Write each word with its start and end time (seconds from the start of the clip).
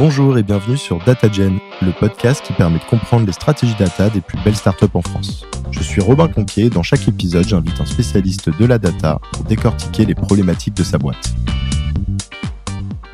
Bonjour 0.00 0.38
et 0.38 0.42
bienvenue 0.42 0.78
sur 0.78 0.98
DataGen, 1.04 1.58
le 1.82 1.92
podcast 1.92 2.42
qui 2.42 2.54
permet 2.54 2.78
de 2.78 2.84
comprendre 2.84 3.26
les 3.26 3.34
stratégies 3.34 3.74
data 3.74 4.08
des 4.08 4.22
plus 4.22 4.38
belles 4.42 4.56
startups 4.56 4.86
en 4.94 5.02
France. 5.02 5.44
Je 5.70 5.82
suis 5.82 6.00
Robin 6.00 6.26
Conquier 6.26 6.70
dans 6.70 6.82
chaque 6.82 7.06
épisode, 7.06 7.46
j'invite 7.46 7.78
un 7.78 7.84
spécialiste 7.84 8.48
de 8.48 8.64
la 8.64 8.78
data 8.78 9.20
pour 9.30 9.44
décortiquer 9.44 10.06
les 10.06 10.14
problématiques 10.14 10.72
de 10.72 10.84
sa 10.84 10.96
boîte. 10.96 11.34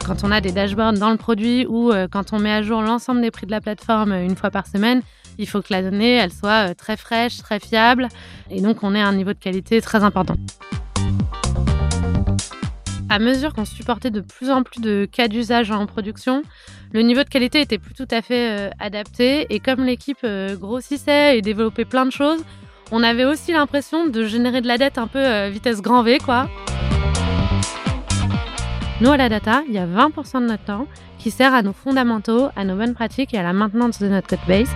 Quand 0.05 0.23
on 0.23 0.31
a 0.31 0.41
des 0.41 0.53
dashboards 0.53 0.93
dans 0.93 1.11
le 1.11 1.17
produit 1.17 1.67
ou 1.67 1.91
euh, 1.91 2.07
quand 2.09 2.33
on 2.33 2.39
met 2.39 2.53
à 2.53 2.63
jour 2.63 2.81
l'ensemble 2.83 3.21
des 3.21 3.33
prix 3.33 3.47
de 3.47 3.51
la 3.51 3.61
plateforme 3.61 4.13
euh, 4.13 4.25
une 4.25 4.37
fois 4.37 4.53
par 4.53 4.69
semaine, 4.69 5.03
il 5.39 5.49
faut 5.49 5.63
que 5.63 5.73
la 5.73 5.83
donnée 5.83 6.25
soit 6.31 6.71
euh, 6.71 6.75
très 6.75 6.97
fraîche, 6.97 7.39
très 7.39 7.59
fiable 7.59 8.07
et 8.49 8.61
donc 8.61 8.85
on 8.85 8.95
ait 8.95 9.03
un 9.03 9.13
niveau 9.13 9.33
de 9.33 9.41
qualité 9.41 9.81
très 9.81 10.05
important. 10.05 10.37
À 13.09 13.21
mesure 13.21 13.55
qu'on 13.55 13.65
supportait 13.65 14.11
de 14.11 14.21
plus 14.21 14.51
en 14.51 14.65
plus 14.65 14.81
de 14.81 15.07
cas 15.11 15.29
d'usage 15.29 15.71
en 15.71 15.87
production, 15.87 16.43
le 16.93 17.03
niveau 17.03 17.23
de 17.23 17.29
qualité 17.29 17.61
était 17.61 17.79
plus 17.79 17.95
tout 17.95 18.09
à 18.11 18.21
fait 18.21 18.51
euh, 18.51 18.71
adapté. 18.81 19.47
Et 19.51 19.61
comme 19.61 19.85
l'équipe 19.85 20.19
euh, 20.25 20.57
grossissait 20.57 21.39
et 21.39 21.43
développait 21.43 21.85
plein 21.85 22.05
de 22.05 22.11
choses, 22.11 22.41
on 22.91 23.05
avait 23.05 23.25
aussi 23.25 23.53
l'impression 23.53 24.09
de 24.09 24.25
générer 24.25 24.61
de 24.61 24.67
la 24.67 24.77
dette 24.77 24.99
un 24.99 25.07
peu 25.07 25.21
euh, 25.25 25.49
vitesse 25.51 25.83
grand 25.83 26.03
V, 26.03 26.19
quoi. 26.19 26.49
Nous, 29.01 29.11
à 29.11 29.17
la 29.17 29.29
data, 29.29 29.63
il 29.69 29.75
y 29.75 29.79
a 29.79 29.87
20% 29.87 30.41
de 30.41 30.47
notre 30.47 30.65
temps 30.65 30.89
qui 31.19 31.31
sert 31.31 31.55
à 31.55 31.63
nos 31.63 31.73
fondamentaux, 31.73 32.49
à 32.57 32.65
nos 32.65 32.77
bonnes 32.77 32.95
pratiques 32.95 33.35
et 33.35 33.39
à 33.39 33.43
la 33.45 33.53
maintenance 33.53 34.01
de 34.01 34.09
notre 34.09 34.27
code 34.27 34.39
base. 34.49 34.69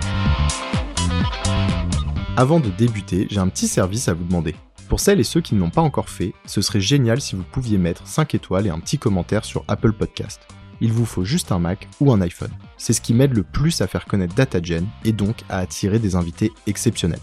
Avant 2.37 2.61
de 2.61 2.69
débuter, 2.69 3.27
j'ai 3.29 3.39
un 3.39 3.49
petit 3.49 3.67
service 3.67 4.07
à 4.07 4.13
vous 4.13 4.23
demander. 4.23 4.55
Pour 4.91 4.99
celles 4.99 5.21
et 5.21 5.23
ceux 5.23 5.39
qui 5.39 5.55
ne 5.55 5.61
l'ont 5.61 5.69
pas 5.69 5.81
encore 5.81 6.09
fait, 6.09 6.33
ce 6.45 6.61
serait 6.61 6.81
génial 6.81 7.21
si 7.21 7.37
vous 7.37 7.45
pouviez 7.49 7.77
mettre 7.77 8.05
5 8.05 8.35
étoiles 8.35 8.67
et 8.67 8.71
un 8.71 8.79
petit 8.81 8.97
commentaire 8.97 9.45
sur 9.45 9.63
Apple 9.69 9.93
Podcast. 9.93 10.41
Il 10.81 10.91
vous 10.91 11.05
faut 11.05 11.23
juste 11.23 11.53
un 11.53 11.59
Mac 11.59 11.87
ou 12.01 12.11
un 12.11 12.19
iPhone. 12.19 12.51
C'est 12.75 12.91
ce 12.91 12.99
qui 12.99 13.13
m'aide 13.13 13.33
le 13.33 13.43
plus 13.43 13.79
à 13.79 13.87
faire 13.87 14.03
connaître 14.03 14.35
DataGen 14.35 14.85
et 15.05 15.13
donc 15.13 15.43
à 15.47 15.59
attirer 15.59 15.97
des 15.97 16.17
invités 16.17 16.51
exceptionnels. 16.67 17.21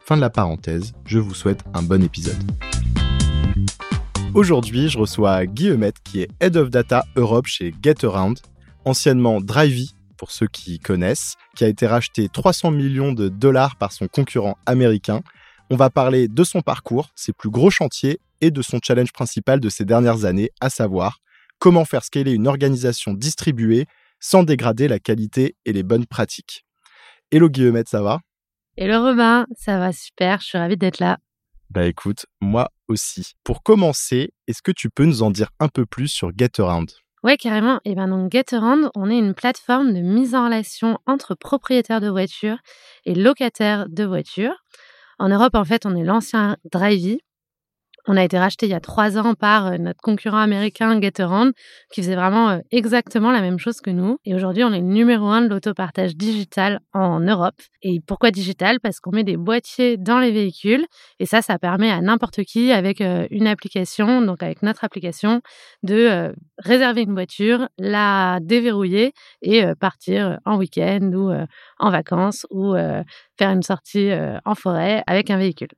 Fin 0.00 0.16
de 0.16 0.22
la 0.22 0.28
parenthèse, 0.28 0.92
je 1.06 1.20
vous 1.20 1.34
souhaite 1.34 1.62
un 1.72 1.84
bon 1.84 2.02
épisode. 2.02 2.50
Aujourd'hui, 4.34 4.88
je 4.88 4.98
reçois 4.98 5.46
Guy 5.46 5.70
qui 6.02 6.22
est 6.22 6.30
Head 6.40 6.56
of 6.56 6.70
Data 6.70 7.04
Europe 7.14 7.46
chez 7.46 7.72
GetAround, 7.80 8.40
anciennement 8.84 9.40
Drivey 9.40 9.86
pour 10.16 10.32
ceux 10.32 10.48
qui 10.48 10.80
connaissent, 10.80 11.36
qui 11.54 11.62
a 11.62 11.68
été 11.68 11.86
racheté 11.86 12.28
300 12.28 12.72
millions 12.72 13.12
de 13.12 13.28
dollars 13.28 13.76
par 13.76 13.92
son 13.92 14.08
concurrent 14.08 14.58
américain 14.66 15.22
on 15.70 15.76
va 15.76 15.90
parler 15.90 16.28
de 16.28 16.44
son 16.44 16.60
parcours, 16.60 17.10
ses 17.14 17.32
plus 17.32 17.50
gros 17.50 17.70
chantiers 17.70 18.20
et 18.40 18.50
de 18.50 18.62
son 18.62 18.78
challenge 18.82 19.12
principal 19.12 19.60
de 19.60 19.68
ces 19.68 19.84
dernières 19.84 20.24
années, 20.24 20.50
à 20.60 20.70
savoir 20.70 21.20
comment 21.58 21.84
faire 21.84 22.04
scaler 22.04 22.32
une 22.32 22.46
organisation 22.46 23.14
distribuée 23.14 23.86
sans 24.20 24.42
dégrader 24.42 24.88
la 24.88 24.98
qualité 24.98 25.56
et 25.64 25.72
les 25.72 25.82
bonnes 25.82 26.06
pratiques. 26.06 26.64
Hello 27.30 27.48
Guillemette, 27.48 27.88
ça 27.88 28.02
va? 28.02 28.20
Hello 28.76 29.02
Robin, 29.02 29.46
ça 29.56 29.78
va 29.78 29.92
super, 29.92 30.40
je 30.40 30.46
suis 30.46 30.58
ravie 30.58 30.76
d'être 30.76 30.98
là. 30.98 31.18
Bah 31.70 31.86
écoute, 31.86 32.26
moi 32.40 32.70
aussi. 32.88 33.32
Pour 33.42 33.62
commencer, 33.62 34.32
est-ce 34.46 34.62
que 34.62 34.72
tu 34.72 34.90
peux 34.90 35.04
nous 35.04 35.22
en 35.22 35.30
dire 35.30 35.50
un 35.58 35.68
peu 35.68 35.86
plus 35.86 36.08
sur 36.08 36.30
GetAround? 36.36 36.90
Ouais, 37.22 37.38
carrément. 37.38 37.80
Et 37.86 37.94
ben 37.94 38.08
donc 38.08 38.30
GetAround, 38.30 38.90
on 38.94 39.10
est 39.10 39.18
une 39.18 39.34
plateforme 39.34 39.94
de 39.94 40.00
mise 40.00 40.34
en 40.34 40.44
relation 40.44 40.98
entre 41.06 41.34
propriétaires 41.34 42.02
de 42.02 42.10
voitures 42.10 42.58
et 43.06 43.14
locataires 43.14 43.88
de 43.88 44.04
voitures. 44.04 44.62
En 45.18 45.28
Europe, 45.28 45.54
en 45.54 45.64
fait, 45.64 45.86
on 45.86 45.96
est 45.96 46.04
l'ancien 46.04 46.56
Drivey. 46.70 47.23
On 48.06 48.18
a 48.18 48.24
été 48.24 48.38
racheté 48.38 48.66
il 48.66 48.68
y 48.68 48.74
a 48.74 48.80
trois 48.80 49.16
ans 49.16 49.34
par 49.34 49.66
euh, 49.66 49.78
notre 49.78 50.00
concurrent 50.02 50.38
américain 50.38 51.00
Getaround, 51.00 51.54
qui 51.90 52.02
faisait 52.02 52.16
vraiment 52.16 52.50
euh, 52.50 52.58
exactement 52.70 53.32
la 53.32 53.40
même 53.40 53.58
chose 53.58 53.80
que 53.80 53.90
nous. 53.90 54.18
Et 54.26 54.34
aujourd'hui, 54.34 54.62
on 54.62 54.72
est 54.74 54.80
le 54.80 54.86
numéro 54.86 55.26
un 55.28 55.40
de 55.40 55.48
l'autopartage 55.48 56.14
digital 56.14 56.80
en 56.92 57.20
Europe. 57.20 57.54
Et 57.82 58.00
pourquoi 58.06 58.30
digital? 58.30 58.78
Parce 58.80 59.00
qu'on 59.00 59.10
met 59.10 59.24
des 59.24 59.38
boîtiers 59.38 59.96
dans 59.96 60.18
les 60.18 60.32
véhicules. 60.32 60.84
Et 61.18 61.24
ça, 61.24 61.40
ça 61.40 61.58
permet 61.58 61.90
à 61.90 62.02
n'importe 62.02 62.44
qui, 62.44 62.72
avec 62.72 63.00
euh, 63.00 63.26
une 63.30 63.46
application, 63.46 64.20
donc 64.20 64.42
avec 64.42 64.62
notre 64.62 64.84
application, 64.84 65.40
de 65.82 66.34
réserver 66.58 67.02
une 67.02 67.14
voiture, 67.14 67.68
la 67.78 68.38
déverrouiller 68.42 69.12
et 69.42 69.64
partir 69.80 70.38
en 70.44 70.56
week-end 70.56 71.10
ou 71.14 71.30
en 71.78 71.90
vacances 71.90 72.46
ou 72.50 72.74
faire 72.74 73.50
une 73.50 73.62
sortie 73.62 74.10
en 74.44 74.54
forêt 74.54 75.02
avec 75.06 75.30
un 75.30 75.36
véhicule. 75.36 75.68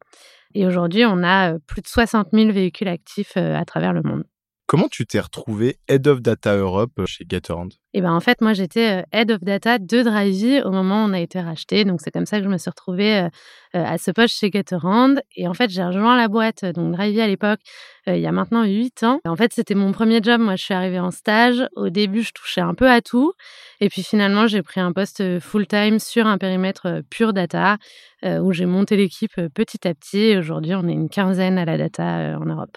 Et 0.59 0.67
aujourd'hui, 0.67 1.05
on 1.05 1.23
a 1.23 1.59
plus 1.67 1.83
de 1.83 1.87
60 1.87 2.29
000 2.33 2.51
véhicules 2.51 2.89
actifs 2.89 3.37
à 3.37 3.63
travers 3.67 3.93
le 3.93 4.01
monde. 4.03 4.25
Comment 4.69 4.89
tu 4.89 5.07
t'es 5.07 5.21
retrouvé 5.21 5.79
Head 5.87 6.09
of 6.09 6.21
Data 6.21 6.57
Europe 6.57 7.01
chez 7.07 7.25
Getaround 7.29 7.73
Eh 7.95 8.01
ben 8.01 8.13
en 8.13 8.19
fait, 8.19 8.41
moi 8.41 8.53
j'étais 8.53 9.05
Head 9.13 9.31
of 9.31 9.41
Data 9.41 9.79
de 9.79 10.03
Drivey 10.03 10.61
au 10.65 10.73
moment 10.73 11.05
où 11.05 11.09
on 11.09 11.13
a 11.13 11.21
été 11.21 11.41
racheté. 11.41 11.85
Donc 11.85 12.01
c'est 12.03 12.11
comme 12.11 12.27
ça 12.27 12.39
que 12.39 12.45
je 12.45 12.49
me 12.49 12.59
suis 12.59 12.69
retrouvée 12.69 13.29
à 13.73 13.97
ce 13.99 14.11
poste 14.11 14.35
chez 14.37 14.51
Getaround. 14.53 15.23
Et 15.37 15.47
en 15.47 15.55
fait, 15.55 15.71
j'ai 15.71 15.85
rejoint 15.85 16.17
la 16.17 16.27
boîte, 16.27 16.65
donc 16.65 16.97
Drivey 16.97 17.23
à 17.23 17.29
l'époque, 17.29 17.61
il 18.09 18.19
y 18.19 18.27
a 18.27 18.33
maintenant 18.33 18.65
8 18.65 19.05
ans. 19.05 19.21
En 19.25 19.37
fait, 19.37 19.53
c'était 19.53 19.77
mon 19.77 19.93
premier 19.93 20.21
job. 20.21 20.41
Moi, 20.41 20.57
je 20.57 20.65
suis 20.65 20.75
arrivée 20.75 20.99
en 20.99 21.13
stage. 21.13 21.65
Au 21.77 21.89
début, 21.89 22.23
je 22.23 22.33
touchais 22.33 22.61
un 22.61 22.75
peu 22.75 22.91
à 22.91 23.01
tout. 23.01 23.35
Et 23.81 23.89
puis 23.89 24.03
finalement, 24.03 24.49
j'ai 24.49 24.63
pris 24.63 24.81
un 24.81 24.93
poste 24.93 25.39
full-time 25.39 26.01
sur 26.01 26.27
un 26.27 26.39
périmètre 26.39 27.03
pure 27.09 27.33
data 27.33 27.79
où 28.25 28.53
j'ai 28.53 28.67
monté 28.67 28.97
l'équipe 28.97 29.41
petit 29.55 29.87
à 29.87 29.95
petit. 29.95 30.37
Aujourd'hui, 30.37 30.75
on 30.75 30.89
est 30.89 30.93
une 30.93 31.09
quinzaine 31.09 31.57
à 31.57 31.65
la 31.65 31.79
data 31.79 32.37
en 32.41 32.47
Europe. 32.47 32.77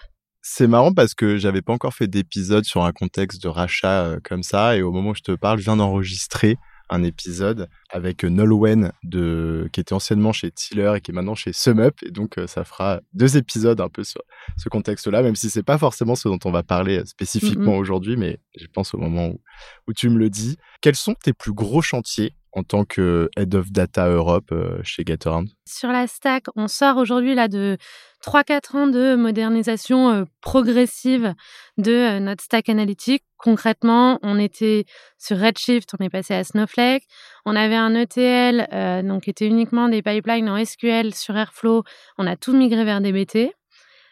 C'est 0.52 0.66
marrant 0.66 0.92
parce 0.92 1.14
que 1.14 1.36
j'avais 1.36 1.62
pas 1.62 1.72
encore 1.72 1.94
fait 1.94 2.08
d'épisode 2.08 2.64
sur 2.64 2.82
un 2.82 2.90
contexte 2.90 3.40
de 3.40 3.46
rachat 3.46 4.02
euh, 4.02 4.18
comme 4.24 4.42
ça 4.42 4.76
et 4.76 4.82
au 4.82 4.90
moment 4.90 5.10
où 5.10 5.14
je 5.14 5.22
te 5.22 5.30
parle, 5.30 5.60
je 5.60 5.62
viens 5.62 5.76
d'enregistrer 5.76 6.58
un 6.88 7.04
épisode 7.04 7.68
avec 7.88 8.24
Nolwenn 8.24 8.90
de 9.04 9.68
qui 9.72 9.78
était 9.78 9.92
anciennement 9.92 10.32
chez 10.32 10.50
Tiller 10.50 10.94
et 10.96 11.00
qui 11.00 11.12
est 11.12 11.14
maintenant 11.14 11.36
chez 11.36 11.52
SumUp 11.52 12.02
et 12.02 12.10
donc 12.10 12.36
euh, 12.36 12.48
ça 12.48 12.64
fera 12.64 13.00
deux 13.14 13.36
épisodes 13.36 13.80
un 13.80 13.88
peu 13.88 14.02
sur 14.02 14.22
ce 14.56 14.68
contexte-là 14.68 15.22
même 15.22 15.36
si 15.36 15.50
c'est 15.50 15.62
pas 15.62 15.78
forcément 15.78 16.16
ce 16.16 16.26
dont 16.26 16.40
on 16.44 16.50
va 16.50 16.64
parler 16.64 16.98
euh, 16.98 17.04
spécifiquement 17.04 17.76
aujourd'hui 17.76 18.16
mais 18.16 18.40
je 18.58 18.66
pense 18.66 18.92
au 18.92 18.98
moment 18.98 19.28
où, 19.28 19.40
où 19.86 19.92
tu 19.92 20.10
me 20.10 20.18
le 20.18 20.30
dis. 20.30 20.56
Quels 20.80 20.96
sont 20.96 21.14
tes 21.14 21.32
plus 21.32 21.52
gros 21.52 21.80
chantiers 21.80 22.34
en 22.52 22.62
tant 22.62 22.84
que 22.84 23.28
Head 23.36 23.54
of 23.54 23.70
Data 23.70 24.08
Europe 24.08 24.52
chez 24.82 25.04
Getaround 25.06 25.48
Sur 25.66 25.90
la 25.90 26.06
stack, 26.06 26.44
on 26.56 26.68
sort 26.68 26.96
aujourd'hui 26.96 27.34
là 27.34 27.48
de 27.48 27.76
3-4 28.24 28.76
ans 28.76 28.86
de 28.86 29.14
modernisation 29.14 30.10
euh, 30.10 30.24
progressive 30.40 31.34
de 31.78 31.92
euh, 31.92 32.20
notre 32.20 32.44
stack 32.44 32.68
analytique. 32.68 33.24
Concrètement, 33.38 34.18
on 34.22 34.38
était 34.38 34.84
sur 35.18 35.38
Redshift, 35.38 35.94
on 35.98 36.04
est 36.04 36.10
passé 36.10 36.34
à 36.34 36.44
Snowflake. 36.44 37.04
On 37.46 37.56
avait 37.56 37.76
un 37.76 37.94
ETL, 37.94 38.68
euh, 38.72 39.02
donc 39.02 39.26
était 39.26 39.46
uniquement 39.46 39.88
des 39.88 40.02
pipelines 40.02 40.50
en 40.50 40.62
SQL 40.62 41.14
sur 41.14 41.36
Airflow. 41.36 41.82
On 42.18 42.26
a 42.26 42.36
tout 42.36 42.54
migré 42.54 42.84
vers 42.84 43.00
DBT. 43.00 43.52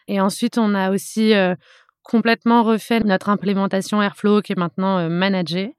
Et 0.07 0.19
ensuite, 0.19 0.57
on 0.57 0.73
a 0.73 0.89
aussi 0.89 1.35
complètement 2.09 2.63
refait 2.63 2.99
notre 3.01 3.29
implémentation 3.29 4.01
Airflow 4.01 4.41
qui 4.41 4.53
est 4.53 4.57
maintenant 4.57 5.07
managée. 5.09 5.75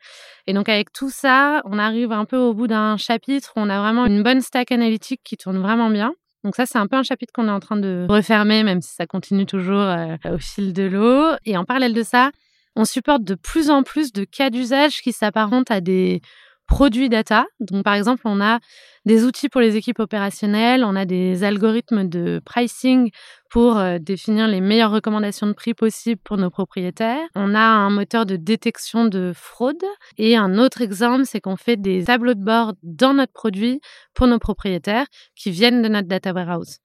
Et 0.47 0.53
donc 0.53 0.69
avec 0.69 0.93
tout 0.93 1.11
ça, 1.11 1.61
on 1.65 1.79
arrive 1.79 2.13
un 2.13 2.25
peu 2.25 2.37
au 2.37 2.55
bout 2.55 2.69
d'un 2.69 2.97
chapitre 2.97 3.53
où 3.57 3.61
on 3.61 3.69
a 3.69 3.81
vraiment 3.81 4.07
une 4.07 4.23
bonne 4.23 4.41
stack 4.41 4.71
analytique 4.71 5.21
qui 5.25 5.37
tourne 5.37 5.59
vraiment 5.59 5.91
bien. 5.91 6.15
Donc 6.45 6.55
ça, 6.55 6.67
c'est 6.67 6.79
un 6.79 6.87
peu 6.87 6.97
un 6.97 7.03
chapitre 7.03 7.33
qu'on 7.35 7.49
est 7.49 7.53
en 7.53 7.61
train 7.61 7.77
de 7.77 8.07
refermer, 8.09 8.63
même 8.63 8.81
si 8.81 8.95
ça 8.95 9.07
continue 9.07 9.45
toujours 9.45 9.81
euh, 9.81 10.17
au 10.25 10.39
fil 10.39 10.73
de 10.73 10.85
l'eau. 10.85 11.37
Et 11.45 11.57
en 11.57 11.65
parallèle 11.65 11.93
de 11.93 12.03
ça, 12.03 12.31
on 12.77 12.85
supporte 12.85 13.25
de 13.25 13.35
plus 13.35 13.69
en 13.69 13.83
plus 13.83 14.13
de 14.13 14.25
cas 14.25 14.49
d'usage 14.49 15.03
qui 15.03 15.13
s'apparentent 15.13 15.71
à 15.71 15.81
des 15.81 16.23
produits 16.71 17.09
data. 17.09 17.47
Donc, 17.59 17.85
par 17.85 17.95
exemple, 17.95 18.23
on 18.25 18.41
a 18.41 18.61
des 19.05 19.25
outils 19.25 19.49
pour 19.49 19.61
les 19.61 19.77
équipes 19.77 19.99
opérationnelles, 19.99 20.85
on 20.85 20.95
a 20.95 21.05
des 21.05 21.43
algorithmes 21.43 22.09
de 22.09 22.41
pricing 22.45 23.11
pour 23.51 23.77
euh, 23.77 23.99
définir 23.99 24.47
les 24.47 24.61
meilleures 24.61 24.93
recommandations 24.93 25.49
de 25.49 25.53
prix 25.53 25.75
possibles 25.75 26.21
pour 26.25 26.37
nos 26.37 26.49
propriétaires. 26.49 27.27
On 27.35 27.55
a 27.57 27.61
un 27.61 27.91
moteur 27.91 28.25
de 28.25 28.37
détection 28.37 29.05
de 29.07 29.33
fraude. 29.35 29.83
Et 30.17 30.37
un 30.37 30.59
autre 30.59 30.81
exemple, 30.81 31.25
c'est 31.25 31.41
qu'on 31.41 31.57
fait 31.57 31.77
des 31.77 32.05
tableaux 32.05 32.35
de 32.35 32.45
bord 32.45 32.75
dans 32.85 33.15
notre 33.15 33.33
produit 33.33 33.81
pour 34.15 34.29
nos 34.29 34.39
propriétaires 34.39 35.07
qui 35.35 35.51
viennent 35.51 35.83
de 35.83 35.89
notre 35.89 36.09
data 36.09 36.33
warehouse. 36.33 36.79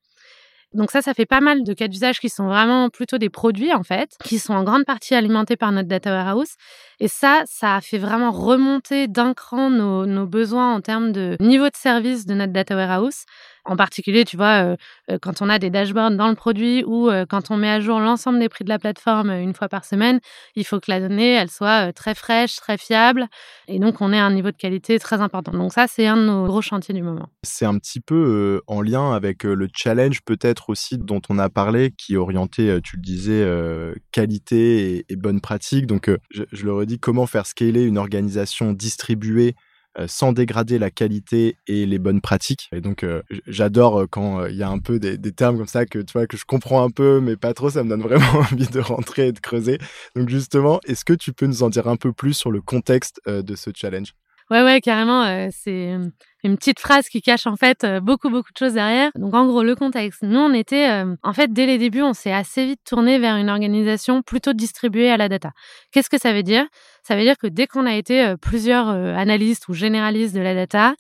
Donc 0.75 0.91
ça, 0.91 1.01
ça 1.01 1.13
fait 1.13 1.25
pas 1.25 1.39
mal 1.39 1.63
de 1.63 1.73
cas 1.73 1.87
d'usage 1.87 2.19
qui 2.19 2.27
sont 2.27 2.47
vraiment 2.47 2.89
plutôt 2.89 3.17
des 3.17 3.29
produits 3.29 3.73
en 3.73 3.83
fait, 3.83 4.09
qui 4.25 4.39
sont 4.39 4.53
en 4.53 4.63
grande 4.65 4.83
partie 4.83 5.15
alimentés 5.15 5.55
par 5.55 5.71
notre 5.71 5.87
data 5.87 6.11
warehouse. 6.11 6.55
Et 6.99 7.07
ça, 7.07 7.43
ça 7.45 7.75
a 7.75 7.81
fait 7.81 7.97
vraiment 7.97 8.31
remonter 8.31 9.07
d'un 9.07 9.33
cran 9.33 9.69
nos, 9.69 10.25
besoins 10.25 10.73
en 10.73 10.81
termes 10.81 11.11
de 11.11 11.37
niveau 11.39 11.65
de 11.65 11.75
service 11.75 12.25
de 12.25 12.33
notre 12.33 12.53
data 12.53 12.75
warehouse. 12.75 13.25
En 13.67 13.75
particulier, 13.75 14.25
tu 14.25 14.37
vois, 14.37 14.75
quand 15.23 15.41
on 15.41 15.49
a 15.49 15.57
des 15.57 15.71
dashboards 15.71 16.11
dans 16.11 16.27
le 16.27 16.35
produit 16.35 16.83
ou 16.85 17.09
quand 17.29 17.49
on 17.49 17.57
met 17.57 17.69
à 17.69 17.79
jour 17.79 17.99
l'ensemble 17.99 18.37
des 18.37 18.47
prix 18.47 18.63
de 18.63 18.69
la 18.69 18.77
plateforme 18.77 19.31
une 19.31 19.55
fois 19.55 19.69
par 19.69 19.85
semaine, 19.85 20.19
il 20.55 20.65
faut 20.65 20.79
que 20.79 20.91
la 20.91 20.99
donnée, 20.99 21.33
elle 21.33 21.49
soit 21.49 21.91
très 21.91 22.13
fraîche, 22.13 22.57
très 22.57 22.77
fiable. 22.77 23.27
Et 23.67 23.79
donc, 23.79 24.01
on 24.01 24.13
ait 24.13 24.19
un 24.19 24.31
niveau 24.31 24.51
de 24.51 24.55
qualité 24.55 24.99
très 24.99 25.19
important. 25.19 25.51
Donc 25.51 25.73
ça, 25.73 25.87
c'est 25.87 26.05
un 26.05 26.15
de 26.15 26.25
nos 26.25 26.45
gros 26.45 26.61
chantiers 26.61 26.93
du 26.93 27.01
moment. 27.01 27.27
C'est 27.41 27.65
un 27.65 27.75
petit 27.79 28.01
peu 28.01 28.61
en 28.67 28.83
lien 28.83 29.13
avec 29.13 29.43
le 29.43 29.67
challenge 29.73 30.21
peut-être 30.21 30.69
aussi 30.69 30.99
dont 30.99 31.21
on 31.29 31.39
a 31.39 31.49
parlé, 31.49 31.91
qui 31.97 32.13
est 32.13 32.17
orienté, 32.17 32.79
tu 32.83 32.97
le 32.97 33.01
disais, 33.01 33.93
qualité 34.11 35.05
et, 35.09 35.15
bonne 35.15 35.41
pratique. 35.41 35.87
Donc, 35.87 36.11
je, 36.29 36.43
je 36.51 36.65
le 36.65 36.71
comment 36.99 37.27
faire 37.27 37.45
scaler 37.45 37.83
une 37.83 37.97
organisation 37.97 38.73
distribuée 38.73 39.55
euh, 39.97 40.07
sans 40.09 40.33
dégrader 40.33 40.77
la 40.77 40.91
qualité 40.91 41.55
et 41.67 41.85
les 41.85 41.99
bonnes 41.99 42.19
pratiques. 42.19 42.67
Et 42.73 42.81
donc, 42.81 43.03
euh, 43.05 43.21
j'adore 43.47 44.01
euh, 44.01 44.07
quand 44.07 44.45
il 44.45 44.55
y 44.57 44.63
a 44.63 44.67
un 44.67 44.79
peu 44.79 44.99
des, 44.99 45.17
termes 45.31 45.57
comme 45.57 45.67
ça 45.67 45.85
que 45.85 45.99
tu 45.99 46.11
vois 46.11 46.27
que 46.27 46.35
je 46.35 46.43
comprends 46.43 46.83
un 46.83 46.89
peu, 46.89 47.21
mais 47.21 47.37
pas 47.37 47.53
trop. 47.53 47.69
Ça 47.69 47.81
me 47.81 47.89
donne 47.89 48.01
vraiment 48.01 48.39
envie 48.51 48.67
de 48.67 48.81
rentrer 48.81 49.27
et 49.27 49.31
de 49.31 49.39
creuser. 49.39 49.77
Donc, 50.17 50.27
justement, 50.27 50.81
est-ce 50.85 51.05
que 51.05 51.13
tu 51.13 51.31
peux 51.31 51.45
nous 51.45 51.63
en 51.63 51.69
dire 51.69 51.87
un 51.87 51.95
peu 51.95 52.11
plus 52.11 52.33
sur 52.33 52.51
le 52.51 52.59
contexte 52.61 53.21
de 53.25 53.55
ce 53.55 53.69
challenge? 53.73 54.13
Ouais, 54.51 54.63
ouais, 54.63 54.79
carrément. 54.81 55.49
c'est 55.51 55.97
une 56.43 56.57
petite 56.57 56.79
phrase 56.79 57.09
qui 57.09 57.21
cache 57.23 57.47
en 57.47 57.55
fait 57.55 57.85
beaucoup, 58.03 58.29
beaucoup 58.29 58.51
de 58.51 58.57
choses 58.57 58.73
derrière. 58.73 59.09
Donc, 59.15 59.33
en 59.33 59.47
gros, 59.47 59.63
le 59.63 59.75
contexte. 59.75 60.21
Nous, 60.21 60.39
on 60.39 60.53
était, 60.53 61.03
en 61.23 61.33
fait, 61.33 61.51
dès 61.51 61.65
les 61.65 61.79
débuts, 61.79 62.03
on 62.03 62.13
s'est 62.13 62.31
assez 62.31 62.65
vite 62.65 62.81
tourné 62.85 63.17
vers 63.17 63.37
une 63.37 63.49
organisation 63.49 64.21
plutôt 64.21 64.53
distribuée 64.53 65.09
à 65.09 65.17
la 65.17 65.29
data. 65.29 65.51
Qu'est-ce 65.91 66.11
que 66.11 66.19
ça 66.19 66.31
veut 66.31 66.43
dire? 66.43 66.67
Ça 67.01 67.15
veut 67.15 67.23
dire 67.23 67.37
que 67.37 67.47
dès 67.47 67.65
qu'on 67.65 67.87
a 67.87 67.95
été 67.95 68.35
plusieurs 68.39 68.87
analystes 68.87 69.67
ou 69.67 69.73
généralistes 69.73 70.35
de 70.35 70.41
la 70.41 70.53
data, 70.53 70.93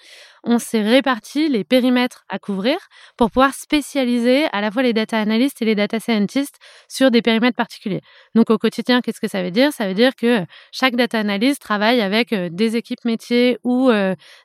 on 0.45 0.59
s'est 0.59 0.83
réparti 0.83 1.49
les 1.49 1.63
périmètres 1.63 2.23
à 2.29 2.39
couvrir 2.39 2.77
pour 3.17 3.31
pouvoir 3.31 3.53
spécialiser 3.53 4.45
à 4.53 4.61
la 4.61 4.71
fois 4.71 4.83
les 4.83 4.93
data 4.93 5.19
analysts 5.19 5.61
et 5.61 5.65
les 5.65 5.75
data 5.75 5.99
scientists 5.99 6.57
sur 6.87 7.09
des 7.11 7.21
périmètres 7.21 7.57
particuliers. 7.57 8.01
Donc 8.35 8.49
au 8.51 8.57
quotidien, 8.57 9.01
qu'est-ce 9.01 9.19
que 9.19 9.27
ça 9.27 9.41
veut 9.41 9.51
dire? 9.51 9.73
Ça 9.73 9.87
veut 9.87 9.93
dire 9.95 10.15
que 10.15 10.45
chaque 10.71 10.95
data 10.95 11.19
analyst 11.19 11.61
travaille 11.61 11.99
avec 11.99 12.33
des 12.33 12.75
équipes 12.75 13.03
métiers 13.05 13.57
ou 13.63 13.91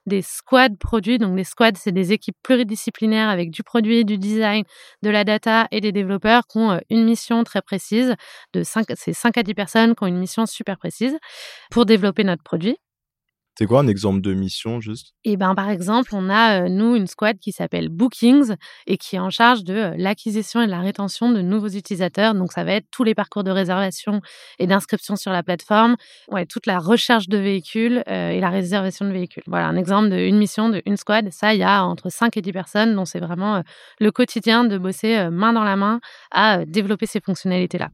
des 0.07 0.23
squads 0.23 0.77
produits. 0.81 1.19
Donc 1.19 1.37
les 1.37 1.45
squads, 1.45 1.77
c'est 1.77 1.93
des 1.93 2.13
équipes 2.13 2.37
pluridisciplinaires 2.43 3.29
avec 3.29 3.51
du 3.51 3.63
produit, 3.63 4.05
du 4.05 4.17
design, 4.17 4.65
de 5.03 5.11
la 5.11 5.25
data 5.25 5.69
et 5.71 5.81
des 5.81 5.93
développeurs 5.93 6.47
qui 6.47 6.59
ont 6.59 6.81
une 6.89 7.05
mission 7.05 7.45
très 7.45 7.63
précise. 7.63 8.15
De 8.55 8.63
5, 8.63 8.87
c'est 8.95 9.13
5 9.13 9.37
à 9.37 9.43
10 9.43 9.55
personnes 9.55 9.95
qui 9.95 10.03
ont 10.03 10.07
une 10.07 10.19
mission 10.19 10.47
super 10.47 10.79
précise 10.79 11.19
pour 11.71 11.85
développer 11.85 12.25
notre 12.25 12.43
produit. 12.43 12.79
C'est 13.61 13.67
quoi 13.67 13.81
un 13.81 13.89
exemple 13.89 14.23
de 14.23 14.33
mission 14.33 14.81
juste? 14.81 15.13
Eh 15.25 15.37
ben 15.37 15.55
par 15.55 15.69
exemple, 15.69 16.13
on 16.15 16.31
a 16.31 16.71
nous 16.71 16.97
une 16.97 17.07
squad 17.07 17.39
qui 17.39 17.53
s'appelle 17.53 17.91
Bookings 17.91 18.55
et 18.87 18.97
qui 18.97 19.17
est 19.17 19.19
en 19.19 19.29
charge 19.29 19.65
de 19.65 19.93
l'acquisition 19.99 20.63
et 20.63 20.67
de 20.67 20.71
la 20.71 20.81
rétention 20.81 21.31
de 21.31 21.43
nouveaux 21.43 21.69
utilisateurs. 21.69 22.33
Donc 22.33 22.53
ça 22.53 22.65
va 22.65 22.73
être 22.73 22.87
tous 22.91 23.05
les 23.05 23.15
parcours 23.15 23.45
de 23.45 23.51
réservation 23.51 24.23
et 24.59 24.67
d'inscription 24.67 25.15
sur 25.15 25.31
la 25.31 25.43
plateforme, 25.43 25.97
ouais, 26.31 26.47
toute 26.47 26.65
la 26.65 26.79
recherche 26.79 27.29
de 27.29 27.37
véhicules 27.37 28.03
et 28.07 28.41
la 28.41 28.49
réservation 28.49 29.05
de 29.05 29.13
véhicules. 29.13 29.43
Voilà 29.47 29.67
un 29.67 29.77
exemple 29.77 30.09
d'une 30.09 30.39
mission 30.39 30.71
de 30.71 30.81
une 30.87 30.97
squad. 30.97 31.31
Ça, 31.31 31.53
il 31.53 31.61
y 31.61 31.63
a 31.63 31.85
entre 31.85 32.09
5 32.09 32.39
et 32.39 32.41
10 32.41 32.53
personnes 32.53 32.95
dont 32.95 33.05
c'est 33.05 33.21
vraiment 33.21 33.63
le 33.99 34.11
quotidien 34.11 34.65
de 34.65 34.79
bosser 34.79 35.29
main 35.31 35.53
dans 35.53 35.65
la 35.65 35.77
main 35.77 36.01
à 36.31 36.65
développer 36.65 37.05
ces 37.05 37.21
fonctionnalités 37.21 37.77
là. 37.77 37.91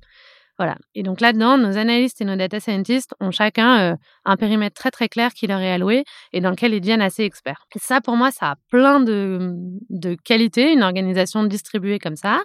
Voilà. 0.59 0.77
Et 0.95 1.03
donc 1.03 1.21
là-dedans, 1.21 1.59
nos 1.59 1.77
analystes 1.77 2.21
et 2.21 2.25
nos 2.25 2.37
data 2.37 2.61
scientists 2.61 3.15
ont 3.21 3.31
chacun 3.31 3.93
euh, 3.93 3.97
un 4.25 4.37
périmètre 4.37 4.75
très 4.75 4.91
très 4.91 5.09
clair 5.09 5.33
qui 5.35 5.47
leur 5.47 5.61
est 5.61 5.71
alloué 5.71 6.05
et 6.33 6.41
dans 6.41 6.51
lequel 6.51 6.73
ils 6.73 6.81
deviennent 6.81 7.03
assez 7.03 7.25
experts. 7.25 7.67
Et 7.75 7.79
ça, 7.79 8.01
pour 8.01 8.17
moi, 8.17 8.31
ça 8.31 8.53
a 8.53 8.55
plein 8.71 9.01
de, 9.01 9.53
de 9.91 10.17
qualités, 10.25 10.73
une 10.73 10.83
organisation 10.83 11.45
distribuée 11.45 11.99
comme 11.99 12.17
ça. 12.17 12.43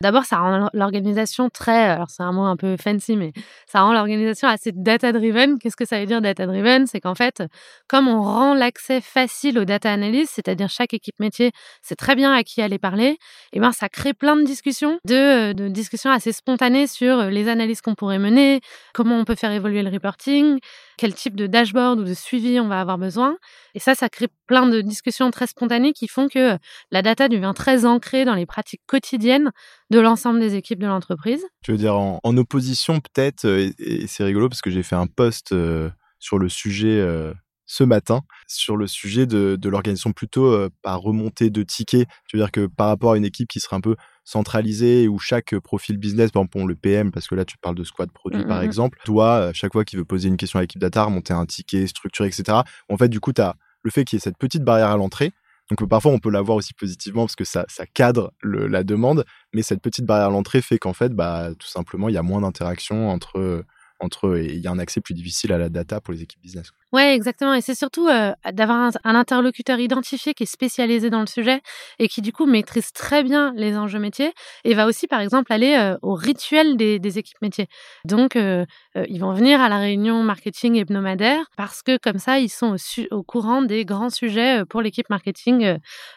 D'abord, 0.00 0.24
ça 0.24 0.38
rend 0.38 0.70
l'organisation 0.74 1.50
très, 1.50 1.84
alors 1.84 2.08
c'est 2.08 2.22
un 2.22 2.32
mot 2.32 2.44
un 2.44 2.56
peu 2.56 2.76
fancy, 2.76 3.16
mais 3.16 3.32
ça 3.66 3.82
rend 3.82 3.92
l'organisation 3.92 4.48
assez 4.48 4.70
data-driven. 4.72 5.58
Qu'est-ce 5.58 5.76
que 5.76 5.84
ça 5.84 5.98
veut 5.98 6.06
dire 6.06 6.20
data-driven? 6.20 6.86
C'est 6.86 7.00
qu'en 7.00 7.14
fait, 7.14 7.42
comme 7.88 8.06
on 8.06 8.22
rend 8.22 8.54
l'accès 8.54 9.00
facile 9.00 9.58
aux 9.58 9.64
data 9.64 9.92
analysts, 9.92 10.34
c'est-à-dire 10.34 10.68
chaque 10.68 10.94
équipe 10.94 11.18
métier 11.18 11.50
sait 11.82 11.96
très 11.96 12.14
bien 12.14 12.32
à 12.32 12.44
qui 12.44 12.62
aller 12.62 12.78
parler, 12.78 13.08
et 13.08 13.18
eh 13.54 13.60
ben 13.60 13.72
ça 13.72 13.88
crée 13.88 14.14
plein 14.14 14.36
de 14.36 14.44
discussions, 14.44 14.98
de, 15.04 15.52
de 15.52 15.68
discussions 15.68 16.10
assez 16.10 16.32
spontanées 16.32 16.86
sur 16.86 17.24
les 17.24 17.48
analyses 17.48 17.80
qu'on 17.80 17.94
pourrait 17.94 18.18
mener, 18.18 18.60
comment 18.94 19.18
on 19.18 19.24
peut 19.24 19.34
faire 19.34 19.52
évoluer 19.52 19.82
le 19.82 19.90
reporting, 19.90 20.58
quel 20.98 21.14
type 21.14 21.36
de 21.36 21.46
dashboard 21.46 22.00
ou 22.00 22.04
de 22.04 22.12
suivi 22.12 22.60
on 22.60 22.68
va 22.68 22.80
avoir 22.80 22.98
besoin. 22.98 23.38
Et 23.74 23.78
ça, 23.78 23.94
ça 23.94 24.10
crée 24.10 24.28
plein 24.46 24.66
de 24.66 24.82
discussions 24.82 25.30
très 25.30 25.46
spontanées 25.46 25.92
qui 25.92 26.08
font 26.08 26.28
que 26.28 26.58
la 26.90 27.00
data 27.00 27.28
devient 27.28 27.52
très 27.54 27.86
ancrée 27.86 28.26
dans 28.26 28.34
les 28.34 28.44
pratiques 28.44 28.82
quotidiennes 28.86 29.52
de 29.90 30.00
l'ensemble 30.00 30.40
des 30.40 30.56
équipes 30.56 30.80
de 30.80 30.86
l'entreprise. 30.86 31.46
Tu 31.62 31.70
veux 31.70 31.78
dire 31.78 31.96
en, 31.96 32.36
opposition 32.36 33.00
peut-être, 33.00 33.46
euh, 33.46 33.70
et, 33.78 34.06
c'est 34.06 34.24
rigolo 34.24 34.48
parce 34.48 34.60
que 34.60 34.70
j'ai 34.70 34.82
fait 34.82 34.96
un 34.96 35.06
post 35.06 35.52
euh, 35.52 35.88
sur 36.18 36.38
le 36.38 36.48
sujet 36.48 37.00
euh, 37.00 37.32
ce 37.68 37.84
matin, 37.84 38.22
sur 38.48 38.76
le 38.76 38.86
sujet 38.86 39.26
de, 39.26 39.58
l'organisation 39.68 40.12
plutôt 40.12 40.68
par 40.82 41.00
remontée 41.00 41.50
de 41.50 41.62
tickets. 41.62 42.08
Tu 42.26 42.36
veux 42.36 42.42
dire 42.42 42.50
que 42.50 42.66
par 42.66 42.88
rapport 42.88 43.12
à 43.12 43.16
une 43.16 43.26
équipe 43.26 43.46
qui 43.46 43.60
serait 43.60 43.76
un 43.76 43.80
peu 43.80 43.94
centralisée 44.24 45.06
où 45.06 45.18
chaque 45.18 45.56
profil 45.58 45.98
business, 45.98 46.30
par 46.30 46.42
exemple 46.42 46.66
le 46.66 46.74
PM, 46.74 47.12
parce 47.12 47.28
que 47.28 47.34
là 47.34 47.44
tu 47.44 47.58
parles 47.58 47.76
de 47.76 47.84
squad 47.84 48.10
produit 48.10 48.42
par 48.42 48.56
mmh, 48.56 48.60
mmh, 48.60 48.62
mmh. 48.62 48.64
exemple, 48.64 48.98
doit, 49.04 49.52
chaque 49.52 49.72
fois 49.72 49.84
qu'il 49.84 49.98
veut 49.98 50.04
poser 50.04 50.28
une 50.28 50.38
question 50.38 50.58
à 50.58 50.62
l'équipe 50.62 50.80
data, 50.80 51.04
remonter 51.04 51.34
un 51.34 51.46
ticket 51.46 51.86
structuré, 51.86 52.28
etc. 52.28 52.58
En 52.88 52.96
fait, 52.96 53.08
du 53.08 53.20
coup, 53.20 53.32
tu 53.32 53.42
as 53.42 53.54
le 53.82 53.90
fait 53.90 54.04
qu'il 54.04 54.16
y 54.16 54.18
ait 54.18 54.20
cette 54.20 54.38
petite 54.38 54.64
barrière 54.64 54.88
à 54.88 54.96
l'entrée, 54.96 55.32
donc 55.70 55.86
parfois 55.88 56.12
on 56.12 56.18
peut 56.18 56.30
la 56.30 56.40
voir 56.40 56.56
aussi 56.56 56.72
positivement 56.72 57.24
parce 57.24 57.36
que 57.36 57.44
ça, 57.44 57.66
ça 57.68 57.86
cadre 57.86 58.32
la 58.42 58.84
demande, 58.84 59.24
mais 59.52 59.62
cette 59.62 59.82
petite 59.82 60.06
barrière 60.06 60.28
à 60.28 60.30
l'entrée 60.30 60.62
fait 60.62 60.78
qu'en 60.78 60.94
fait, 60.94 61.12
bah, 61.12 61.50
tout 61.58 61.68
simplement, 61.68 62.08
il 62.08 62.14
y 62.14 62.18
a 62.18 62.22
moins 62.22 62.40
d'interaction 62.40 63.10
entre, 63.10 63.64
entre 64.00 64.38
et 64.38 64.54
il 64.54 64.60
y 64.60 64.66
a 64.66 64.70
un 64.70 64.78
accès 64.78 65.00
plus 65.00 65.14
difficile 65.14 65.52
à 65.52 65.58
la 65.58 65.68
data 65.68 66.00
pour 66.00 66.14
les 66.14 66.22
équipes 66.22 66.40
business. 66.40 66.72
Ouais, 66.90 67.14
exactement. 67.14 67.52
Et 67.52 67.60
c'est 67.60 67.74
surtout 67.74 68.08
euh, 68.08 68.32
d'avoir 68.52 68.90
un, 69.04 69.14
interlocuteur 69.14 69.78
identifié 69.78 70.32
qui 70.32 70.44
est 70.44 70.46
spécialisé 70.46 71.10
dans 71.10 71.20
le 71.20 71.26
sujet 71.26 71.60
et 71.98 72.08
qui 72.08 72.22
du 72.22 72.32
coup 72.32 72.46
maîtrise 72.46 72.92
très 72.92 73.22
bien 73.22 73.52
les 73.56 73.76
enjeux 73.76 73.98
métiers 73.98 74.32
et 74.64 74.72
va 74.72 74.86
aussi 74.86 75.06
par 75.06 75.20
exemple 75.20 75.52
aller 75.52 75.74
euh, 75.74 75.98
au 76.00 76.14
rituel 76.14 76.78
des, 76.78 76.98
des, 76.98 77.18
équipes 77.18 77.42
métiers. 77.42 77.66
Donc 78.06 78.36
euh, 78.36 78.64
ils 79.06 79.20
vont 79.20 79.34
venir 79.34 79.60
à 79.60 79.68
la 79.68 79.78
réunion 79.78 80.22
marketing 80.22 80.76
hebdomadaire 80.76 81.44
parce 81.58 81.82
que 81.82 81.98
comme 81.98 82.18
ça 82.18 82.38
ils 82.38 82.48
sont 82.48 82.74
au, 82.74 83.16
au 83.16 83.22
courant 83.22 83.60
des 83.60 83.84
grands 83.84 84.10
sujets 84.10 84.64
pour 84.64 84.80
l'équipe 84.80 85.10
marketing 85.10 85.76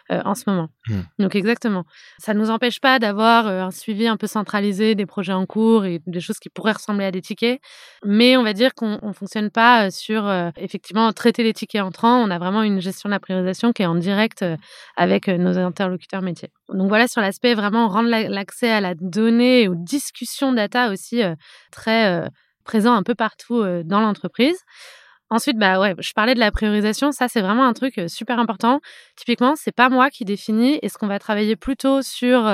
en 0.10 0.36
ce 0.36 0.44
moment. 0.48 0.70
Mmh. 0.88 1.00
Donc 1.20 1.36
exactement. 1.36 1.84
Ça 2.18 2.34
ne 2.34 2.40
nous 2.40 2.50
empêche 2.50 2.80
pas 2.80 2.98
d'avoir 2.98 3.48
un 3.48 3.72
suivi 3.72 4.08
un 4.08 4.18
peu 4.18 4.28
centralisé 4.28 4.96
des 4.96 5.06
projets 5.06 5.34
en 5.34 5.46
cours 5.46 5.86
et 5.86 6.02
des 6.08 6.22
choses 6.22 6.40
qui 6.40 6.50
pourraient 6.50 6.72
ressembler 6.72 7.06
à 7.06 7.12
des 7.12 7.22
tickets, 7.22 7.60
mais 8.06 8.38
on 8.38 8.44
va 8.44 8.54
dire 8.54 8.74
qu'on 8.74 9.00
ne 9.02 9.14
fonctionne 9.14 9.50
pas 9.50 9.92
sur 9.92 10.30
effectivement 10.62 11.12
traiter 11.14 11.44
les 11.44 11.54
tickets 11.54 11.82
entrants. 11.82 12.22
On 12.22 12.30
a 12.30 12.40
vraiment 12.40 12.64
une 12.64 12.80
gestion 12.82 13.10
de 13.10 13.12
la 13.12 13.20
priorisation 13.20 13.74
qui 13.74 13.84
est 13.84 13.86
en 13.86 13.96
direct 13.96 14.42
euh, 14.42 14.58
avec 14.96 15.28
euh, 15.28 15.38
nos 15.38 15.58
interlocuteurs 15.58 16.22
métiers. 16.22 16.50
Donc 16.70 16.90
voilà 16.90 17.08
sur 17.08 17.22
l'aspect 17.22 17.54
vraiment 17.54 17.88
rendre 17.88 18.10
l'accès 18.10 18.70
à 18.70 18.82
la 18.82 18.94
donnée 18.96 19.64
et 19.64 19.68
aux 19.68 19.76
discussions 19.76 20.52
data 20.54 20.92
aussi 20.92 21.24
euh, 21.24 21.36
très 21.72 22.30
présent 22.64 22.94
un 22.94 23.04
peu 23.04 23.16
partout 23.16 23.64
dans 23.84 24.00
l'entreprise. 24.02 24.58
Ensuite, 25.30 25.58
bah 25.58 25.80
ouais, 25.80 25.96
je 26.00 26.12
parlais 26.14 26.36
de 26.36 26.40
la 26.40 26.52
priorisation. 26.52 27.12
Ça, 27.12 27.28
c'est 27.28 27.42
vraiment 27.42 27.66
un 27.66 27.74
truc 27.74 28.00
super 28.08 28.38
important. 28.40 28.82
Typiquement, 29.16 29.56
c'est 29.56 29.72
pas 29.74 29.90
moi 29.90 30.10
qui 30.10 30.26
définis. 30.26 30.78
Est-ce 30.82 30.98
qu'on 30.98 31.08
va 31.08 31.20
travailler 31.20 31.56
plutôt 31.56 32.02
sur 32.02 32.50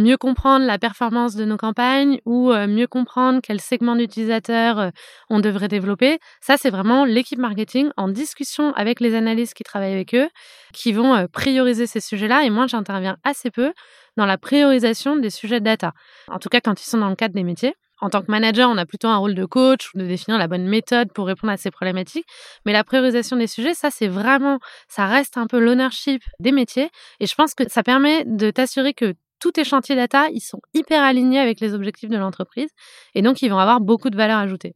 mieux 0.00 0.16
comprendre 0.16 0.66
la 0.66 0.78
performance 0.78 1.36
de 1.36 1.44
nos 1.44 1.56
campagnes 1.56 2.20
ou 2.24 2.50
euh, 2.50 2.66
mieux 2.66 2.86
comprendre 2.86 3.40
quel 3.42 3.60
segment 3.60 3.96
d'utilisateurs 3.96 4.78
euh, 4.78 4.90
on 5.28 5.40
devrait 5.40 5.68
développer. 5.68 6.18
Ça, 6.40 6.56
c'est 6.56 6.70
vraiment 6.70 7.04
l'équipe 7.04 7.38
marketing 7.38 7.90
en 7.96 8.08
discussion 8.08 8.72
avec 8.74 9.00
les 9.00 9.14
analystes 9.14 9.54
qui 9.54 9.62
travaillent 9.62 9.92
avec 9.92 10.14
eux, 10.14 10.28
qui 10.72 10.92
vont 10.92 11.14
euh, 11.14 11.26
prioriser 11.26 11.86
ces 11.86 12.00
sujets-là. 12.00 12.44
Et 12.44 12.50
moi, 12.50 12.66
j'interviens 12.66 13.16
assez 13.24 13.50
peu 13.50 13.72
dans 14.16 14.26
la 14.26 14.38
priorisation 14.38 15.16
des 15.16 15.30
sujets 15.30 15.60
de 15.60 15.64
data. 15.64 15.92
En 16.28 16.38
tout 16.38 16.48
cas, 16.48 16.60
quand 16.60 16.80
ils 16.80 16.88
sont 16.88 16.98
dans 16.98 17.10
le 17.10 17.16
cadre 17.16 17.34
des 17.34 17.44
métiers. 17.44 17.74
En 18.02 18.08
tant 18.08 18.22
que 18.22 18.30
manager, 18.30 18.70
on 18.70 18.78
a 18.78 18.86
plutôt 18.86 19.08
un 19.08 19.18
rôle 19.18 19.34
de 19.34 19.44
coach 19.44 19.90
ou 19.92 19.98
de 19.98 20.06
définir 20.06 20.38
la 20.38 20.48
bonne 20.48 20.66
méthode 20.66 21.12
pour 21.12 21.26
répondre 21.26 21.52
à 21.52 21.58
ces 21.58 21.70
problématiques. 21.70 22.24
Mais 22.64 22.72
la 22.72 22.82
priorisation 22.82 23.36
des 23.36 23.46
sujets, 23.46 23.74
ça, 23.74 23.90
c'est 23.90 24.08
vraiment, 24.08 24.58
ça 24.88 25.06
reste 25.06 25.36
un 25.36 25.46
peu 25.46 25.58
l'ownership 25.58 26.22
des 26.38 26.52
métiers. 26.52 26.88
Et 27.20 27.26
je 27.26 27.34
pense 27.34 27.54
que 27.54 27.68
ça 27.68 27.82
permet 27.82 28.24
de 28.24 28.50
t'assurer 28.50 28.94
que 28.94 29.14
tous 29.40 29.52
tes 29.52 29.64
chantiers 29.64 29.96
data, 29.96 30.28
ils 30.30 30.40
sont 30.40 30.60
hyper 30.74 31.02
alignés 31.02 31.40
avec 31.40 31.60
les 31.60 31.74
objectifs 31.74 32.10
de 32.10 32.16
l'entreprise 32.16 32.70
et 33.14 33.22
donc 33.22 33.42
ils 33.42 33.48
vont 33.48 33.58
avoir 33.58 33.80
beaucoup 33.80 34.10
de 34.10 34.16
valeur 34.16 34.38
ajoutée. 34.38 34.74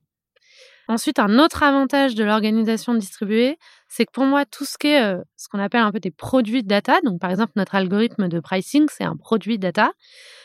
Ensuite, 0.86 1.18
un 1.18 1.38
autre 1.38 1.62
avantage 1.62 2.14
de 2.14 2.24
l'organisation 2.24 2.94
distribuée, 2.94 3.56
c'est 3.88 4.04
que 4.04 4.10
pour 4.12 4.24
moi, 4.24 4.44
tout 4.44 4.66
ce 4.66 4.76
qui 4.76 4.94
euh, 4.94 5.18
ce 5.36 5.48
qu'on 5.48 5.58
appelle 5.58 5.80
un 5.80 5.90
peu 5.90 6.00
des 6.00 6.10
produits 6.10 6.62
data, 6.62 7.00
donc 7.02 7.20
par 7.20 7.30
exemple 7.30 7.52
notre 7.56 7.74
algorithme 7.74 8.28
de 8.28 8.38
pricing, 8.38 8.86
c'est 8.90 9.04
un 9.04 9.16
produit 9.16 9.58
data, 9.58 9.92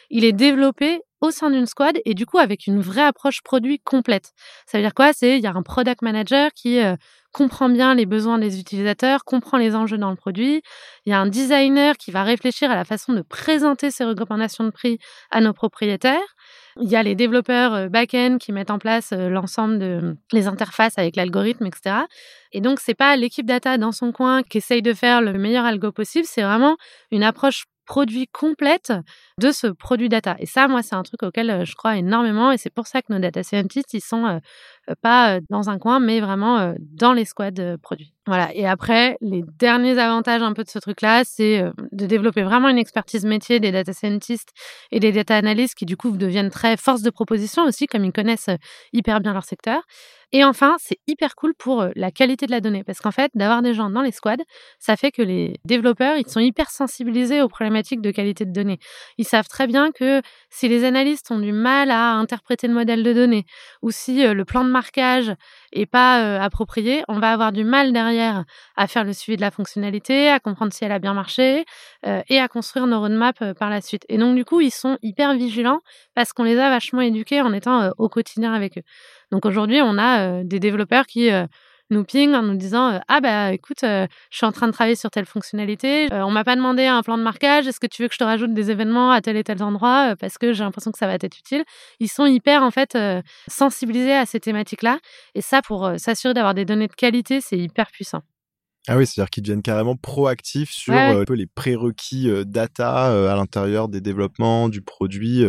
il 0.09 0.23
est 0.23 0.31
développé 0.31 1.01
au 1.19 1.31
sein 1.31 1.49
d'une 1.49 1.65
squad 1.65 1.99
et 2.05 2.13
du 2.13 2.25
coup 2.25 2.38
avec 2.38 2.67
une 2.67 2.79
vraie 2.79 3.03
approche 3.03 3.41
produit 3.43 3.79
complète. 3.79 4.31
Ça 4.65 4.77
veut 4.77 4.83
dire 4.83 4.93
quoi? 4.93 5.11
C'est 5.11 5.38
il 5.38 5.43
y 5.43 5.47
a 5.47 5.53
un 5.53 5.61
product 5.61 6.01
manager 6.01 6.51
qui 6.53 6.79
euh, 6.79 6.95
comprend 7.31 7.69
bien 7.69 7.93
les 7.95 8.05
besoins 8.05 8.39
des 8.39 8.59
utilisateurs, 8.59 9.24
comprend 9.24 9.57
les 9.57 9.75
enjeux 9.75 9.98
dans 9.98 10.09
le 10.09 10.15
produit. 10.15 10.62
Il 11.05 11.12
y 11.12 11.13
a 11.13 11.19
un 11.19 11.27
designer 11.27 11.98
qui 11.98 12.12
va 12.12 12.24
réfléchir 12.24 12.71
à 12.71 12.75
la 12.75 12.86
façon 12.86 13.13
de 13.13 13.21
présenter 13.21 13.91
ces 13.91 14.03
recommandations 14.03 14.63
de 14.63 14.71
prix 14.71 15.00
à 15.31 15.41
nos 15.41 15.53
propriétaires. 15.53 16.36
Il 16.81 16.89
y 16.89 16.95
a 16.95 17.03
les 17.03 17.15
développeurs 17.15 17.74
euh, 17.74 17.89
back-end 17.89 18.38
qui 18.39 18.51
mettent 18.51 18.71
en 18.71 18.79
place 18.79 19.12
euh, 19.12 19.29
l'ensemble 19.29 19.79
de 19.79 20.15
les 20.31 20.48
interfaces 20.48 20.98
avec 20.98 21.15
l'algorithme, 21.15 21.65
etc. 21.65 22.03
Et 22.51 22.62
donc, 22.62 22.79
c'est 22.79 22.93
pas 22.93 23.15
l'équipe 23.15 23.45
data 23.45 23.77
dans 23.77 23.91
son 23.91 24.12
coin 24.12 24.43
qui 24.43 24.59
essaye 24.59 24.81
de 24.81 24.93
faire 24.93 25.21
le 25.21 25.33
meilleur 25.33 25.65
algo 25.65 25.91
possible, 25.91 26.25
c'est 26.27 26.43
vraiment 26.43 26.77
une 27.12 27.24
approche 27.24 27.65
produit 27.86 28.27
complète 28.27 28.93
de 29.39 29.51
ce 29.51 29.65
produit 29.65 30.09
data. 30.09 30.36
Et 30.38 30.45
ça, 30.45 30.67
moi, 30.67 30.83
c'est 30.83 30.93
un 30.93 31.01
truc 31.01 31.24
auquel 31.24 31.50
euh, 31.50 31.65
je 31.65 31.75
crois 31.75 31.98
énormément 31.98 32.51
et 32.51 32.57
c'est 32.57 32.69
pour 32.69 32.86
ça 32.86 33.01
que 33.01 33.12
nos 33.12 33.19
data 33.19 33.41
scientists, 33.41 33.93
ils 33.93 34.01
sont 34.01 34.39
pas 35.01 35.39
dans 35.50 35.69
un 35.69 35.77
coin, 35.77 36.00
mais 36.00 36.19
vraiment 36.19 36.74
dans 36.79 37.13
les 37.13 37.25
squads 37.25 37.77
produits. 37.81 38.13
Voilà. 38.27 38.53
Et 38.53 38.67
après, 38.67 39.17
les 39.22 39.43
derniers 39.60 39.98
avantages 39.98 40.41
un 40.41 40.53
peu 40.53 40.63
de 40.63 40.69
ce 40.69 40.79
truc-là, 40.79 41.24
c'est 41.25 41.63
de 41.91 42.05
développer 42.05 42.43
vraiment 42.43 42.69
une 42.69 42.77
expertise 42.77 43.25
métier 43.25 43.60
des 43.60 43.72
data 43.72 43.91
scientists 43.93 44.51
et 44.91 45.00
des 45.00 45.12
data 45.12 45.36
analysts 45.36 45.75
qui, 45.75 45.86
du 45.86 45.98
coup, 45.98 46.12
deviennent 46.12 46.51
très 46.51 46.77
force 46.77 47.01
de 47.01 47.10
proposition 47.10 47.63
aussi, 47.63 47.88
comme 47.88 48.05
ils 48.05 48.12
connaissent 48.12 48.50
hyper 48.93 49.19
bien 49.19 49.34
leur 49.34 49.46
secteur. 49.46 49.81
Et 50.31 50.43
enfin, 50.43 50.75
c'est 50.79 51.00
hyper 51.08 51.34
cool 51.36 51.55
pour 51.55 51.88
la 51.96 52.12
qualité 52.12 52.46
de 52.46 52.51
la 52.51 52.62
donnée 52.62 52.84
parce 52.84 53.00
qu'en 53.00 53.10
fait, 53.10 53.31
d'avoir 53.34 53.63
des 53.63 53.74
gens 53.74 53.89
dans 53.89 54.03
les 54.03 54.12
squads, 54.12 54.43
ça 54.77 54.96
fait 54.96 55.10
que 55.12 55.24
les 55.24 55.55
développeurs, 55.65 56.17
ils 56.17 56.27
sont 56.29 56.39
hyper 56.39 56.69
sensibilisés 56.69 57.41
aux 57.41 57.48
problématiques 57.48 58.01
de 58.01 58.12
qualité 58.12 58.46
de 58.46 58.51
données. 58.51 58.77
Ils 59.17 59.25
savent 59.25 59.48
très 59.48 59.65
bien 59.65 59.91
que 59.91 60.22
si 60.51 60.67
les 60.67 60.84
analystes 60.84 61.31
ont 61.31 61.39
du 61.39 61.51
mal 61.51 61.89
à 61.89 62.13
interpréter 62.13 62.67
le 62.67 62.75
modèle 62.75 63.01
de 63.01 63.12
données 63.12 63.46
ou 63.81 63.89
si 63.89 64.24
le 64.24 64.46
plan 64.46 64.63
de 64.63 64.69
marquage 64.79 65.33
est 65.71 65.86
pas 65.86 66.41
approprié, 66.41 67.03
on 67.07 67.19
va 67.19 67.31
avoir 67.31 67.51
du 67.51 67.63
mal 67.63 67.93
derrière 67.93 68.45
à 68.75 68.88
faire 68.88 69.03
le 69.03 69.13
suivi 69.13 69.36
de 69.36 69.41
la 69.41 69.51
fonctionnalité, 69.51 70.29
à 70.29 70.39
comprendre 70.39 70.74
si 70.74 70.83
elle 70.86 70.91
a 70.91 71.00
bien 71.00 71.13
marché 71.13 71.65
et 72.05 72.39
à 72.39 72.48
construire 72.48 72.88
nos 72.88 73.00
roadmaps 73.00 73.43
par 73.57 73.69
la 73.69 73.81
suite. 73.81 74.05
Et 74.09 74.17
donc, 74.17 74.36
du 74.36 74.45
coup, 74.45 74.62
ils 74.62 74.71
sont 74.71 74.98
hyper 75.01 75.33
vigilants 75.33 75.81
parce 76.15 76.33
qu'on 76.33 76.43
les 76.43 76.57
a 76.57 76.69
vachement 76.69 77.01
éduqués 77.01 77.41
en 77.41 77.53
étant 77.53 77.91
au 77.98 78.09
quotidien 78.09 78.53
avec 78.53 78.77
eux. 78.77 78.83
Donc 79.31 79.45
aujourd'hui, 79.45 79.81
on 79.81 79.98
a 79.98 80.21
euh, 80.21 80.41
des 80.43 80.59
développeurs 80.59 81.05
qui 81.05 81.31
euh, 81.31 81.45
nous 81.89 82.03
pingent 82.03 82.36
en 82.36 82.43
nous 82.43 82.55
disant 82.55 82.93
euh, 82.93 83.00
ah 83.08 83.22
bah 83.22 83.51
écoute 83.51 83.79
je 83.81 84.08
suis 84.31 84.46
en 84.46 84.51
train 84.51 84.67
de 84.67 84.72
travailler 84.72 84.96
sur 84.96 85.10
telle 85.10 85.25
fonctionnalité. 85.25 86.08
On 86.12 86.31
m'a 86.31 86.43
pas 86.43 86.55
demandé 86.55 86.86
un 86.86 87.01
plan 87.01 87.17
de 87.17 87.24
marquage. 87.24 87.67
Est-ce 87.67 87.79
que 87.79 87.88
tu 87.88 88.01
veux 88.01 88.08
que 88.08 88.13
je 88.13 88.19
te 88.19 88.24
rajoute 88.24 88.53
des 88.53 88.72
événements 88.72 89.12
à 89.12 89.22
tel 89.22 89.38
et 89.38 89.43
tel 89.43 89.62
endroit 89.63 90.15
parce 90.19 90.38
que 90.38 90.53
j'ai 90.53 90.63
l'impression 90.63 90.91
que 90.91 90.98
ça 90.98 91.08
va 91.08 91.13
être 91.13 91.38
utile 91.38 91.63
ils 92.00 92.08
sont 92.08 92.25
hyper 92.25 92.63
en 92.63 92.72
fait 92.72 92.98
sensibilisés 93.48 94.15
à 94.15 94.25
ces 94.25 94.39
thématiques 94.39 94.84
là 94.84 95.00
et 95.36 95.41
ça 95.41 95.62
pour 95.62 95.91
s'assurer 95.98 96.34
d'avoir 96.34 96.53
des 96.53 96.65
données 96.65 96.88
de 96.88 96.93
qualité 96.93 97.41
c'est 97.41 97.58
hyper 97.58 97.91
puissant. 97.91 98.22
Ah 98.88 98.98
oui, 98.98 99.05
c'est-à-dire 99.05 99.29
qu'ils 99.29 99.43
deviennent 99.43 99.62
carrément 99.62 99.96
proactifs 99.96 100.72
sur 100.72 100.93
un 100.93 101.24
peu 101.25 101.34
les 101.34 101.48
prérequis 101.48 102.29
data 102.46 103.31
à 103.31 103.36
l'intérieur 103.36 103.88
des 103.88 104.01
développements, 104.01 104.69
du 104.69 104.81
produit. 104.81 105.46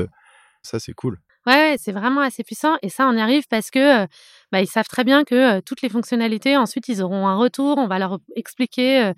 ça, 0.63 0.79
c'est 0.79 0.93
cool. 0.93 1.19
Ouais, 1.51 1.77
c'est 1.79 1.93
vraiment 1.93 2.21
assez 2.21 2.45
puissant 2.45 2.77
et 2.83 2.89
ça, 2.89 3.09
on 3.09 3.13
y 3.17 3.21
arrive 3.21 3.45
parce 3.49 3.71
que 3.71 4.05
bah, 4.53 4.61
ils 4.61 4.69
savent 4.69 4.87
très 4.89 5.03
bien 5.05 5.25
que 5.25 5.59
toutes 5.61 5.83
les 5.83 5.89
fonctionnalités, 5.89 6.57
ensuite, 6.57 6.87
ils 6.89 7.03
auront 7.03 7.27
un 7.27 7.37
retour. 7.37 7.77
On 7.79 7.89
va 7.89 7.99
leur 7.99 8.19
expliquer 8.37 9.13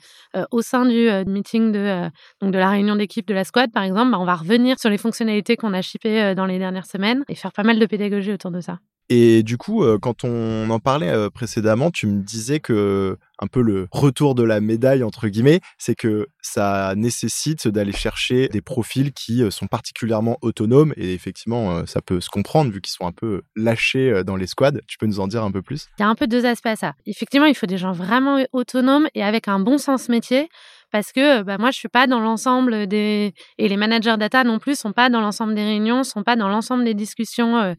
au 0.51 0.63
sein 0.63 0.87
du 0.87 1.09
meeting 1.27 1.73
de, 1.73 2.09
donc 2.41 2.53
de 2.53 2.59
la 2.59 2.71
réunion 2.71 2.97
d'équipe 2.97 3.27
de 3.27 3.35
la 3.35 3.45
squad, 3.45 3.71
par 3.73 3.83
exemple, 3.83 4.13
bah, 4.13 4.19
on 4.21 4.25
va 4.25 4.35
revenir 4.37 4.79
sur 4.79 4.89
les 4.91 4.99
fonctionnalités 4.99 5.57
qu'on 5.57 5.75
a 5.75 5.83
shippées 5.83 6.35
dans 6.35 6.47
les 6.47 6.59
dernières 6.59 6.87
semaines 6.87 7.25
et 7.29 7.35
faire 7.35 7.53
pas 7.53 7.65
mal 7.65 7.79
de 7.79 7.87
pédagogie 7.87 8.33
autour 8.33 8.51
de 8.51 8.61
ça. 8.61 8.79
Et 9.15 9.43
du 9.43 9.59
coup, 9.59 9.85
euh, 9.85 9.99
quand 10.01 10.25
on 10.25 10.71
en 10.71 10.79
parlait 10.79 11.11
euh, 11.11 11.29
précédemment, 11.29 11.91
tu 11.91 12.07
me 12.07 12.23
disais 12.23 12.61
que 12.61 13.19
un 13.39 13.47
peu 13.47 13.61
le 13.61 13.87
retour 13.91 14.35
de 14.35 14.43
la 14.43 14.63
médaille 14.63 15.03
entre 15.03 15.29
guillemets, 15.29 15.61
c'est 15.77 15.95
que 15.95 16.29
ça 16.41 16.95
nécessite 16.97 17.69
d'aller 17.69 17.93
chercher 17.93 18.49
des 18.49 18.63
profils 18.63 19.13
qui 19.13 19.43
euh, 19.43 19.51
sont 19.51 19.67
particulièrement 19.67 20.39
autonomes 20.41 20.95
et 20.97 21.13
effectivement, 21.13 21.85
ça 21.85 22.01
peut 22.01 22.23
se 22.23 22.31
comprendre 22.31 22.73
vu 22.73 22.81
qu'ils 22.81 22.93
sont 22.93 23.07
un 23.07 23.13
peu 23.13 23.43
lâchés 23.55 24.25
dans 24.25 24.37
les 24.37 24.47
squads. 24.47 24.81
Tu 24.87 24.97
peux 24.97 25.07
nous 25.07 25.21
en 25.21 25.27
dire 25.27 25.45
un 25.45 25.51
peu 25.51 25.61
plus? 25.61 25.89
Il 25.99 26.03
y 26.03 26.05
a 26.07 26.09
un 26.09 26.15
peu 26.15 26.27
deux 26.27 26.47
aspects 26.47 26.67
à 26.69 26.77
ça. 26.77 26.95
Effectivement, 27.05 27.47
il 27.47 27.55
faut 27.55 27.67
des 27.67 27.77
gens 27.77 27.93
vraiment 27.93 28.43
autonomes 28.53 29.09
et 29.15 29.23
avec 29.23 29.47
un 29.47 29.61
bon 29.61 29.77
sens 29.77 30.09
métier 30.09 30.49
parce 30.91 31.13
que 31.13 31.43
bah, 31.43 31.59
moi 31.59 31.71
je 31.71 31.79
suis 31.79 31.89
pas 31.89 32.07
dans 32.07 32.21
l'ensemble 32.21 32.87
des 32.87 33.35
et 33.59 33.69
les 33.69 33.77
managers 33.77 34.17
data 34.19 34.45
non 34.45 34.59
plus 34.59 34.79
sont 34.79 34.93
pas 34.93 35.11
dans 35.11 35.21
l'ensemble 35.21 35.55
des 35.55 35.65
réunions, 35.65 36.05
sont 36.05 36.23
pas 36.23 36.37
dans 36.37 36.49
l'ensemble 36.49 36.85
des 36.85 36.95
discussions 36.95 37.75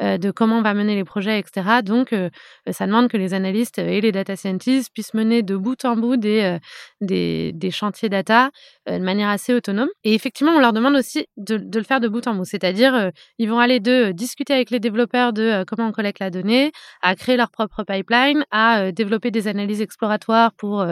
de 0.00 0.30
comment 0.30 0.58
on 0.58 0.62
va 0.62 0.74
mener 0.74 0.94
les 0.94 1.04
projets, 1.04 1.38
etc. 1.38 1.82
Donc, 1.82 2.12
euh, 2.12 2.30
ça 2.70 2.86
demande 2.86 3.08
que 3.08 3.16
les 3.16 3.34
analystes 3.34 3.78
et 3.78 4.00
les 4.00 4.12
data 4.12 4.36
scientists 4.36 4.92
puissent 4.92 5.14
mener 5.14 5.42
de 5.42 5.56
bout 5.56 5.84
en 5.84 5.96
bout 5.96 6.16
des, 6.16 6.58
euh, 7.02 7.52
des, 7.52 7.70
chantiers 7.70 8.08
data 8.08 8.50
de 8.88 8.98
manière 8.98 9.28
assez 9.28 9.54
autonome. 9.54 9.88
Et 10.04 10.14
effectivement, 10.14 10.52
on 10.52 10.60
leur 10.60 10.72
demande 10.72 10.94
aussi 10.94 11.26
de, 11.36 11.56
le 11.56 11.82
faire 11.84 12.00
de 12.00 12.08
bout 12.08 12.26
en 12.26 12.34
bout. 12.34 12.44
C'est-à-dire, 12.44 13.10
ils 13.38 13.48
vont 13.48 13.58
aller 13.58 13.80
de 13.80 14.12
discuter 14.12 14.52
avec 14.52 14.70
les 14.70 14.80
développeurs 14.80 15.32
de 15.32 15.64
comment 15.66 15.88
on 15.88 15.92
collecte 15.92 16.18
la 16.20 16.30
donnée, 16.30 16.72
à 17.02 17.14
créer 17.16 17.36
leur 17.36 17.50
propre 17.50 17.82
pipeline, 17.82 18.44
à 18.50 18.92
développer 18.92 19.30
des 19.30 19.48
analyses 19.48 19.80
exploratoires 19.80 20.52
pour 20.52 20.86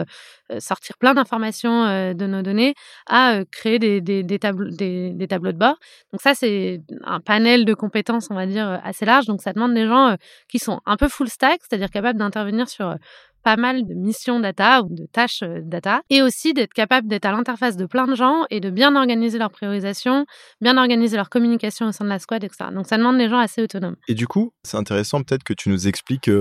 sortir 0.59 0.97
plein 0.97 1.13
d'informations 1.13 2.13
de 2.13 2.25
nos 2.25 2.41
données, 2.41 2.73
à 3.07 3.41
créer 3.51 3.79
des, 3.79 4.01
des, 4.01 4.39
tableaux, 4.39 4.69
des, 4.69 5.11
des, 5.11 5.27
tableaux 5.27 5.51
de 5.51 5.57
bord. 5.57 5.77
Donc 6.11 6.21
ça, 6.21 6.33
c'est 6.33 6.81
un 7.03 7.19
panel 7.19 7.65
de 7.65 7.73
compétences, 7.73 8.27
on 8.31 8.35
va 8.35 8.45
dire, 8.45 8.81
assez 8.83 8.92
large. 9.01 9.25
Donc, 9.25 9.41
ça 9.41 9.53
demande 9.53 9.73
des 9.73 9.87
gens 9.87 10.15
qui 10.47 10.59
sont 10.59 10.79
un 10.85 10.97
peu 10.97 11.09
full 11.09 11.27
stack, 11.27 11.61
c'est-à-dire 11.67 11.89
capables 11.89 12.19
d'intervenir 12.19 12.69
sur 12.69 12.95
pas 13.43 13.57
mal 13.57 13.85
de 13.85 13.93
missions 13.93 14.39
data 14.39 14.83
ou 14.83 14.87
de 14.89 15.05
tâches 15.11 15.43
data, 15.63 16.01
et 16.09 16.21
aussi 16.21 16.53
d'être 16.53 16.73
capable 16.73 17.09
d'être 17.09 17.25
à 17.25 17.31
l'interface 17.31 17.75
de 17.75 17.85
plein 17.85 18.07
de 18.07 18.15
gens 18.15 18.45
et 18.49 18.61
de 18.61 18.69
bien 18.69 18.95
organiser 18.95 19.37
leur 19.37 19.51
priorisation, 19.51 20.25
bien 20.61 20.77
organiser 20.77 21.17
leur 21.17 21.29
communication 21.29 21.87
au 21.87 21.91
sein 21.91 22.05
de 22.05 22.09
la 22.09 22.19
squad, 22.19 22.41
etc. 22.41 22.69
Donc 22.73 22.87
ça 22.87 22.97
demande 22.97 23.17
des 23.17 23.27
gens 23.27 23.39
assez 23.39 23.61
autonomes. 23.61 23.97
Et 24.07 24.13
du 24.13 24.27
coup, 24.27 24.53
c'est 24.63 24.77
intéressant 24.77 25.21
peut-être 25.23 25.43
que 25.43 25.53
tu 25.53 25.67
nous 25.67 25.89
expliques 25.89 26.31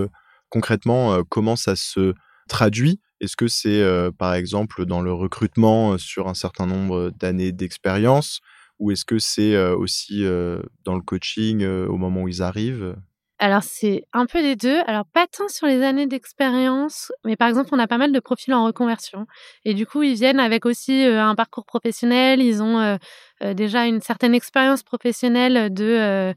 concrètement 0.49 1.25
comment 1.29 1.57
ça 1.57 1.75
se 1.75 2.15
traduit. 2.49 3.01
Est-ce 3.21 3.35
que 3.35 3.49
c'est 3.49 3.85
par 4.17 4.35
exemple 4.35 4.87
dans 4.87 5.01
le 5.01 5.13
recrutement 5.13 5.99
sur 5.99 6.29
un 6.29 6.35
certain 6.35 6.67
nombre 6.67 7.11
d'années 7.19 7.51
d'expérience 7.51 8.39
ou 8.83 8.91
est-ce 8.91 9.05
que 9.05 9.19
c'est 9.19 9.57
aussi 9.73 10.25
dans 10.85 10.95
le 10.97 11.03
coaching 11.03 11.65
au 11.65 11.97
moment 11.97 12.23
où 12.23 12.29
ils 12.29 12.43
arrivent? 12.43 12.97
Alors, 13.39 13.63
c'est 13.63 14.05
un 14.13 14.27
peu 14.27 14.41
des 14.41 14.55
deux. 14.55 14.81
Alors, 14.87 15.05
pas 15.13 15.27
tant 15.27 15.49
sur 15.49 15.67
les 15.67 15.83
années 15.83 16.07
d'expérience, 16.07 17.11
mais 17.25 17.37
par 17.37 17.49
exemple, 17.49 17.71
on 17.73 17.79
a 17.79 17.89
pas 17.89 17.99
mal 17.99 18.13
de 18.13 18.21
profils 18.21 18.55
en 18.55 18.65
reconversion. 18.65 19.27
Et 19.65 19.75
du 19.75 19.85
coup, 19.85 20.03
ils 20.03 20.15
viennent 20.15 20.39
avec 20.39 20.65
aussi 20.65 21.03
un 21.05 21.35
parcours 21.35 21.67
professionnel. 21.67 22.41
Ils 22.41 22.63
ont 22.63 22.99
déjà 23.55 23.87
une 23.87 24.01
certaine 24.01 24.35
expérience 24.35 24.83
professionnelle 24.83 25.73
de 25.73 25.85
euh, 25.85 26.35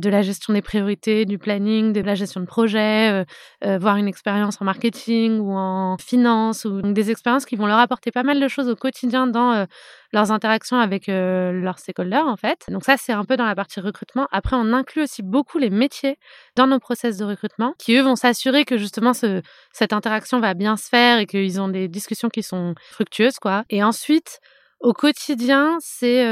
de 0.00 0.10
la 0.10 0.22
gestion 0.22 0.52
des 0.52 0.62
priorités, 0.62 1.24
du 1.24 1.38
planning, 1.38 1.92
de 1.92 2.00
la 2.00 2.14
gestion 2.14 2.40
de 2.40 2.46
projet, 2.46 3.10
euh, 3.10 3.24
euh, 3.64 3.78
voire 3.78 3.96
une 3.96 4.08
expérience 4.08 4.60
en 4.60 4.64
marketing 4.64 5.38
ou 5.38 5.52
en 5.52 5.96
finance, 5.98 6.64
ou 6.64 6.80
des 6.82 7.10
expériences 7.10 7.44
qui 7.44 7.56
vont 7.56 7.66
leur 7.66 7.78
apporter 7.78 8.10
pas 8.10 8.22
mal 8.22 8.40
de 8.40 8.48
choses 8.48 8.68
au 8.68 8.76
quotidien 8.76 9.26
dans 9.26 9.66
leurs 10.12 10.30
interactions 10.30 10.78
avec 10.78 11.06
leurs 11.06 11.78
stakeholders 11.78 12.26
en 12.26 12.36
fait. 12.36 12.66
Donc 12.68 12.84
ça 12.84 12.96
c'est 12.96 13.12
un 13.12 13.24
peu 13.24 13.36
dans 13.36 13.46
la 13.46 13.54
partie 13.54 13.80
recrutement. 13.80 14.28
Après 14.30 14.56
on 14.56 14.72
inclut 14.72 15.02
aussi 15.02 15.22
beaucoup 15.22 15.58
les 15.58 15.70
métiers 15.70 16.18
dans 16.56 16.66
nos 16.66 16.78
process 16.78 17.16
de 17.16 17.24
recrutement 17.24 17.74
qui 17.78 17.96
eux 17.96 18.02
vont 18.02 18.16
s'assurer 18.16 18.64
que 18.64 18.76
justement 18.76 19.14
ce, 19.14 19.42
cette 19.72 19.92
interaction 19.92 20.40
va 20.40 20.54
bien 20.54 20.76
se 20.76 20.88
faire 20.88 21.18
et 21.18 21.26
qu'ils 21.26 21.60
ont 21.60 21.68
des 21.68 21.88
discussions 21.88 22.28
qui 22.28 22.42
sont 22.42 22.74
fructueuses 22.90 23.38
quoi. 23.38 23.64
Et 23.70 23.82
ensuite 23.82 24.40
au 24.82 24.92
quotidien, 24.92 25.78
c'est 25.80 26.24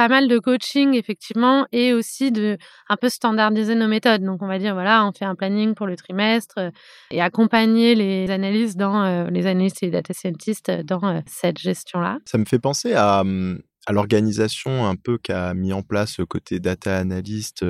pas 0.00 0.08
mal 0.08 0.28
de 0.28 0.38
coaching 0.38 0.94
effectivement 0.94 1.66
et 1.72 1.92
aussi 1.92 2.32
de 2.32 2.56
un 2.88 2.96
peu 2.96 3.10
standardiser 3.10 3.74
nos 3.74 3.86
méthodes. 3.86 4.22
Donc 4.22 4.40
on 4.40 4.46
va 4.46 4.58
dire 4.58 4.72
voilà, 4.72 5.04
on 5.04 5.12
fait 5.12 5.26
un 5.26 5.34
planning 5.34 5.74
pour 5.74 5.86
le 5.86 5.94
trimestre 5.94 6.54
euh, 6.56 6.70
et 7.10 7.20
accompagner 7.20 7.94
les 7.94 8.30
analystes 8.30 8.78
dans 8.78 9.04
euh, 9.04 9.28
les 9.28 9.44
analystes 9.44 9.82
et 9.82 9.86
les 9.86 9.92
data 9.92 10.14
scientists 10.14 10.70
dans 10.70 11.04
euh, 11.04 11.20
cette 11.26 11.58
gestion-là. 11.58 12.16
Ça 12.24 12.38
me 12.38 12.46
fait 12.46 12.58
penser 12.58 12.94
à, 12.94 13.20
hum, 13.20 13.60
à 13.84 13.92
l'organisation 13.92 14.86
un 14.86 14.96
peu 14.96 15.18
qu'a 15.18 15.52
mis 15.52 15.74
en 15.74 15.82
place 15.82 16.16
côté 16.26 16.60
data 16.60 16.96
analyst 16.96 17.62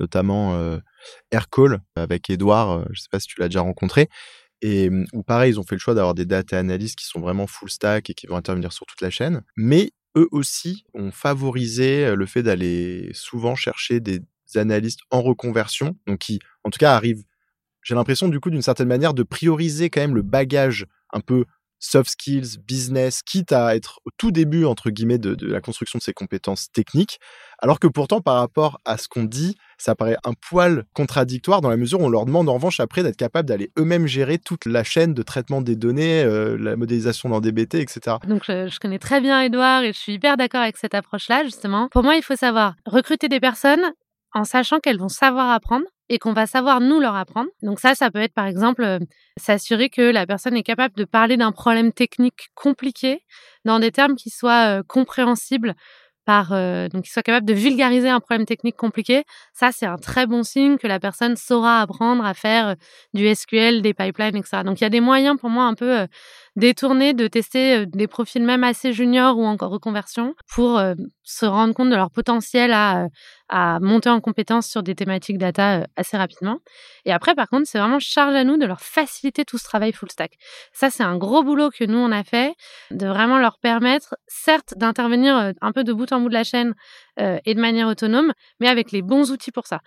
notamment 0.00 0.58
Aircall 1.30 1.78
avec 1.94 2.30
Edouard, 2.30 2.84
je 2.90 3.00
sais 3.00 3.08
pas 3.12 3.20
si 3.20 3.28
tu 3.28 3.38
l'as 3.38 3.46
déjà 3.46 3.60
rencontré 3.60 4.08
et 4.60 4.88
hum, 4.88 5.06
où 5.12 5.22
pareil, 5.22 5.52
ils 5.52 5.60
ont 5.60 5.62
fait 5.62 5.76
le 5.76 5.80
choix 5.80 5.94
d'avoir 5.94 6.14
des 6.14 6.26
data 6.26 6.58
analysts 6.58 6.98
qui 6.98 7.06
sont 7.06 7.20
vraiment 7.20 7.46
full 7.46 7.70
stack 7.70 8.10
et 8.10 8.14
qui 8.14 8.26
vont 8.26 8.36
intervenir 8.36 8.72
sur 8.72 8.86
toute 8.86 9.00
la 9.00 9.10
chaîne, 9.10 9.42
mais 9.56 9.92
eux 10.16 10.28
aussi 10.32 10.84
ont 10.94 11.10
favorisé 11.10 12.14
le 12.14 12.26
fait 12.26 12.42
d'aller 12.42 13.10
souvent 13.14 13.54
chercher 13.54 14.00
des 14.00 14.20
analystes 14.56 15.00
en 15.10 15.22
reconversion, 15.22 15.96
donc 16.06 16.18
qui, 16.18 16.40
en 16.64 16.70
tout 16.70 16.78
cas, 16.78 16.94
arrivent, 16.94 17.24
j'ai 17.82 17.94
l'impression, 17.94 18.28
du 18.28 18.40
coup, 18.40 18.50
d'une 18.50 18.62
certaine 18.62 18.88
manière, 18.88 19.14
de 19.14 19.22
prioriser 19.22 19.90
quand 19.90 20.00
même 20.00 20.14
le 20.14 20.22
bagage 20.22 20.86
un 21.12 21.20
peu 21.20 21.44
soft 21.80 22.10
skills, 22.10 22.58
business, 22.66 23.22
quitte 23.22 23.52
à 23.52 23.74
être 23.74 24.00
au 24.04 24.10
tout 24.16 24.30
début, 24.30 24.64
entre 24.64 24.90
guillemets, 24.90 25.18
de, 25.18 25.36
la 25.44 25.60
construction 25.60 25.98
de 25.98 26.02
ses 26.02 26.12
compétences 26.12 26.70
techniques, 26.70 27.18
alors 27.58 27.80
que 27.80 27.88
pourtant, 27.88 28.20
par 28.20 28.36
rapport 28.36 28.78
à 28.84 28.96
ce 28.98 29.08
qu'on 29.08 29.24
dit, 29.24 29.56
ça 29.78 29.94
paraît 29.94 30.16
un 30.24 30.34
poil 30.34 30.84
contradictoire 30.94 31.60
dans 31.60 31.70
la 31.70 31.76
mesure 31.76 32.00
où 32.00 32.04
on 32.04 32.08
leur 32.08 32.26
demande 32.26 32.48
en 32.48 32.54
revanche 32.54 32.80
après 32.80 33.02
d'être 33.02 33.16
capable 33.16 33.48
d'aller 33.48 33.72
eux-mêmes 33.78 34.06
gérer 34.06 34.38
toute 34.38 34.66
la 34.66 34.84
chaîne 34.84 35.14
de 35.14 35.22
traitement 35.22 35.62
des 35.62 35.74
données, 35.74 36.22
euh, 36.22 36.56
la 36.58 36.76
modélisation 36.76 37.30
dans 37.30 37.40
DBT, 37.40 37.76
etc. 37.76 38.16
Donc 38.26 38.44
je, 38.46 38.68
je 38.68 38.78
connais 38.78 38.98
très 38.98 39.20
bien 39.20 39.40
Edouard 39.40 39.82
et 39.82 39.92
je 39.92 39.98
suis 39.98 40.12
hyper 40.12 40.36
d'accord 40.36 40.60
avec 40.60 40.76
cette 40.76 40.94
approche-là, 40.94 41.44
justement. 41.44 41.88
Pour 41.88 42.02
moi, 42.02 42.16
il 42.16 42.22
faut 42.22 42.36
savoir 42.36 42.74
recruter 42.86 43.28
des 43.28 43.40
personnes 43.40 43.92
en 44.32 44.44
sachant 44.44 44.78
qu'elles 44.78 44.98
vont 44.98 45.08
savoir 45.08 45.50
apprendre 45.50 45.86
et 46.10 46.18
qu'on 46.18 46.32
va 46.32 46.46
savoir 46.46 46.80
nous 46.80 47.00
leur 47.00 47.14
apprendre. 47.14 47.48
Donc 47.62 47.78
ça, 47.78 47.94
ça 47.94 48.10
peut 48.10 48.18
être 48.18 48.34
par 48.34 48.46
exemple 48.46 48.82
euh, 48.82 48.98
s'assurer 49.38 49.88
que 49.88 50.02
la 50.02 50.26
personne 50.26 50.56
est 50.56 50.64
capable 50.64 50.94
de 50.96 51.04
parler 51.04 51.36
d'un 51.36 51.52
problème 51.52 51.92
technique 51.92 52.50
compliqué 52.54 53.22
dans 53.64 53.78
des 53.78 53.92
termes 53.92 54.16
qui 54.16 54.28
soient 54.28 54.80
euh, 54.80 54.82
compréhensibles 54.86 55.74
par 56.26 56.52
euh, 56.52 56.88
donc 56.88 57.04
qui 57.04 57.10
soit 57.10 57.22
capable 57.22 57.46
de 57.46 57.54
vulgariser 57.54 58.08
un 58.08 58.18
problème 58.18 58.44
technique 58.44 58.76
compliqué. 58.76 59.22
Ça, 59.54 59.70
c'est 59.72 59.86
un 59.86 59.96
très 59.96 60.26
bon 60.26 60.42
signe 60.42 60.78
que 60.78 60.88
la 60.88 60.98
personne 60.98 61.36
saura 61.36 61.80
apprendre 61.80 62.24
à 62.24 62.34
faire 62.34 62.74
du 63.14 63.32
SQL, 63.32 63.80
des 63.80 63.94
pipelines, 63.94 64.36
etc. 64.36 64.62
Donc 64.64 64.80
il 64.80 64.84
y 64.84 64.86
a 64.86 64.90
des 64.90 65.00
moyens 65.00 65.38
pour 65.38 65.48
moi 65.48 65.64
un 65.64 65.74
peu 65.74 66.06
détournés 66.56 67.14
de 67.14 67.26
tester 67.26 67.78
euh, 67.78 67.86
des 67.86 68.06
profils 68.06 68.42
même 68.42 68.64
assez 68.64 68.92
juniors 68.92 69.38
ou 69.38 69.44
encore 69.44 69.70
reconversion 69.70 70.34
pour 70.52 70.78
euh, 70.78 70.94
se 71.22 71.46
rendre 71.46 71.74
compte 71.74 71.90
de 71.90 71.96
leur 71.96 72.10
potentiel 72.10 72.72
à, 72.72 73.04
euh, 73.04 73.08
à 73.48 73.78
monter 73.80 74.08
en 74.08 74.20
compétence 74.20 74.66
sur 74.66 74.82
des 74.82 74.94
thématiques 74.94 75.38
data 75.38 75.86
assez 75.96 76.16
rapidement. 76.16 76.58
Et 77.04 77.12
après, 77.12 77.34
par 77.34 77.48
contre, 77.48 77.66
c'est 77.66 77.78
vraiment 77.78 77.98
charge 77.98 78.34
à 78.34 78.44
nous 78.44 78.56
de 78.56 78.66
leur 78.66 78.80
faciliter 78.80 79.44
tout 79.44 79.58
ce 79.58 79.64
travail 79.64 79.92
full 79.92 80.10
stack. 80.10 80.32
Ça, 80.72 80.90
c'est 80.90 81.02
un 81.02 81.16
gros 81.16 81.42
boulot 81.42 81.70
que 81.70 81.84
nous, 81.84 81.98
on 81.98 82.12
a 82.12 82.24
fait, 82.24 82.54
de 82.90 83.06
vraiment 83.06 83.38
leur 83.38 83.58
permettre, 83.58 84.16
certes, 84.26 84.74
d'intervenir 84.76 85.52
un 85.60 85.72
peu 85.72 85.84
de 85.84 85.92
bout 85.92 86.12
en 86.12 86.20
bout 86.20 86.28
de 86.28 86.34
la 86.34 86.44
chaîne 86.44 86.74
et 87.18 87.54
de 87.54 87.60
manière 87.60 87.88
autonome, 87.88 88.32
mais 88.60 88.68
avec 88.68 88.92
les 88.92 89.02
bons 89.02 89.30
outils 89.30 89.52
pour 89.52 89.66
ça. 89.66 89.80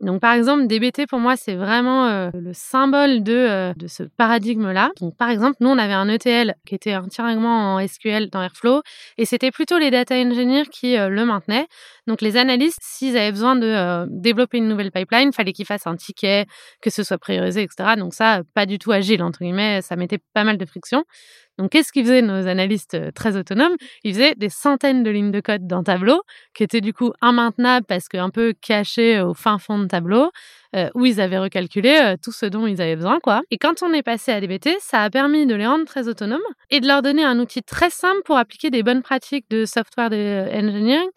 Donc, 0.00 0.22
par 0.22 0.32
exemple, 0.32 0.66
DBT, 0.66 1.06
pour 1.06 1.18
moi, 1.18 1.36
c'est 1.36 1.54
vraiment 1.54 2.06
euh, 2.06 2.30
le 2.32 2.52
symbole 2.54 3.22
de, 3.22 3.34
euh, 3.34 3.72
de 3.76 3.86
ce 3.86 4.02
paradigme-là. 4.02 4.92
Donc, 4.98 5.14
par 5.14 5.28
exemple, 5.28 5.56
nous, 5.60 5.68
on 5.68 5.76
avait 5.76 5.92
un 5.92 6.08
ETL 6.08 6.54
qui 6.66 6.74
était 6.74 6.96
entièrement 6.96 7.74
en 7.74 7.86
SQL 7.86 8.30
dans 8.30 8.40
Airflow, 8.40 8.80
et 9.18 9.26
c'était 9.26 9.50
plutôt 9.50 9.76
les 9.76 9.90
data 9.90 10.14
engineers 10.14 10.64
qui 10.72 10.96
euh, 10.96 11.10
le 11.10 11.26
maintenaient. 11.26 11.66
Donc, 12.06 12.22
les 12.22 12.38
analystes, 12.38 12.80
s'ils 12.80 13.16
avaient 13.18 13.30
besoin 13.30 13.56
de 13.56 14.06
développer 14.08 14.56
une 14.56 14.68
nouvelle 14.68 14.90
pipeline, 14.90 15.32
fallait 15.32 15.52
qu'ils 15.52 15.66
fassent 15.66 15.86
un 15.86 15.96
ticket, 15.96 16.46
que 16.80 16.88
ce 16.88 17.02
soit 17.02 17.18
priorisé, 17.18 17.62
etc. 17.62 17.96
Donc, 17.98 18.14
ça, 18.14 18.40
pas 18.54 18.64
du 18.64 18.78
tout 18.78 18.92
agile, 18.92 19.22
entre 19.22 19.40
guillemets, 19.40 19.82
ça 19.82 19.96
mettait 19.96 20.18
pas 20.32 20.44
mal 20.44 20.56
de 20.56 20.64
friction. 20.64 21.04
Donc, 21.60 21.72
qu'est-ce 21.72 21.92
qu'ils 21.92 22.04
faisaient 22.04 22.22
nos 22.22 22.46
analystes 22.46 22.94
euh, 22.94 23.10
très 23.14 23.36
autonomes? 23.36 23.74
Ils 24.02 24.14
faisaient 24.14 24.34
des 24.34 24.48
centaines 24.48 25.02
de 25.02 25.10
lignes 25.10 25.30
de 25.30 25.40
code 25.40 25.66
dans 25.66 25.82
Tableau, 25.82 26.22
qui 26.54 26.62
étaient 26.62 26.80
du 26.80 26.94
coup 26.94 27.12
immaintenables 27.22 27.84
parce 27.84 28.08
qu'un 28.08 28.30
peu 28.30 28.54
cachés 28.62 29.20
au 29.20 29.34
fin 29.34 29.58
fond 29.58 29.78
de 29.78 29.84
Tableau, 29.84 30.30
euh, 30.74 30.88
où 30.94 31.04
ils 31.04 31.20
avaient 31.20 31.38
recalculé 31.38 31.98
euh, 32.02 32.16
tout 32.22 32.32
ce 32.32 32.46
dont 32.46 32.66
ils 32.66 32.80
avaient 32.80 32.96
besoin, 32.96 33.18
quoi. 33.20 33.42
Et 33.50 33.58
quand 33.58 33.82
on 33.82 33.92
est 33.92 34.02
passé 34.02 34.32
à 34.32 34.40
DBT, 34.40 34.70
ça 34.80 35.02
a 35.02 35.10
permis 35.10 35.44
de 35.46 35.54
les 35.54 35.66
rendre 35.66 35.84
très 35.84 36.08
autonomes 36.08 36.40
et 36.70 36.80
de 36.80 36.86
leur 36.86 37.02
donner 37.02 37.24
un 37.24 37.38
outil 37.38 37.62
très 37.62 37.90
simple 37.90 38.22
pour 38.24 38.38
appliquer 38.38 38.70
des 38.70 38.82
bonnes 38.82 39.02
pratiques 39.02 39.44
de 39.50 39.66
software 39.66 40.10
engineering 40.10 41.10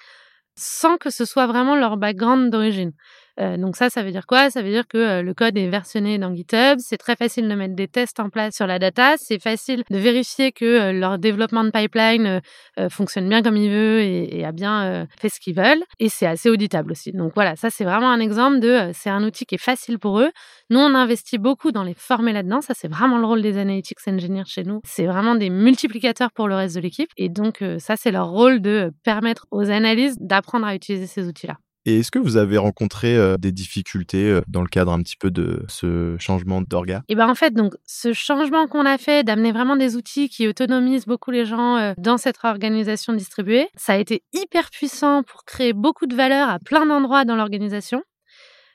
sans 0.56 0.98
que 0.98 1.10
ce 1.10 1.24
soit 1.26 1.48
vraiment 1.48 1.76
leur 1.76 1.96
background 1.96 2.52
d'origine. 2.52 2.92
Euh, 3.40 3.58
donc 3.58 3.76
ça, 3.76 3.90
ça 3.90 4.04
veut 4.04 4.12
dire 4.12 4.28
quoi? 4.28 4.50
Ça 4.52 4.62
veut 4.62 4.70
dire 4.70 4.88
que 4.88 4.98
euh, 4.98 5.22
le 5.24 5.34
code 5.34 5.58
est 5.58 5.68
versionné 5.68 6.20
dans 6.20 6.34
GitHub, 6.36 6.78
c'est 6.78 6.98
très 6.98 7.16
facile 7.16 7.48
de 7.50 7.56
mettre 7.56 7.76
des 7.76 7.88
tests 7.88 8.20
en 8.20 8.30
place 8.30 8.56
sur 8.56 8.68
la 8.68 8.78
data, 8.78 9.16
c'est 9.18 9.42
facile 9.42 9.84
de 9.90 9.98
vérifier 9.98 10.52
que 10.52 10.66
euh, 10.66 10.94
leur 10.94 11.18
développement 11.18 11.64
de 11.64 11.72
pipeline 11.72 12.42
fonctionne 12.90 13.28
bien 13.30 13.42
comme 13.42 13.58
il 13.58 13.72
veut 13.72 14.02
et, 14.02 14.40
et 14.40 14.46
a 14.46 14.52
bien 14.52 15.08
fait 15.20 15.30
ce 15.30 15.40
qu'ils 15.40 15.56
veulent, 15.56 15.84
et 16.00 16.10
c'est 16.10 16.26
assez 16.26 16.50
auditable 16.50 16.92
aussi. 16.92 17.12
Donc 17.12 17.32
voilà, 17.36 17.56
ça 17.56 17.70
c'est 17.70 17.84
vraiment 17.84 18.12
un 18.12 18.20
exemple 18.20 18.60
de, 18.60 18.92
c'est 18.94 19.10
un 19.10 19.24
outil 19.24 19.46
qui 19.46 19.56
est 19.56 19.64
facile 19.64 20.00
pour 20.00 20.20
eux. 20.20 20.32
Nous, 20.70 20.80
on 20.80 20.94
investit 20.94 21.38
beaucoup 21.38 21.72
dans 21.72 21.84
les 21.84 21.94
former 21.94 22.34
là-dedans, 22.34 22.62
ça 22.62 22.74
c'est 22.76 22.88
vraiment 22.88 23.18
le 23.18 23.26
rôle 23.26 23.42
des 23.42 23.58
analytics 23.58 23.98
engineers 24.08 24.46
chez 24.46 24.64
nous. 24.64 24.82
C'est 24.84 25.06
vraiment 25.06 25.36
des 25.36 25.50
multiplicateurs 25.50 26.32
pour 26.32 26.48
le 26.48 26.56
reste 26.56 26.76
de 26.76 26.82
l'équipe, 26.82 27.10
et 27.18 27.30
donc 27.30 27.64
ça 27.80 27.96
c'est 27.96 28.12
leur 28.12 28.30
rôle 28.30 28.62
de 28.62 28.92
permettre 29.04 29.46
aux 29.52 29.70
analystes 29.70 30.20
d'apprendre 30.22 30.66
à 30.66 30.76
utiliser 30.76 31.08
ces 31.08 31.28
outils-là. 31.28 31.58
Et 31.86 32.00
est-ce 32.00 32.12
que 32.12 32.20
vous 32.20 32.38
avez 32.38 32.58
rencontré 32.58 33.18
des 33.38 33.52
difficultés 33.52 34.40
dans 34.48 34.62
le 34.62 34.68
cadre 34.68 34.92
un 34.92 35.02
petit 35.02 35.18
peu 35.18 35.32
de 35.32 35.64
ce 35.68 36.16
changement 36.18 36.62
d'orga? 36.62 37.04
Et 37.10 37.16
ben 37.16 37.28
en 37.28 37.36
fait, 37.36 37.54
donc 37.54 37.74
ce 37.86 38.14
changement 38.14 38.68
qu'on 38.68 38.86
a 38.86 38.98
fait 38.98 39.24
d'amener 39.24 39.52
vraiment 39.52 39.76
des 39.76 39.96
outils 39.96 40.30
qui 40.30 40.48
autonomisent 40.48 41.06
beaucoup 41.06 41.32
les 41.32 41.46
gens 41.46 41.94
dans 41.98 42.18
cette 42.18 42.38
organisation 42.44 43.14
distribuée, 43.14 43.68
ça 43.76 43.94
a 43.94 43.98
été 43.98 44.24
hyper 44.34 44.70
puissant 44.70 45.24
pour 45.24 45.44
créer 45.44 45.74
beaucoup 45.74 46.08
de 46.08 46.16
valeur 46.16 46.50
à 46.50 46.60
plein 46.60 46.86
d'endroits 46.86 47.26
dans 47.26 47.36
l'organisation. 47.36 48.02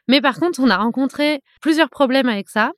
Mais 0.09 0.21
par 0.21 0.39
contre, 0.39 0.61
on 0.61 0.71
a 0.71 0.77
rencontré 0.77 1.41
plusieurs 1.61 1.91
problèmes 1.91 2.29
avec 2.29 2.49
ça. 2.49 2.73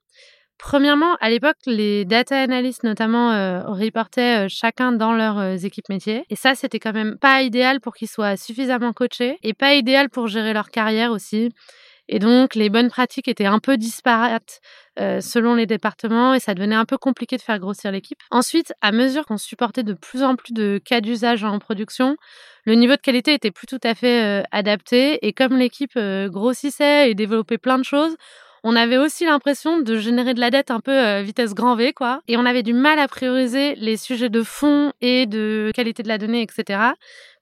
Premièrement, 0.60 1.16
à 1.20 1.30
l'époque, 1.30 1.56
les 1.64 2.04
data 2.04 2.38
analysts 2.38 2.84
notamment 2.84 3.32
euh, 3.32 3.62
reportaient 3.64 4.44
euh, 4.44 4.48
chacun 4.50 4.92
dans 4.92 5.14
leurs 5.14 5.38
euh, 5.38 5.56
équipes 5.56 5.88
métiers. 5.88 6.26
Et 6.28 6.36
ça, 6.36 6.54
c'était 6.54 6.78
quand 6.78 6.92
même 6.92 7.16
pas 7.18 7.40
idéal 7.40 7.80
pour 7.80 7.94
qu'ils 7.94 8.10
soient 8.10 8.36
suffisamment 8.36 8.92
coachés 8.92 9.38
et 9.42 9.54
pas 9.54 9.72
idéal 9.72 10.10
pour 10.10 10.26
gérer 10.28 10.52
leur 10.52 10.68
carrière 10.68 11.12
aussi. 11.12 11.48
Et 12.08 12.18
donc, 12.18 12.54
les 12.56 12.68
bonnes 12.68 12.90
pratiques 12.90 13.26
étaient 13.26 13.46
un 13.46 13.58
peu 13.58 13.78
disparates 13.78 14.60
euh, 14.98 15.22
selon 15.22 15.54
les 15.54 15.64
départements 15.64 16.34
et 16.34 16.40
ça 16.40 16.52
devenait 16.52 16.74
un 16.74 16.84
peu 16.84 16.98
compliqué 16.98 17.38
de 17.38 17.42
faire 17.42 17.58
grossir 17.58 17.90
l'équipe. 17.90 18.18
Ensuite, 18.30 18.74
à 18.82 18.92
mesure 18.92 19.24
qu'on 19.24 19.38
supportait 19.38 19.82
de 19.82 19.94
plus 19.94 20.22
en 20.22 20.36
plus 20.36 20.52
de 20.52 20.78
cas 20.84 21.00
d'usage 21.00 21.42
en 21.42 21.58
production, 21.58 22.16
le 22.66 22.74
niveau 22.74 22.96
de 22.96 23.00
qualité 23.00 23.32
était 23.32 23.50
plus 23.50 23.66
tout 23.66 23.80
à 23.82 23.94
fait 23.94 24.44
adapté. 24.50 25.26
Et 25.26 25.32
comme 25.32 25.56
l'équipe 25.56 25.98
grossissait 25.98 27.10
et 27.10 27.14
développait 27.14 27.58
plein 27.58 27.78
de 27.78 27.84
choses, 27.84 28.16
on 28.62 28.76
avait 28.76 28.98
aussi 28.98 29.24
l'impression 29.24 29.78
de 29.78 29.96
générer 29.96 30.34
de 30.34 30.40
la 30.40 30.50
dette 30.50 30.70
un 30.70 30.80
peu 30.80 30.92
euh, 30.92 31.22
vitesse 31.22 31.54
grand 31.54 31.76
V, 31.76 31.92
quoi. 31.92 32.20
Et 32.28 32.36
on 32.36 32.44
avait 32.44 32.62
du 32.62 32.72
mal 32.72 32.98
à 32.98 33.08
prioriser 33.08 33.74
les 33.76 33.96
sujets 33.96 34.28
de 34.28 34.42
fond 34.42 34.92
et 35.00 35.26
de 35.26 35.70
qualité 35.74 36.02
de 36.02 36.08
la 36.08 36.18
donnée, 36.18 36.42
etc. 36.42 36.80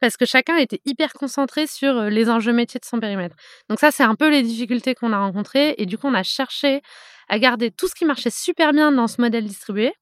Parce 0.01 0.17
que 0.17 0.27
chacun 0.27 0.57
était 0.57 0.81
hyper 0.85 1.13
concentré 1.13 1.67
sur 1.67 1.97
euh, 1.97 2.09
les 2.09 2.31
enjeux 2.31 2.53
métiers 2.53 2.81
de 2.81 2.85
son 2.85 3.01
périmètre. 3.01 3.37
Donc 3.69 3.81
ça, 3.81 3.91
c'est 3.91 4.05
un 4.05 4.15
peu 4.15 4.31
les 4.31 4.43
difficultés 4.43 4.95
qu'on 4.95 5.13
a 5.13 5.19
rencontrées. 5.19 5.75
Et 5.79 5.87
du 5.87 5.99
coup, 5.99 6.07
on 6.07 6.15
a 6.15 6.23
cherché 6.23 6.83
à 7.29 7.39
garder 7.39 7.71
tout 7.71 7.89
ce 7.89 7.95
qui 7.95 8.05
marchait 8.05 8.31
super 8.31 8.73
bien 8.73 8.93
dans 8.93 9.07
ce 9.07 9.21
modèle 9.21 9.45
distribué, 9.45 9.93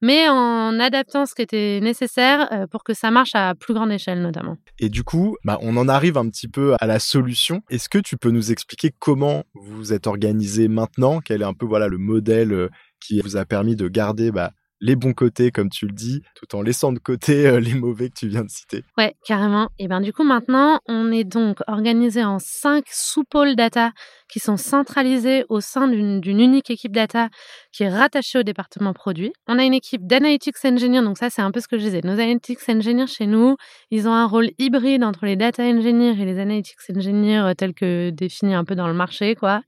mais 0.00 0.28
en 0.28 0.78
adaptant 0.78 1.26
ce 1.26 1.34
qui 1.34 1.42
était 1.42 1.80
nécessaire 1.80 2.48
euh, 2.52 2.66
pour 2.66 2.84
que 2.84 2.94
ça 2.94 3.10
marche 3.10 3.34
à 3.34 3.54
plus 3.54 3.74
grande 3.74 3.92
échelle 3.92 4.22
notamment. 4.22 4.56
Et 4.78 4.88
du 4.88 5.02
coup, 5.02 5.36
bah, 5.44 5.58
on 5.62 5.76
en 5.76 5.88
arrive 5.88 6.16
un 6.16 6.28
petit 6.28 6.48
peu 6.48 6.74
à 6.80 6.86
la 6.86 6.98
solution. 6.98 7.62
Est-ce 7.70 7.88
que 7.88 7.98
tu 7.98 8.16
peux 8.16 8.30
nous 8.30 8.52
expliquer 8.52 8.92
comment 8.98 9.44
vous 9.54 9.92
êtes 9.92 10.06
organisé 10.06 10.68
maintenant? 10.68 11.20
Quel 11.20 11.42
est 11.42 11.46
un 11.46 11.54
peu 11.54 11.66
voilà 11.66 11.88
le 11.88 11.98
modèle 11.98 12.52
euh, 12.52 12.68
qui 13.00 13.20
vous 13.20 13.36
a 13.36 13.44
permis 13.44 13.76
de 13.76 13.88
garder 13.88 14.30
bah, 14.30 14.52
les 14.80 14.96
bons 14.96 15.12
côtés, 15.12 15.50
comme 15.50 15.70
tu 15.70 15.86
le 15.86 15.92
dis, 15.92 16.22
tout 16.34 16.54
en 16.54 16.62
laissant 16.62 16.92
de 16.92 16.98
côté 16.98 17.46
euh, 17.46 17.60
les 17.60 17.74
mauvais 17.74 18.08
que 18.10 18.14
tu 18.18 18.28
viens 18.28 18.44
de 18.44 18.50
citer 18.50 18.84
Ouais, 18.96 19.14
carrément. 19.24 19.68
Et 19.78 19.88
bien 19.88 20.00
du 20.00 20.12
coup, 20.12 20.24
maintenant, 20.24 20.80
on 20.86 21.10
est 21.10 21.24
donc 21.24 21.58
organisé 21.66 22.24
en 22.24 22.38
cinq 22.38 22.84
sous-pôles 22.88 23.56
data 23.56 23.92
qui 24.28 24.40
sont 24.40 24.56
centralisés 24.56 25.44
au 25.48 25.60
sein 25.60 25.88
d'une 25.88 26.20
unique 26.24 26.70
équipe 26.70 26.92
data 26.92 27.28
qui 27.72 27.82
est 27.82 27.88
rattachée 27.88 28.38
au 28.38 28.42
département 28.42 28.92
produit. 28.92 29.32
On 29.46 29.58
a 29.58 29.64
une 29.64 29.74
équipe 29.74 30.06
d'analytics 30.06 30.56
engineers, 30.64 31.02
donc 31.02 31.18
ça 31.18 31.30
c'est 31.30 31.42
un 31.42 31.50
peu 31.50 31.60
ce 31.60 31.68
que 31.68 31.78
je 31.78 31.84
disais. 31.84 32.00
Nos 32.04 32.12
analytics 32.12 32.58
engineers 32.68 33.06
chez 33.06 33.26
nous, 33.26 33.56
ils 33.90 34.06
ont 34.06 34.12
un 34.12 34.26
rôle 34.26 34.50
hybride 34.58 35.02
entre 35.02 35.26
les 35.26 35.36
data 35.36 35.62
engineers 35.62 36.20
et 36.20 36.24
les 36.24 36.38
analytics 36.38 36.78
engineers 36.94 37.40
euh, 37.40 37.54
tels 37.54 37.74
que 37.74 38.10
définis 38.10 38.54
un 38.54 38.64
peu 38.64 38.74
dans 38.74 38.86
le 38.88 38.94
marché, 38.94 39.34
quoi. 39.34 39.62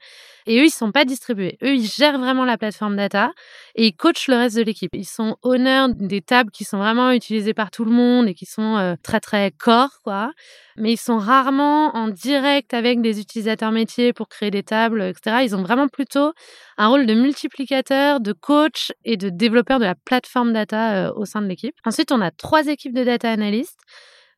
Et 0.46 0.58
eux, 0.58 0.64
ils 0.64 0.70
sont 0.70 0.92
pas 0.92 1.04
distribués. 1.04 1.58
Eux, 1.62 1.74
ils 1.74 1.86
gèrent 1.86 2.18
vraiment 2.18 2.44
la 2.44 2.58
plateforme 2.58 2.96
data 2.96 3.32
et 3.74 3.86
ils 3.86 3.94
coachent 3.94 4.28
le 4.28 4.36
reste 4.36 4.56
de 4.56 4.62
l'équipe. 4.62 4.90
Ils 5.00 5.06
sont 5.06 5.36
honneurs 5.40 5.88
des 5.88 6.20
tables 6.20 6.50
qui 6.50 6.64
sont 6.64 6.76
vraiment 6.76 7.10
utilisées 7.10 7.54
par 7.54 7.70
tout 7.70 7.86
le 7.86 7.90
monde 7.90 8.28
et 8.28 8.34
qui 8.34 8.44
sont 8.44 8.76
euh, 8.76 8.96
très 9.02 9.18
très 9.18 9.50
core, 9.50 10.02
quoi. 10.04 10.32
Mais 10.76 10.92
ils 10.92 10.98
sont 10.98 11.16
rarement 11.16 11.96
en 11.96 12.08
direct 12.08 12.74
avec 12.74 13.00
des 13.00 13.18
utilisateurs 13.18 13.72
métiers 13.72 14.12
pour 14.12 14.28
créer 14.28 14.50
des 14.50 14.62
tables, 14.62 15.00
etc. 15.00 15.38
Ils 15.42 15.56
ont 15.56 15.62
vraiment 15.62 15.88
plutôt 15.88 16.34
un 16.76 16.88
rôle 16.88 17.06
de 17.06 17.14
multiplicateur, 17.14 18.20
de 18.20 18.32
coach 18.32 18.92
et 19.06 19.16
de 19.16 19.30
développeur 19.30 19.78
de 19.78 19.86
la 19.86 19.94
plateforme 19.94 20.52
data 20.52 21.08
euh, 21.08 21.12
au 21.16 21.24
sein 21.24 21.40
de 21.40 21.46
l'équipe. 21.46 21.74
Ensuite, 21.86 22.12
on 22.12 22.20
a 22.20 22.30
trois 22.30 22.66
équipes 22.66 22.94
de 22.94 23.04
data 23.04 23.30
analystes 23.30 23.80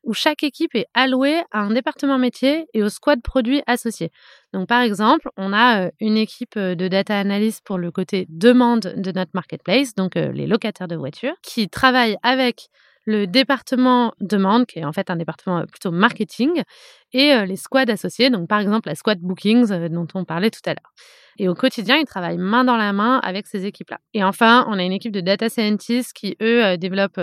où 0.03 0.13
chaque 0.13 0.43
équipe 0.43 0.75
est 0.75 0.87
allouée 0.93 1.41
à 1.51 1.61
un 1.61 1.71
département 1.71 2.17
métier 2.17 2.67
et 2.73 2.83
au 2.83 2.89
squad 2.89 3.21
produit 3.21 3.61
associé. 3.67 4.11
Donc, 4.53 4.67
par 4.67 4.81
exemple, 4.81 5.29
on 5.37 5.53
a 5.53 5.85
euh, 5.85 5.91
une 5.99 6.17
équipe 6.17 6.55
euh, 6.57 6.75
de 6.75 6.87
data 6.87 7.17
analyst 7.17 7.63
pour 7.65 7.77
le 7.77 7.91
côté 7.91 8.25
demande 8.29 8.93
de 8.95 9.11
notre 9.11 9.31
marketplace, 9.33 9.95
donc 9.95 10.15
euh, 10.15 10.31
les 10.31 10.45
locataires 10.45 10.87
de 10.87 10.95
voitures, 10.95 11.35
qui 11.41 11.69
travaillent 11.69 12.17
avec 12.21 12.69
le 13.05 13.27
département 13.27 14.13
demande, 14.19 14.65
qui 14.65 14.79
est 14.79 14.85
en 14.85 14.93
fait 14.93 15.09
un 15.09 15.15
département 15.15 15.65
plutôt 15.65 15.91
marketing, 15.91 16.63
et 17.11 17.45
les 17.45 17.57
squads 17.57 17.91
associés, 17.91 18.29
donc 18.29 18.47
par 18.47 18.59
exemple 18.59 18.89
la 18.89 18.95
squad 18.95 19.19
bookings 19.19 19.87
dont 19.89 20.07
on 20.15 20.25
parlait 20.25 20.49
tout 20.49 20.61
à 20.65 20.71
l'heure. 20.71 20.93
Et 21.39 21.47
au 21.47 21.55
quotidien, 21.55 21.97
ils 21.97 22.05
travaillent 22.05 22.37
main 22.37 22.63
dans 22.63 22.77
la 22.77 22.93
main 22.93 23.19
avec 23.23 23.47
ces 23.47 23.65
équipes-là. 23.65 23.99
Et 24.13 24.23
enfin, 24.23 24.65
on 24.69 24.77
a 24.77 24.83
une 24.83 24.91
équipe 24.91 25.11
de 25.11 25.21
data 25.21 25.49
scientists 25.49 26.13
qui, 26.13 26.35
eux, 26.41 26.77
développent 26.77 27.21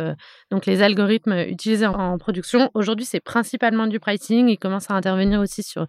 donc 0.51 0.67
les 0.67 0.83
algorithmes 0.83 1.45
utilisés 1.49 1.87
en, 1.87 2.19
production. 2.19 2.71
Aujourd'hui, 2.75 3.07
c'est 3.07 3.21
principalement 3.21 3.87
du 3.87 4.01
pricing. 4.01 4.49
Ils 4.49 4.59
commencent 4.59 4.91
à 4.91 4.95
intervenir 4.95 5.41
aussi 5.41 5.63
sur 5.63 5.87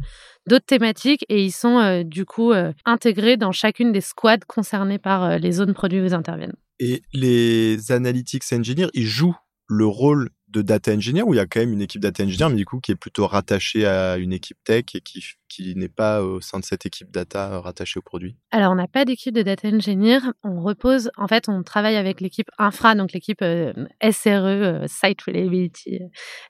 d'autres 0.47 0.65
thématiques 0.65 1.25
et 1.29 1.43
ils 1.43 1.51
sont 1.51 2.03
du 2.03 2.25
coup 2.25 2.53
intégrés 2.85 3.37
dans 3.37 3.51
chacune 3.51 3.91
des 3.91 4.01
squads 4.01 4.45
concernées 4.47 4.99
par 4.99 5.39
les 5.39 5.51
zones 5.51 5.73
produits 5.73 6.01
où 6.01 6.05
ils 6.05 6.13
interviennent. 6.13 6.55
Et 6.79 7.01
les 7.13 7.91
analytics 7.91 8.43
engineers, 8.53 8.89
ils 8.93 9.05
jouent 9.05 9.37
le 9.71 9.85
rôle 9.85 10.29
de 10.49 10.61
data 10.61 10.91
engineer 10.91 11.23
ou 11.23 11.33
il 11.33 11.37
y 11.37 11.39
a 11.39 11.45
quand 11.45 11.61
même 11.61 11.71
une 11.71 11.81
équipe 11.81 12.01
data 12.01 12.23
engineer, 12.23 12.49
mais 12.49 12.57
du 12.57 12.65
coup 12.65 12.81
qui 12.81 12.91
est 12.91 12.95
plutôt 12.95 13.25
rattachée 13.25 13.87
à 13.87 14.17
une 14.17 14.33
équipe 14.33 14.57
tech 14.65 14.83
et 14.93 14.99
qui, 14.99 15.23
qui 15.47 15.75
n'est 15.77 15.87
pas 15.87 16.21
au 16.21 16.41
sein 16.41 16.59
de 16.59 16.65
cette 16.65 16.85
équipe 16.85 17.09
data 17.09 17.53
euh, 17.53 17.59
rattachée 17.61 17.97
au 17.97 18.01
produit? 18.01 18.35
Alors, 18.51 18.73
on 18.73 18.75
n'a 18.75 18.89
pas 18.89 19.05
d'équipe 19.05 19.33
de 19.33 19.43
data 19.43 19.69
engineer. 19.69 20.19
On 20.43 20.59
repose, 20.61 21.09
en 21.15 21.29
fait, 21.29 21.47
on 21.47 21.63
travaille 21.63 21.95
avec 21.95 22.19
l'équipe 22.19 22.49
infra, 22.57 22.95
donc 22.95 23.13
l'équipe 23.13 23.41
euh, 23.41 23.71
SRE, 24.03 24.27
euh, 24.27 24.87
Site 24.87 25.21
Reliability 25.21 25.99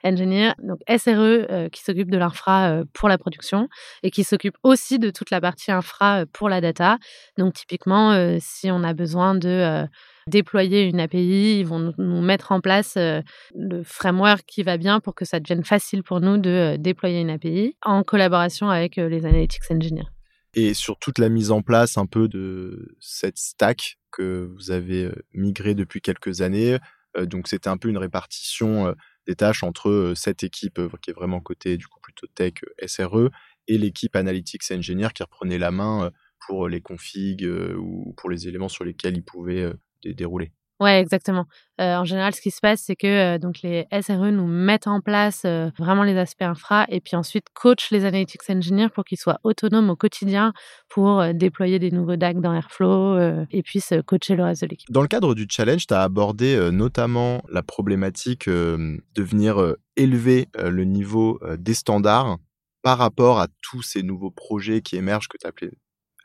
Engineer, 0.04 0.54
donc 0.64 0.80
SRE 0.90 1.70
qui 1.72 1.84
s'occupe 1.84 2.10
de 2.10 2.18
l'infra 2.18 2.82
pour 2.94 3.08
la 3.08 3.20
production 3.20 3.70
et 4.02 4.10
qui 4.10 4.24
s'occupe 4.24 4.56
aussi 4.64 4.98
de 4.98 5.12
toute 5.12 5.30
la 5.30 5.42
partie 5.42 5.72
infra 5.72 6.26
pour 6.34 6.50
la 6.50 6.60
data. 6.60 6.98
Donc, 7.38 7.54
typiquement, 7.54 8.40
si 8.40 8.72
on 8.72 8.84
a 8.84 8.94
besoin 8.94 9.36
de 9.36 9.88
déployer 10.28 10.84
une 10.84 11.00
API, 11.00 11.60
ils 11.60 11.66
vont 11.66 11.94
nous 11.98 12.22
mettre 12.22 12.52
en 12.52 12.62
place 12.62 12.98
le 12.98 13.84
framework 13.84 14.44
qui 14.46 14.64
va 14.64 14.78
bien 14.78 15.00
pour 15.00 15.16
que 15.16 15.26
ça 15.26 15.40
devienne 15.40 15.64
facile 15.64 16.04
pour 16.04 16.22
nous 16.22 16.38
de 16.38 16.76
déployer 16.78 17.22
une 17.22 17.30
API 17.30 17.76
en 17.84 18.04
collaboration 18.04 18.70
avec 18.70 18.96
les 18.96 19.26
analytics 19.26 19.70
engineers. 19.70 20.08
Et 20.54 20.74
sur 20.74 21.00
toute 21.00 21.18
la 21.18 21.30
mise 21.30 21.52
en 21.52 21.62
place 21.62 21.98
un 21.98 22.06
peu 22.06 22.28
de 22.28 22.96
cette 23.00 23.38
stack 23.38 23.98
que 24.12 24.52
vous 24.54 24.72
avez 24.72 25.10
migré 25.34 25.76
depuis 25.76 26.02
quelques 26.02 26.42
années, 26.42 26.78
donc 27.20 27.48
c'était 27.48 27.70
un 27.70 27.78
peu 27.78 27.90
une 27.90 27.98
répartition 27.98 28.94
des 29.28 29.36
tâches 29.36 29.64
entre 29.64 30.14
cette 30.16 30.44
équipe 30.44 30.80
qui 31.02 31.12
est 31.12 31.14
vraiment 31.14 31.40
côté 31.40 31.78
du 31.78 31.88
coup 31.88 32.00
plutôt 32.02 32.28
tech 32.28 32.54
SRE 32.86 33.30
et 33.68 33.78
l'équipe 33.78 34.16
analytics 34.16 34.64
engineer 34.72 35.10
qui 35.14 35.24
reprenait 35.24 35.58
la 35.58 35.72
main 35.72 36.12
pour 36.48 36.68
les 36.68 36.82
configs 36.82 37.48
ou 37.78 38.14
pour 38.18 38.30
les 38.30 38.48
éléments 38.48 38.70
sur 38.70 38.84
lesquels 38.84 39.16
ils 39.16 39.24
pouvaient 39.24 39.72
dérouler. 40.04 40.52
Ouais, 40.80 41.00
exactement. 41.00 41.46
en 41.78 42.06
général, 42.06 42.34
ce 42.34 42.42
qui 42.42 42.50
se 42.50 42.60
passe, 42.60 42.82
c'est 42.82 42.96
que 42.96 43.38
donc 43.38 43.62
les 43.62 43.86
SRE 44.02 44.32
nous 44.32 44.48
mettent 44.48 44.88
en 44.88 45.00
place 45.00 45.46
vraiment 45.78 46.02
les 46.02 46.18
aspects 46.18 46.42
infra 46.42 46.88
et 46.90 47.02
puis 47.02 47.16
ensuite 47.16 47.46
coachent 47.54 47.92
les 47.92 48.04
analytics 48.04 48.42
engineers 48.50 48.90
pour 48.90 49.06
qu'ils 49.06 49.20
soient 49.20 49.38
autonomes 49.44 49.92
au 49.92 49.96
quotidien 49.96 50.54
pour 50.90 51.24
déployer 51.36 51.78
des 51.78 51.92
nouveaux 51.92 52.16
DAG 52.16 52.42
dans 52.42 52.52
Airflow 52.52 53.46
et 53.52 53.62
puissent 53.62 53.94
coacher 54.08 54.36
le 54.36 54.44
reste 54.44 54.64
de 54.64 54.70
l'équipe. 54.70 54.92
Dans 54.92 55.04
le 55.04 55.08
cadre 55.08 55.36
du 55.36 55.46
challenge, 55.48 55.86
tu 55.86 55.94
as 55.94 56.02
abordé 56.02 56.72
notamment 56.72 57.44
la 57.52 57.62
problématique 57.62 58.50
de 58.50 59.02
venir 59.16 59.76
élever 59.98 60.48
le 60.58 60.84
niveau 60.84 61.40
des 61.60 61.76
standards 61.76 62.38
par 62.82 62.98
rapport 62.98 63.40
à 63.40 63.50
tous 63.62 63.84
ces 63.84 64.02
nouveaux 64.02 64.32
projets 64.32 64.82
qui 64.82 64.96
émergent 64.96 65.28
que 65.28 65.38
tu 65.38 65.46
as 65.46 65.50
appelé 65.50 65.70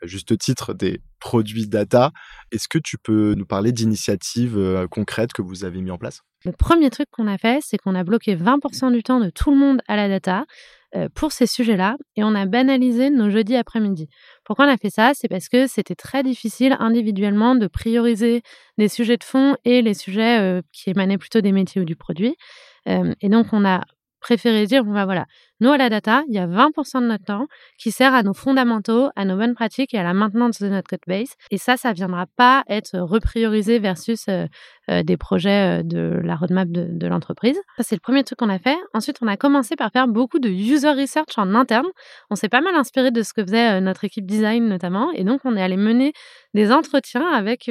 à 0.01 0.07
juste 0.07 0.37
titre 0.37 0.73
des 0.73 1.01
produits 1.19 1.67
data. 1.67 2.11
Est-ce 2.51 2.67
que 2.67 2.77
tu 2.77 2.97
peux 2.97 3.33
nous 3.35 3.45
parler 3.45 3.71
d'initiatives 3.71 4.57
euh, 4.57 4.87
concrètes 4.87 5.33
que 5.33 5.41
vous 5.41 5.65
avez 5.65 5.81
mis 5.81 5.91
en 5.91 5.97
place? 5.97 6.21
Le 6.45 6.51
premier 6.51 6.89
truc 6.89 7.07
qu'on 7.11 7.27
a 7.27 7.37
fait, 7.37 7.59
c'est 7.61 7.77
qu'on 7.77 7.95
a 7.95 8.03
bloqué 8.03 8.35
20% 8.35 8.91
du 8.91 9.03
temps 9.03 9.19
de 9.19 9.29
tout 9.29 9.51
le 9.51 9.57
monde 9.57 9.81
à 9.87 9.95
la 9.95 10.07
data 10.07 10.45
euh, 10.95 11.09
pour 11.13 11.31
ces 11.31 11.47
sujets-là 11.47 11.97
et 12.15 12.23
on 12.23 12.35
a 12.35 12.45
banalisé 12.45 13.09
nos 13.09 13.29
jeudis 13.29 13.55
après-midi. 13.55 14.07
Pourquoi 14.45 14.65
on 14.65 14.69
a 14.69 14.77
fait 14.77 14.89
ça? 14.89 15.11
C'est 15.13 15.27
parce 15.27 15.49
que 15.49 15.67
c'était 15.67 15.95
très 15.95 16.23
difficile 16.23 16.75
individuellement 16.79 17.55
de 17.55 17.67
prioriser 17.67 18.41
les 18.77 18.87
sujets 18.87 19.17
de 19.17 19.23
fond 19.23 19.57
et 19.65 19.81
les 19.81 19.93
sujets 19.93 20.39
euh, 20.39 20.61
qui 20.71 20.89
émanaient 20.89 21.17
plutôt 21.17 21.41
des 21.41 21.51
métiers 21.51 21.81
ou 21.81 21.85
du 21.85 21.95
produit. 21.95 22.35
et 22.85 23.27
donc 23.27 23.47
on 23.51 23.65
a 23.65 23.81
préféré 24.19 24.65
dire, 24.65 24.83
bon, 24.83 24.93
bah 24.93 25.05
voilà, 25.05 25.25
nous, 25.59 25.71
à 25.71 25.77
la 25.77 25.89
data, 25.89 26.23
il 26.27 26.35
y 26.35 26.37
a 26.37 26.45
20% 26.45 27.01
de 27.01 27.07
notre 27.07 27.25
temps 27.25 27.47
qui 27.79 27.91
sert 27.91 28.13
à 28.13 28.21
nos 28.21 28.33
fondamentaux, 28.33 29.09
à 29.15 29.25
nos 29.25 29.37
bonnes 29.37 29.55
pratiques 29.55 29.93
et 29.93 29.97
à 29.97 30.03
la 30.03 30.13
maintenance 30.13 30.61
de 30.61 30.69
notre 30.69 30.87
code 30.87 30.99
base. 31.07 31.33
Et 31.49 31.57
ça, 31.57 31.77
ça 31.77 31.89
ne 31.89 31.95
viendra 31.95 32.25
pas 32.35 32.63
être 32.69 32.99
repriorisé 32.99 33.79
versus 33.79 34.25
euh, 34.29 34.45
euh, 34.89 35.01
des 35.01 35.17
projets 35.17 35.79
euh, 35.79 35.83
de 35.83 36.19
la 36.23 36.35
roadmap 36.35 36.67
de, 36.69 37.07
l'entreprise. 37.07 37.59
Ça, 37.77 37.83
c'est 37.83 37.95
le 37.95 38.01
premier 38.01 38.23
truc 38.23 38.37
qu'on 38.37 38.49
a 38.49 38.59
fait. 38.59 38.77
Ensuite, 38.93 39.17
on 39.21 39.27
a 39.27 39.37
commencé 39.37 39.75
par 39.75 39.91
faire 39.91 40.07
beaucoup 40.07 40.39
de 40.39 40.49
user 40.49 40.91
research 40.91 41.37
en 41.37 41.55
interne. 41.55 41.87
On 42.29 42.35
s'est 42.35 42.49
pas 42.49 42.61
mal 42.61 42.75
inspiré 42.75 43.09
de 43.09 43.23
ce 43.23 43.33
que 43.33 43.43
faisait 43.43 43.81
notre 43.81 44.03
équipe 44.03 44.25
design 44.25 44.67
notamment. 44.67 45.11
Et 45.13 45.23
donc, 45.23 45.41
on 45.43 45.55
est 45.55 45.61
allé 45.61 45.77
mener 45.77 46.13
des 46.53 46.71
entretiens 46.71 47.27
avec 47.27 47.69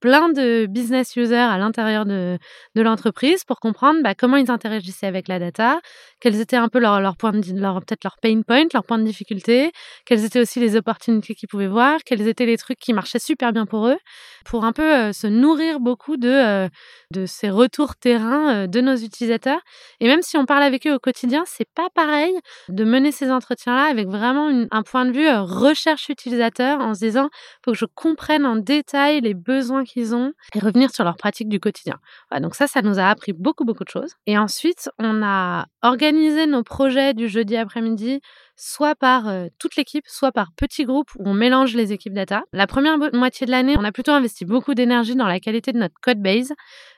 plein 0.00 0.28
de 0.30 0.66
business 0.66 1.16
users 1.16 1.36
à 1.36 1.58
l'intérieur 1.58 2.06
de, 2.06 2.38
l'entreprise 2.74 3.44
pour 3.44 3.60
comprendre 3.60 4.02
bah, 4.02 4.14
comment 4.14 4.36
ils 4.36 4.50
interagissaient 4.50 5.06
avec 5.06 5.28
la 5.28 5.38
data, 5.38 5.80
quels 6.20 6.40
étaient 6.40 6.56
un 6.56 6.68
peu 6.68 6.78
leurs 6.78 7.00
leur 7.00 7.16
peut-être 7.30 8.04
leur 8.04 8.16
pain 8.20 8.42
point, 8.42 8.64
leurs 8.72 8.84
points 8.84 8.98
de 8.98 9.04
difficulté, 9.04 9.72
quelles 10.06 10.24
étaient 10.24 10.40
aussi 10.40 10.58
les 10.60 10.76
opportunités 10.76 11.34
qu'ils 11.34 11.48
pouvaient 11.48 11.68
voir, 11.68 12.00
quels 12.04 12.26
étaient 12.26 12.46
les 12.46 12.58
trucs 12.58 12.78
qui 12.78 12.92
marchaient 12.92 13.18
super 13.18 13.52
bien 13.52 13.66
pour 13.66 13.86
eux, 13.86 13.98
pour 14.44 14.64
un 14.64 14.72
peu 14.72 14.82
euh, 14.82 15.12
se 15.12 15.26
nourrir 15.26 15.80
beaucoup 15.80 16.16
de, 16.16 16.28
euh, 16.28 16.68
de 17.10 17.26
ces 17.26 17.50
retours 17.50 17.96
terrain 17.96 18.54
euh, 18.54 18.66
de 18.66 18.80
nos 18.80 18.96
utilisateurs. 18.96 19.60
Et 20.00 20.06
même 20.06 20.22
si 20.22 20.36
on 20.36 20.46
parle 20.46 20.62
avec 20.62 20.86
eux 20.86 20.94
au 20.94 20.98
quotidien, 20.98 21.44
c'est 21.46 21.68
pas 21.74 21.88
pareil 21.94 22.34
de 22.68 22.84
mener 22.84 23.12
ces 23.12 23.30
entretiens-là 23.30 23.84
avec 23.84 24.08
vraiment 24.08 24.50
un 24.70 24.82
point 24.82 25.06
de 25.06 25.12
vue 25.12 25.28
recherche 25.30 26.08
utilisateur 26.08 26.80
en 26.80 26.94
se 26.94 27.00
disant 27.00 27.28
faut 27.64 27.72
que 27.72 27.78
je 27.78 27.86
comprenne 27.94 28.46
en 28.46 28.56
détail 28.56 29.20
les 29.20 29.34
besoins 29.34 29.84
qu'ils 29.84 30.14
ont 30.14 30.32
et 30.54 30.58
revenir 30.58 30.90
sur 30.90 31.04
leurs 31.04 31.16
pratiques 31.16 31.48
du 31.48 31.60
quotidien. 31.60 31.98
donc 32.40 32.54
ça, 32.54 32.66
ça 32.66 32.82
nous 32.82 32.98
a 32.98 33.04
appris 33.04 33.32
beaucoup, 33.32 33.64
beaucoup 33.64 33.84
de 33.84 33.88
choses. 33.88 34.14
Et 34.26 34.38
ensuite, 34.38 34.90
on 34.98 35.22
a 35.22 35.66
organisé 35.82 36.46
nos 36.46 36.62
projets 36.62 37.11
du 37.12 37.28
jeudi 37.28 37.56
après-midi, 37.56 38.20
soit 38.56 38.94
par 38.94 39.32
toute 39.58 39.76
l'équipe, 39.76 40.04
soit 40.06 40.32
par 40.32 40.52
petits 40.56 40.84
groupes 40.84 41.10
où 41.18 41.28
on 41.28 41.34
mélange 41.34 41.74
les 41.74 41.92
équipes 41.92 42.14
data. 42.14 42.42
La 42.52 42.66
première 42.66 42.98
moitié 43.12 43.46
de 43.46 43.50
l'année, 43.50 43.76
on 43.78 43.84
a 43.84 43.92
plutôt 43.92 44.12
investi 44.12 44.44
beaucoup 44.44 44.74
d'énergie 44.74 45.16
dans 45.16 45.26
la 45.26 45.40
qualité 45.40 45.72
de 45.72 45.78
notre 45.78 45.94
code 46.02 46.20
base. 46.20 46.52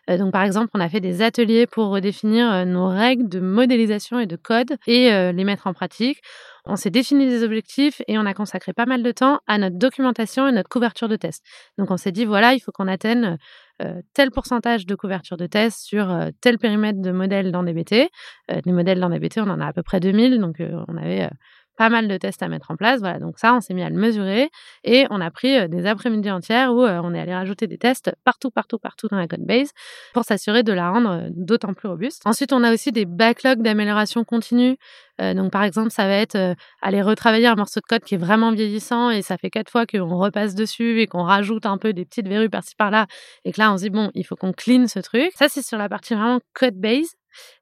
Donc, 0.08 0.32
par 0.32 0.42
exemple, 0.42 0.68
on 0.74 0.80
a 0.80 0.88
fait 0.88 1.00
des 1.00 1.22
ateliers 1.22 1.66
pour 1.66 1.88
redéfinir 1.88 2.66
nos 2.66 2.88
règles 2.88 3.28
de 3.28 3.40
modélisation 3.40 4.18
et 4.18 4.26
de 4.26 4.36
code 4.36 4.76
et 4.86 5.10
les 5.32 5.44
mettre 5.44 5.66
en 5.66 5.72
pratique. 5.72 6.20
On 6.66 6.76
s'est 6.76 6.90
défini 6.90 7.26
des 7.26 7.42
objectifs 7.42 8.00
et 8.08 8.18
on 8.18 8.24
a 8.24 8.32
consacré 8.32 8.72
pas 8.72 8.86
mal 8.86 9.02
de 9.02 9.12
temps 9.12 9.40
à 9.46 9.58
notre 9.58 9.76
documentation 9.76 10.48
et 10.48 10.52
notre 10.52 10.70
couverture 10.70 11.08
de 11.08 11.16
test. 11.16 11.44
Donc 11.76 11.90
on 11.90 11.98
s'est 11.98 12.12
dit, 12.12 12.24
voilà, 12.24 12.54
il 12.54 12.60
faut 12.60 12.72
qu'on 12.72 12.88
atteigne 12.88 13.36
euh, 13.82 14.00
tel 14.14 14.30
pourcentage 14.30 14.86
de 14.86 14.94
couverture 14.94 15.36
de 15.36 15.46
test 15.46 15.80
sur 15.80 16.08
euh, 16.10 16.30
tel 16.40 16.58
périmètre 16.58 17.02
de 17.02 17.10
modèles 17.10 17.50
dans 17.50 17.64
DBT. 17.64 18.08
Euh, 18.50 18.60
des 18.62 18.72
modèles 18.72 19.00
dans 19.00 19.10
DBT, 19.10 19.38
on 19.38 19.50
en 19.50 19.60
a 19.60 19.66
à 19.66 19.72
peu 19.72 19.82
près 19.82 19.98
2000, 20.00 20.38
donc 20.38 20.56
on 20.60 20.96
avait 20.96 21.28
pas 21.76 21.88
mal 21.88 22.08
de 22.08 22.16
tests 22.16 22.42
à 22.42 22.48
mettre 22.48 22.70
en 22.70 22.76
place. 22.76 23.00
Voilà, 23.00 23.18
donc 23.18 23.38
ça, 23.38 23.54
on 23.54 23.60
s'est 23.60 23.74
mis 23.74 23.82
à 23.82 23.90
le 23.90 23.96
mesurer 23.96 24.50
et 24.84 25.06
on 25.10 25.20
a 25.20 25.30
pris 25.30 25.56
euh, 25.56 25.68
des 25.68 25.86
après-midi 25.86 26.30
entières 26.30 26.72
où 26.72 26.82
euh, 26.82 27.00
on 27.02 27.14
est 27.14 27.20
allé 27.20 27.34
rajouter 27.34 27.66
des 27.66 27.78
tests 27.78 28.12
partout, 28.24 28.50
partout, 28.50 28.78
partout 28.78 29.08
dans 29.08 29.16
la 29.16 29.26
code 29.26 29.44
base 29.44 29.70
pour 30.12 30.24
s'assurer 30.24 30.62
de 30.62 30.72
la 30.72 30.90
rendre 30.90 31.10
euh, 31.10 31.28
d'autant 31.30 31.74
plus 31.74 31.88
robuste. 31.88 32.22
Ensuite, 32.24 32.52
on 32.52 32.62
a 32.62 32.72
aussi 32.72 32.92
des 32.92 33.04
backlogs 33.04 33.62
d'amélioration 33.62 34.24
continue. 34.24 34.76
donc, 35.18 35.52
par 35.52 35.62
exemple, 35.62 35.90
ça 35.90 36.06
va 36.06 36.14
être 36.14 36.56
aller 36.82 37.00
retravailler 37.00 37.46
un 37.46 37.54
morceau 37.54 37.80
de 37.80 37.86
code 37.86 38.02
qui 38.02 38.14
est 38.14 38.18
vraiment 38.18 38.50
vieillissant 38.50 39.10
et 39.10 39.22
ça 39.22 39.36
fait 39.36 39.50
quatre 39.50 39.70
fois 39.70 39.86
qu'on 39.86 40.16
repasse 40.16 40.54
dessus 40.54 41.00
et 41.00 41.06
qu'on 41.06 41.22
rajoute 41.22 41.66
un 41.66 41.78
peu 41.78 41.92
des 41.92 42.04
petites 42.04 42.26
verrues 42.26 42.50
par-ci 42.50 42.74
par-là 42.74 43.06
et 43.44 43.52
que 43.52 43.60
là, 43.60 43.72
on 43.72 43.76
se 43.76 43.84
dit, 43.84 43.90
bon, 43.90 44.10
il 44.14 44.24
faut 44.24 44.36
qu'on 44.36 44.52
clean 44.52 44.88
ce 44.88 44.98
truc. 44.98 45.30
Ça, 45.36 45.48
c'est 45.48 45.64
sur 45.64 45.78
la 45.78 45.88
partie 45.88 46.14
vraiment 46.14 46.40
code 46.52 46.74
base. 46.74 47.14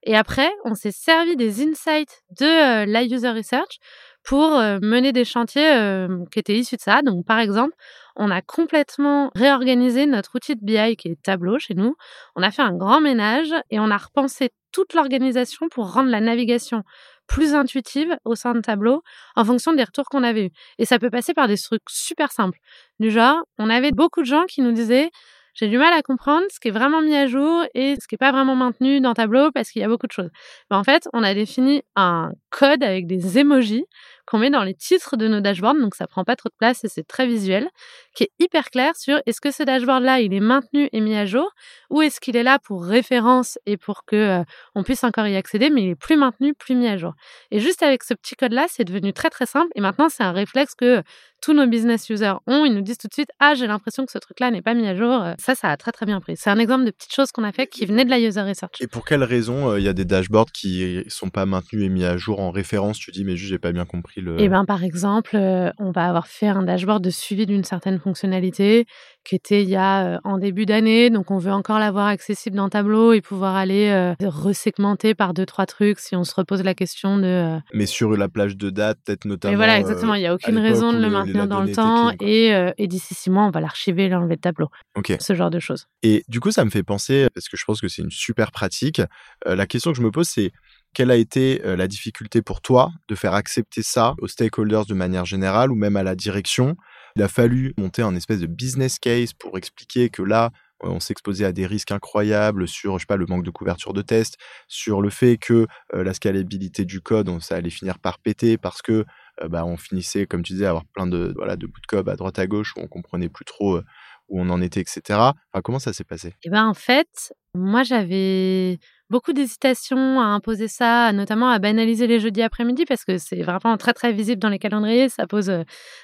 Et 0.03 0.17
après, 0.17 0.51
on 0.65 0.75
s'est 0.75 0.93
servi 0.93 1.37
des 1.37 1.63
insights 1.63 2.23
de 2.39 2.85
la 2.85 3.03
user 3.05 3.31
research 3.31 3.79
pour 4.25 4.51
mener 4.83 5.13
des 5.13 5.25
chantiers 5.25 6.07
qui 6.31 6.39
étaient 6.39 6.57
issus 6.57 6.77
de 6.77 6.81
ça. 6.81 7.03
Donc, 7.03 7.27
par 7.27 7.39
exemple, 7.39 7.75
on 8.17 8.31
a 8.31 8.41
complètement 8.41 9.31
réorganisé 9.35 10.07
notre 10.07 10.37
outil 10.37 10.55
de 10.55 10.65
BI 10.65 10.97
qui 10.97 11.09
est 11.09 11.23
Tableau 11.23 11.59
chez 11.59 11.75
nous. 11.75 11.97
On 12.37 12.43
a 12.43 12.51
fait 12.51 12.63
un 12.63 12.77
grand 12.77 13.01
ménage 13.01 13.53
et 13.71 13.81
on 13.81 13.91
a 13.91 13.97
repensé 13.97 14.51
toute 14.71 14.95
l'organisation 14.95 15.69
pour 15.69 15.93
rendre 15.93 16.09
la 16.09 16.21
navigation 16.21 16.83
plus 17.27 17.55
intuitive 17.55 18.17
au 18.25 18.35
sein 18.35 18.55
de 18.55 18.61
Tableau 18.61 19.03
en 19.37 19.45
fonction 19.45 19.73
des 19.73 19.85
retours 19.85 20.05
qu'on 20.05 20.23
avait 20.23 20.47
eus. 20.47 20.51
Et 20.79 20.85
ça 20.87 20.99
peut 20.99 21.11
passer 21.11 21.35
par 21.35 21.49
des 21.49 21.59
trucs 21.59 21.83
super 21.89 22.31
simples. 22.33 22.59
Du 22.99 23.11
genre, 23.11 23.43
on 23.59 23.71
avait 23.71 23.93
beaucoup 23.93 24.21
de 24.21 24.27
gens 24.27 24.45
qui 24.45 24.63
nous 24.63 24.73
disaient 24.73 25.11
j'ai 25.55 25.69
du 25.69 25.79
mal 25.79 25.93
à 25.93 26.03
comprendre 26.03 26.45
ce 26.51 26.61
qui 26.61 26.69
est 26.69 26.73
vraiment 26.73 27.03
mis 27.03 27.15
à 27.15 27.27
jour 27.27 27.65
et 27.75 27.97
ce 28.01 28.09
qui 28.09 28.15
n'est 28.15 28.19
pas 28.19 28.33
vraiment 28.33 28.57
maintenu 28.57 29.01
dans 29.01 29.15
Tableau 29.15 29.51
parce 29.53 29.71
qu'il 29.71 29.83
y 29.83 29.85
a 29.85 29.89
beaucoup 29.89 30.07
de 30.07 30.13
choses. 30.13 30.31
Mais 30.71 30.77
en 30.77 30.85
fait, 30.85 31.09
on 31.13 31.23
a 31.23 31.35
défini 31.35 31.83
un 31.97 32.33
code 32.51 32.83
avec 32.83 33.07
des 33.07 33.39
emojis 33.39 33.85
qu'on 34.27 34.39
met 34.39 34.51
dans 34.51 34.63
les 34.63 34.75
titres 34.75 35.17
de 35.17 35.27
nos 35.29 35.41
dashboards, 35.41 35.81
donc 35.81 35.95
ça 35.95 36.07
prend 36.07 36.25
pas 36.25 36.37
trop 36.37 36.49
de 36.49 36.55
place 36.57 36.85
et 36.85 36.89
c'est 36.89 37.07
très 37.07 37.27
visuel, 37.27 37.69
qui 38.15 38.25
est 38.25 38.31
hyper 38.39 38.71
clair 38.71 38.95
sur 38.97 39.21
est-ce 39.27 39.41
que 39.41 39.51
ce 39.51 39.63
dashboard-là, 39.63 40.21
il 40.21 40.33
est 40.33 40.41
maintenu 40.41 40.89
et 40.93 41.01
mis 41.01 41.17
à 41.17 41.27
jour, 41.27 41.51
ou 41.91 42.03
est-ce 42.03 42.21
qu'il 42.21 42.37
est 42.37 42.43
là 42.43 42.59
pour 42.59 42.85
référence 42.85 43.59
et 43.67 43.77
pour 43.77 44.05
que 44.05 44.17
euh, 44.17 44.45
on 44.75 44.85
puisse 44.85 45.05
encore 45.05 45.27
y 45.27 45.37
accéder, 45.37 45.71
mais 45.71 45.83
il 45.83 45.91
est 45.91 45.97
plus 45.97 46.17
maintenu, 46.17 46.55
plus 46.55 46.75
mis 46.75 46.89
à 46.89 46.97
jour. 46.97 47.15
Et 47.51 47.59
juste 47.59 47.83
avec 47.83 48.05
ce 48.05 48.15
petit 48.15 48.37
code-là, 48.37 48.67
c'est 48.69 48.85
devenu 48.85 49.13
très 49.13 49.29
très 49.29 49.47
simple. 49.47 49.71
Et 49.75 49.81
maintenant, 49.81 50.09
c'est 50.09 50.23
un 50.23 50.33
réflexe 50.33 50.75
que 50.75 51.03
tous 51.43 51.53
nos 51.53 51.67
business 51.67 52.09
users 52.09 52.35
ont. 52.47 52.65
Ils 52.65 52.73
nous 52.73 52.81
disent 52.81 52.99
tout 52.99 53.09
de 53.09 53.13
suite 53.13 53.31
Ah, 53.41 53.55
j'ai 53.55 53.67
l'impression 53.67 54.07
que 54.07 54.13
ce 54.13 54.19
truc-là 54.19 54.51
n'est 54.51 54.63
pas 54.63 54.75
mis 54.75 54.87
à 54.87 54.95
jour. 54.95 55.25
Ça, 55.39 55.55
ça 55.55 55.69
a 55.69 55.77
très 55.77 55.93
très 55.93 56.07
bien 56.07 56.21
pris. 56.21 56.37
C'est 56.37 56.51
un 56.51 56.59
exemple 56.59 56.85
de 56.85 56.91
petites 56.91 57.13
choses 57.13 57.33
qu'on 57.33 57.45
a 57.45 57.53
fait 57.53 57.67
qui 57.67 57.85
venaient 57.85 58.05
de 58.05 58.11
la 58.11 58.21
user 58.21 58.41
research. 58.41 58.81
Et 58.81 58.87
pour 58.87 59.05
quelles 59.05 59.25
raisons 59.25 59.71
euh, 59.71 59.81
il 59.81 59.85
y 59.85 59.89
a 59.89 59.93
des 59.93 60.05
dashboards 60.05 60.53
qui 60.53 61.05
sont 61.09 61.29
pas 61.29 61.45
maintenus 61.45 61.85
et 61.85 61.89
mis 61.89 62.05
à 62.05 62.17
jour 62.17 62.41
en 62.41 62.51
référence? 62.51 62.99
Tu 62.99 63.11
dis, 63.11 63.25
mais 63.25 63.37
juste, 63.37 63.51
j'ai 63.51 63.59
pas 63.59 63.73
bien 63.73 63.85
compris 63.85 64.21
le. 64.21 64.37
Eh 64.39 64.49
bien, 64.49 64.65
par 64.65 64.85
exemple, 64.85 65.37
euh, 65.37 65.71
on 65.79 65.91
va 65.91 66.07
avoir 66.07 66.29
fait 66.29 66.47
un 66.47 66.63
dashboard 66.63 67.03
de 67.03 67.11
suivi 67.11 67.47
d'une 67.47 67.65
certaine 67.65 67.99
fonctionnalité 67.99 68.87
qui 69.25 69.35
était 69.35 69.63
il 69.63 69.69
y 69.69 69.77
a 69.77 70.05
euh, 70.05 70.19
en 70.25 70.39
début 70.39 70.67
d'année. 70.67 71.11
Donc, 71.11 71.31
on 71.31 71.39
veut 71.39 71.53
encore 71.53 71.79
l'avoir 71.79 72.07
accessible 72.07 72.57
dans 72.57 72.69
Tableau 72.69 73.13
et 73.13 73.21
pouvoir 73.21 73.57
aller 73.57 74.15
resegmenter 74.23 75.15
par 75.15 75.35
deux, 75.35 75.47
trois 75.47 75.67
trucs 75.67 75.99
si 75.99 76.17
on 76.17 76.25
se 76.25 76.35
repose 76.35 76.63
la 76.63 76.75
question 76.75 77.19
de. 77.19 77.59
Mais 77.75 77.87
sur 77.87 78.17
la 78.17 78.29
plage 78.29 78.57
de 78.57 78.71
date, 78.71 78.99
peut-être 79.05 79.25
notamment. 79.25 79.53
Mais 79.53 79.57
voilà, 79.57 79.79
exactement. 79.79 80.15
Il 80.15 80.21
n'y 80.21 80.27
a 80.27 80.35
aucune 80.35 80.59
raison 80.59 80.93
de 80.93 80.99
le 80.99 81.11
maintenir 81.11 81.47
dans 81.47 81.63
le 81.63 81.73
temps 81.73 82.11
et, 82.21 82.55
euh, 82.55 82.73
et 82.79 82.87
d'ici 82.87 83.15
six 83.15 83.31
mois, 83.31 83.45
on 83.45 83.51
va 83.51 83.61
l'archiver, 83.61 84.09
l'enlever 84.09 84.37
de 84.37 84.41
tableau. 84.41 84.69
Ok. 84.97 85.15
Ce 85.21 85.35
genre 85.35 85.51
de 85.51 85.59
choses. 85.59 85.87
Et 86.03 86.25
du 86.29 86.41
coup, 86.41 86.51
ça 86.51 86.65
me 86.65 86.71
fait 86.71 86.83
penser, 86.83 87.29
parce 87.35 87.49
que 87.49 87.57
je 87.57 87.65
pense 87.65 87.81
que 87.81 87.89
c'est 87.89 88.03
une 88.03 88.11
super 88.11 88.51
pratique, 88.51 89.01
euh, 89.47 89.55
la 89.55 89.67
question 89.67 89.93
que 89.93 89.99
je 89.99 90.03
me 90.03 90.11
pose, 90.11 90.29
c'est 90.29 90.53
quelle 90.95 91.11
a 91.11 91.17
été 91.17 91.63
euh, 91.65 91.77
la 91.77 91.89
difficulté 91.89 92.43
pour 92.43 92.61
toi 92.61 92.91
de 93.09 93.15
faire 93.15 93.35
accepter 93.35 93.83
ça 93.83 94.15
aux 94.19 94.29
stakeholders 94.29 94.87
de 94.87 94.95
manière 94.95 95.25
générale 95.25 95.73
ou 95.73 95.75
même 95.75 95.97
à 95.97 96.03
la 96.03 96.15
direction 96.15 96.77
Il 97.17 97.23
a 97.23 97.29
fallu 97.29 97.75
monter 97.77 98.03
un 98.03 98.15
espèce 98.15 98.41
de 98.41 98.47
business 98.47 98.99
case 98.99 99.33
pour 99.33 99.59
expliquer 99.59 100.11
que 100.11 100.23
là, 100.23 100.51
on 100.81 100.99
s'exposait 100.99 101.45
à 101.45 101.53
des 101.53 101.67
risques 101.67 101.93
incroyables 101.93 102.67
sur, 102.67 102.99
je 102.99 103.03
sais 103.03 103.07
pas, 103.07 103.17
le 103.17 103.27
manque 103.27 103.45
de 103.45 103.51
couverture 103.51 103.93
de 103.93 104.03
test, 104.03 104.37
sur 104.67 105.01
le 105.01 105.11
fait 105.11 105.37
que 105.37 105.69
la 105.93 106.13
scalabilité 106.13 106.85
du 106.85 107.01
code, 107.01 107.31
ça 107.41 107.55
allait 107.55 107.71
finir 107.71 108.01
par 108.01 108.19
péter 108.19 108.59
parce 108.59 108.83
que 108.83 109.05
euh, 109.41 109.49
bah, 109.49 109.65
on 109.65 109.77
finissait, 109.77 110.27
comme 110.27 110.43
tu 110.43 110.53
disais, 110.55 110.67
à 110.67 110.71
avoir 110.71 110.85
plein 110.87 111.07
de, 111.07 111.33
voilà, 111.37 111.57
de 111.57 111.67
bouts 111.67 111.81
de 111.81 111.87
code 111.87 112.09
à 112.09 112.17
droite 112.17 112.39
à 112.39 112.47
gauche 112.47 112.75
où 112.77 112.81
on 112.81 112.89
comprenait 112.89 113.29
plus 113.29 113.45
trop 113.45 113.77
euh, 113.77 113.85
où 114.29 114.41
on 114.41 114.49
en 114.51 114.61
était, 114.61 114.81
etc. 114.81 115.19
Comment 115.63 115.79
ça 115.79 115.93
s'est 115.93 116.05
passé? 116.05 116.35
Eh 116.45 116.51
ben, 116.51 116.67
en 116.67 116.75
fait, 116.75 117.33
moi, 117.55 117.83
j'avais 117.83 118.79
beaucoup 119.11 119.35
d'hésitation 119.35 120.21
à 120.21 120.25
imposer 120.25 120.69
ça, 120.69 121.13
notamment 121.13 121.51
à 121.51 121.59
banaliser 121.59 122.07
les 122.07 122.19
jeudis 122.19 122.43
après-midi 122.43 122.87
parce 122.87 123.05
que 123.05 123.19
c'est 123.19 123.43
vraiment 123.43 123.77
très 123.77 123.93
très 123.93 124.11
visible 124.13 124.41
dans 124.41 124.49
les 124.49 124.59
calendriers, 124.59 125.11
ça 125.11 125.27
pose 125.27 125.51
euh, 125.51 125.63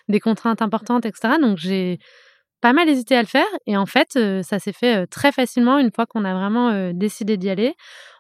des 0.09 0.21
contraintes 0.21 0.61
importantes, 0.61 1.07
etc. 1.07 1.37
Donc 1.41 1.57
j'ai 1.57 1.99
pas 2.61 2.73
mal 2.73 2.89
hésité 2.89 3.17
à 3.17 3.23
le 3.23 3.29
faire 3.29 3.47
et 3.67 3.77
en 3.77 3.87
fait, 3.87 4.19
ça 4.43 4.59
s'est 4.59 4.73
fait 4.73 5.07
très 5.07 5.33
facilement 5.33 5.79
une 5.79 5.91
fois 5.93 6.07
qu'on 6.07 6.25
a 6.25 6.35
vraiment 6.35 6.93
décidé 6.93 7.37
d'y 7.37 7.51
aller. 7.51 7.75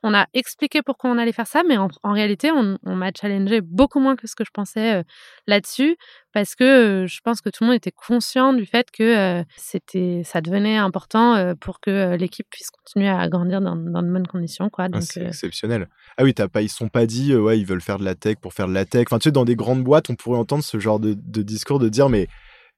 On 0.04 0.14
a 0.14 0.26
expliqué 0.32 0.80
pourquoi 0.82 1.10
on 1.10 1.18
allait 1.18 1.32
faire 1.32 1.46
ça, 1.48 1.62
mais 1.66 1.76
en, 1.76 1.88
réalité, 2.04 2.52
on, 2.52 2.78
m'a 2.84 3.10
challengé 3.18 3.60
beaucoup 3.60 3.98
moins 3.98 4.14
que 4.14 4.28
ce 4.28 4.36
que 4.36 4.44
je 4.44 4.50
pensais 4.52 5.02
là-dessus 5.48 5.96
parce 6.32 6.54
que 6.54 7.06
je 7.08 7.20
pense 7.24 7.40
que 7.40 7.48
tout 7.48 7.64
le 7.64 7.68
monde 7.68 7.76
était 7.76 7.90
conscient 7.90 8.52
du 8.52 8.64
fait 8.64 8.90
que 8.92 9.42
c'était, 9.56 10.22
ça 10.24 10.40
devenait 10.40 10.76
important 10.76 11.54
pour 11.60 11.80
que 11.80 12.16
l'équipe 12.16 12.46
puisse 12.48 12.70
continuer 12.70 13.08
à 13.08 13.28
grandir 13.28 13.60
dans, 13.60 13.74
dans 13.74 14.02
de 14.02 14.08
bonnes 14.08 14.26
conditions. 14.26 14.70
Quoi. 14.70 14.86
Ah, 14.92 15.00
c'est 15.00 15.26
exceptionnel. 15.26 15.88
Ah 16.16 16.24
oui, 16.24 16.34
t'as 16.34 16.48
pas, 16.48 16.62
ils 16.62 16.68
sont 16.68 16.88
pas 16.88 17.06
dit, 17.06 17.34
ouais, 17.34 17.58
ils 17.58 17.66
veulent 17.66 17.80
faire 17.80 17.98
de 17.98 18.04
la 18.04 18.14
tech 18.14 18.36
pour 18.36 18.52
faire 18.52 18.68
de 18.68 18.74
la 18.74 18.84
tech. 18.84 19.06
Enfin, 19.08 19.18
tu 19.18 19.24
sais, 19.24 19.32
dans 19.32 19.44
des 19.44 19.56
grandes 19.56 19.82
boîtes, 19.82 20.10
on 20.10 20.14
pourrait 20.14 20.38
entendre 20.38 20.62
ce 20.62 20.78
genre 20.78 21.00
de, 21.00 21.14
de 21.14 21.42
discours 21.42 21.78
de 21.78 21.88
dire, 21.88 22.08
mais 22.08 22.28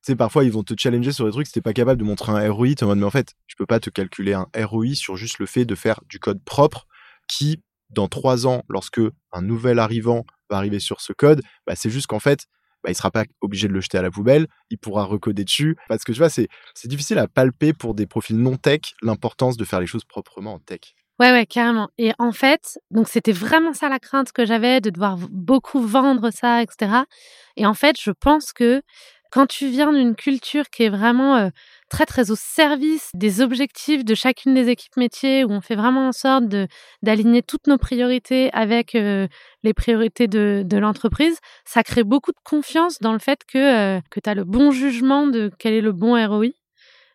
sais, 0.02 0.16
parfois, 0.16 0.44
ils 0.44 0.52
vont 0.52 0.62
te 0.62 0.74
challenger 0.76 1.12
sur 1.12 1.26
des 1.26 1.32
trucs 1.32 1.46
si 1.46 1.52
t'es 1.52 1.60
pas 1.60 1.72
capable 1.72 2.00
de 2.00 2.06
montrer 2.06 2.32
un 2.32 2.50
ROI. 2.50 2.74
T'es 2.74 2.84
en 2.84 2.88
mode, 2.88 2.98
mais 2.98 3.04
en 3.04 3.10
fait, 3.10 3.34
je 3.46 3.56
peux 3.56 3.66
pas 3.66 3.80
te 3.80 3.90
calculer 3.90 4.32
un 4.32 4.46
ROI 4.56 4.94
sur 4.94 5.16
juste 5.16 5.38
le 5.38 5.46
fait 5.46 5.64
de 5.64 5.74
faire 5.74 6.00
du 6.08 6.18
code 6.18 6.42
propre 6.42 6.86
qui, 7.28 7.62
dans 7.90 8.08
trois 8.08 8.46
ans, 8.46 8.62
lorsque 8.68 9.00
un 9.32 9.42
nouvel 9.42 9.78
arrivant 9.78 10.24
va 10.48 10.56
arriver 10.56 10.80
sur 10.80 11.00
ce 11.00 11.12
code, 11.12 11.42
bah, 11.66 11.74
c'est 11.76 11.90
juste 11.90 12.06
qu'en 12.06 12.20
fait, 12.20 12.46
bah, 12.82 12.90
il 12.90 12.94
sera 12.94 13.10
pas 13.10 13.24
obligé 13.40 13.68
de 13.68 13.72
le 13.72 13.80
jeter 13.80 13.98
à 13.98 14.02
la 14.02 14.10
poubelle, 14.10 14.46
il 14.70 14.78
pourra 14.78 15.04
recoder 15.04 15.44
dessus. 15.44 15.76
Parce 15.88 16.04
que 16.04 16.12
tu 16.12 16.18
vois, 16.18 16.30
c'est 16.30 16.48
difficile 16.84 17.18
à 17.18 17.28
palper 17.28 17.72
pour 17.72 17.94
des 17.94 18.06
profils 18.06 18.38
non 18.38 18.56
tech 18.56 18.94
l'importance 19.02 19.56
de 19.56 19.64
faire 19.64 19.80
les 19.80 19.86
choses 19.86 20.04
proprement 20.04 20.54
en 20.54 20.58
tech. 20.58 20.94
Ouais, 21.18 21.32
ouais, 21.32 21.44
carrément. 21.44 21.90
Et 21.98 22.12
en 22.18 22.32
fait, 22.32 22.78
donc 22.90 23.06
c'était 23.06 23.32
vraiment 23.32 23.74
ça 23.74 23.90
la 23.90 23.98
crainte 23.98 24.32
que 24.32 24.46
j'avais 24.46 24.80
de 24.80 24.88
devoir 24.88 25.18
beaucoup 25.30 25.82
vendre 25.82 26.30
ça, 26.30 26.62
etc. 26.62 27.02
Et 27.56 27.66
en 27.66 27.74
fait, 27.74 28.00
je 28.00 28.10
pense 28.10 28.54
que 28.54 28.80
quand 29.30 29.46
tu 29.46 29.68
viens 29.68 29.92
d'une 29.92 30.14
culture 30.14 30.70
qui 30.70 30.84
est 30.84 30.88
vraiment 30.88 31.50
très 31.88 32.06
très 32.06 32.30
au 32.30 32.36
service 32.36 33.10
des 33.14 33.40
objectifs 33.40 34.04
de 34.04 34.14
chacune 34.14 34.54
des 34.54 34.68
équipes 34.68 34.96
métiers, 34.96 35.44
où 35.44 35.50
on 35.50 35.60
fait 35.60 35.76
vraiment 35.76 36.08
en 36.08 36.12
sorte 36.12 36.44
d'aligner 37.02 37.42
toutes 37.42 37.66
nos 37.66 37.78
priorités 37.78 38.50
avec 38.52 38.92
les 38.92 39.74
priorités 39.74 40.28
de, 40.28 40.62
de 40.64 40.78
l'entreprise, 40.78 41.38
ça 41.64 41.82
crée 41.82 42.04
beaucoup 42.04 42.32
de 42.32 42.40
confiance 42.44 42.98
dans 43.00 43.12
le 43.12 43.18
fait 43.18 43.40
que, 43.46 44.00
que 44.10 44.20
tu 44.20 44.30
as 44.30 44.34
le 44.34 44.44
bon 44.44 44.70
jugement 44.70 45.26
de 45.26 45.50
quel 45.58 45.74
est 45.74 45.80
le 45.80 45.92
bon 45.92 46.14
ROI. 46.26 46.59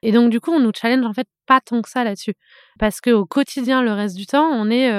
Et 0.05 0.11
donc, 0.11 0.29
du 0.29 0.39
coup, 0.39 0.51
on 0.51 0.59
nous 0.59 0.71
challenge 0.73 1.05
en 1.05 1.13
fait 1.13 1.27
pas 1.47 1.61
tant 1.61 1.81
que 1.81 1.89
ça 1.89 2.03
là-dessus. 2.03 2.33
Parce 2.79 3.01
qu'au 3.01 3.25
quotidien, 3.25 3.81
le 3.81 3.91
reste 3.91 4.15
du 4.15 4.25
temps, 4.25 4.47
on 4.47 4.69
est 4.69 4.91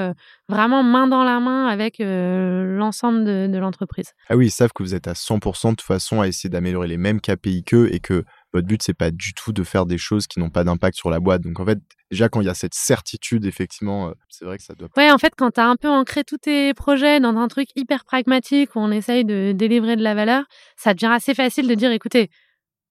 vraiment 0.49 0.83
main 0.83 1.07
dans 1.07 1.23
la 1.23 1.39
main 1.39 1.67
avec 1.67 1.99
l'ensemble 1.99 3.23
de, 3.23 3.57
l'entreprise. 3.57 4.11
Ah 4.29 4.35
oui, 4.35 4.47
ils 4.47 4.51
savent 4.51 4.71
que 4.73 4.83
vous 4.83 4.95
êtes 4.95 5.07
à 5.07 5.13
100% 5.13 5.71
de 5.71 5.75
toute 5.75 5.81
façon 5.81 6.21
à 6.21 6.27
essayer 6.27 6.49
d'améliorer 6.49 6.87
les 6.87 6.97
mêmes 6.97 7.21
KPI 7.21 7.63
qu'eux 7.63 7.89
et 7.91 7.99
que 7.99 8.23
votre 8.53 8.67
but, 8.67 8.81
c'est 8.83 8.93
pas 8.93 9.11
du 9.11 9.33
tout 9.33 9.51
de 9.51 9.63
faire 9.63 9.85
des 9.85 9.97
choses 9.97 10.27
qui 10.27 10.39
n'ont 10.39 10.49
pas 10.49 10.63
d'impact 10.63 10.97
sur 10.97 11.09
la 11.09 11.19
boîte. 11.19 11.41
Donc 11.41 11.59
en 11.59 11.65
fait, 11.65 11.79
déjà 12.11 12.29
quand 12.29 12.41
il 12.41 12.47
y 12.47 12.49
a 12.49 12.53
cette 12.53 12.73
certitude, 12.73 13.45
effectivement, 13.45 14.13
c'est 14.29 14.45
vrai 14.45 14.57
que 14.57 14.63
ça 14.63 14.73
doit. 14.73 14.89
Ouais, 14.97 15.11
en 15.11 15.17
fait, 15.17 15.33
quand 15.37 15.51
tu 15.51 15.59
as 15.59 15.67
un 15.67 15.75
peu 15.75 15.89
ancré 15.89 16.23
tous 16.23 16.37
tes 16.37 16.73
projets 16.73 17.19
dans 17.19 17.35
un 17.37 17.47
truc 17.47 17.69
hyper 17.75 18.03
pragmatique 18.05 18.75
où 18.75 18.79
on 18.79 18.91
essaye 18.91 19.25
de 19.25 19.51
délivrer 19.53 19.95
de 19.95 20.03
la 20.03 20.15
valeur, 20.15 20.45
ça 20.75 20.93
devient 20.93 21.11
assez 21.13 21.33
facile 21.33 21.67
de 21.67 21.75
dire 21.75 21.91
écoutez, 21.91 22.29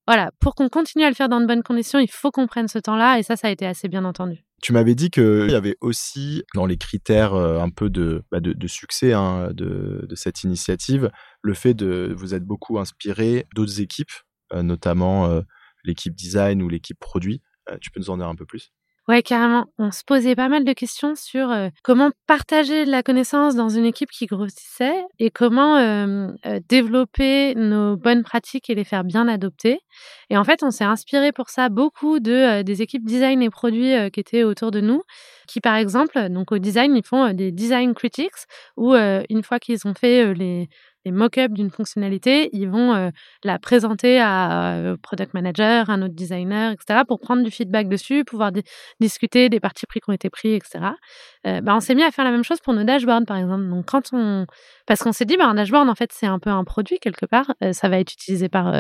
voilà, 0.07 0.31
pour 0.41 0.55
qu'on 0.55 0.69
continue 0.69 1.05
à 1.05 1.09
le 1.09 1.15
faire 1.15 1.29
dans 1.29 1.41
de 1.41 1.47
bonnes 1.47 1.63
conditions, 1.63 1.99
il 1.99 2.11
faut 2.11 2.31
qu'on 2.31 2.47
prenne 2.47 2.69
ce 2.69 2.79
temps-là 2.79 3.19
et 3.19 3.23
ça, 3.23 3.37
ça 3.37 3.49
a 3.49 3.51
été 3.51 3.67
assez 3.67 3.89
bien 3.89 4.05
entendu. 4.05 4.45
Tu 4.63 4.73
m'avais 4.73 4.95
dit 4.95 5.11
qu'il 5.11 5.51
y 5.51 5.55
avait 5.55 5.77
aussi 5.81 6.43
dans 6.55 6.65
les 6.65 6.79
critères 6.79 7.35
euh, 7.35 7.61
un 7.61 7.71
peu 7.71 7.91
de, 7.91 8.25
bah, 8.31 8.41
de, 8.41 8.67
succès 8.67 9.13
hein, 9.13 9.51
de, 9.53 10.07
cette 10.15 10.45
initiative 10.45 11.11
le 11.43 11.55
fait 11.55 11.75
de 11.75 12.15
vous 12.17 12.35
être 12.35 12.45
beaucoup 12.45 12.79
inspiré 12.79 13.47
d'autres 13.55 13.81
équipes, 13.81 14.13
euh, 14.53 14.63
notamment 14.63 15.27
euh, 15.27 15.43
l'équipe 15.85 16.15
design 16.15 16.63
ou 16.63 16.69
l'équipe 16.69 16.99
produit. 16.99 17.43
tu 17.81 17.91
peux 17.91 18.01
nous 18.01 18.11
en 18.11 18.17
dire 18.17 18.29
un 18.29 18.35
peu 18.35 18.47
plus? 18.47 18.73
Ouais, 19.09 19.23
carrément. 19.23 19.67
On 19.79 19.93
se 19.93 20.03
posait 20.03 20.35
pas 20.35 20.49
mal 20.49 20.65
de 20.65 20.73
questions 20.73 21.15
sur 21.15 21.53
euh, 21.53 21.69
comment 21.85 22.11
partager 22.27 22.85
de 22.85 22.91
la 22.91 23.05
connaissance 23.05 23.55
dans 23.55 23.69
une 23.69 23.85
équipe 23.85 24.11
qui 24.11 24.27
grossissait 24.27 25.01
et 25.21 25.31
comment 25.31 25.77
euh, 25.77 26.27
euh, 26.45 26.59
développer 26.69 27.55
nos 27.55 27.97
bonnes 27.97 28.25
pratiques 28.25 28.69
et 28.69 28.75
les 28.75 28.83
faire 28.83 29.05
bien 29.05 29.29
adopter. 29.29 29.79
Et 30.29 30.37
en 30.37 30.43
fait, 30.43 30.65
on 30.65 30.73
s'est 30.73 30.83
inspiré 30.83 31.31
pour 31.31 31.51
ça 31.51 31.69
beaucoup 31.69 32.19
de 32.19 32.63
des 32.63 32.83
équipes 32.83 33.05
design 33.05 33.43
et 33.43 33.51
produits 33.51 33.95
qui 34.11 34.19
étaient 34.19 34.43
autour 34.43 34.73
de 34.73 34.81
nous, 34.81 35.03
qui 35.47 35.61
par 35.61 35.77
exemple, 35.77 36.29
donc 36.29 36.51
au 36.51 36.59
design, 36.59 36.97
ils 36.97 37.05
font 37.05 37.33
des 37.33 37.53
design 37.53 37.95
critics 37.95 38.33
où 38.77 38.95
une 38.95 39.43
fois 39.45 39.61
qu'ils 39.61 39.87
ont 39.87 39.95
fait 39.95 40.35
les 40.35 40.69
les 41.07 41.13
mock-ups 41.13 41.55
d'une 41.55 41.71
fonctionnalité, 41.71 42.51
ils 42.53 42.69
vont 42.69 42.93
euh, 42.93 43.11
la 43.45 43.61
présenter 43.61 44.19
à 44.21 44.75
euh, 44.75 44.97
product 45.01 45.35
manager, 45.35 45.89
un 45.89 46.03
autre 46.03 46.15
designer, 46.15 46.73
etc., 46.73 47.03
pour 47.07 47.21
prendre 47.21 47.45
du 47.45 47.51
feedback 47.53 47.89
dessus, 47.89 48.25
pouvoir 48.25 48.51
discuter 49.01 49.49
des 49.49 49.61
parties 49.61 49.87
pris 49.87 50.01
qui 50.01 50.11
ont 50.11 50.13
été 50.13 50.31
pris, 50.31 50.55
etc. 50.55 50.81
Euh, 51.47 51.61
bah, 51.61 51.77
on 51.77 51.81
s'est 51.81 51.95
mis 51.95 52.03
à 52.03 52.11
faire 52.11 52.25
la 52.25 52.33
même 52.33 52.43
chose 52.43 52.59
pour 52.59 52.75
nos 52.75 52.83
dashboards, 52.83 53.25
par 53.25 53.37
exemple. 53.37 53.69
Donc, 53.69 53.87
quand 53.87 54.09
on, 54.13 54.47
parce 54.87 55.01
qu'on 55.01 55.13
s'est 55.13 55.25
dit, 55.25 55.37
bah, 55.37 55.47
un 55.47 55.55
dashboard, 55.55 55.89
en 55.89 55.95
fait, 55.95 56.11
c'est 56.13 56.27
un 56.27 56.41
peu 56.41 56.51
un 56.51 56.65
produit 56.65 56.99
quelque 56.99 57.25
part. 57.25 57.55
ça 57.71 57.89
va 57.89 58.01
être 58.01 58.13
utilisé 58.13 58.49
par 58.49 58.73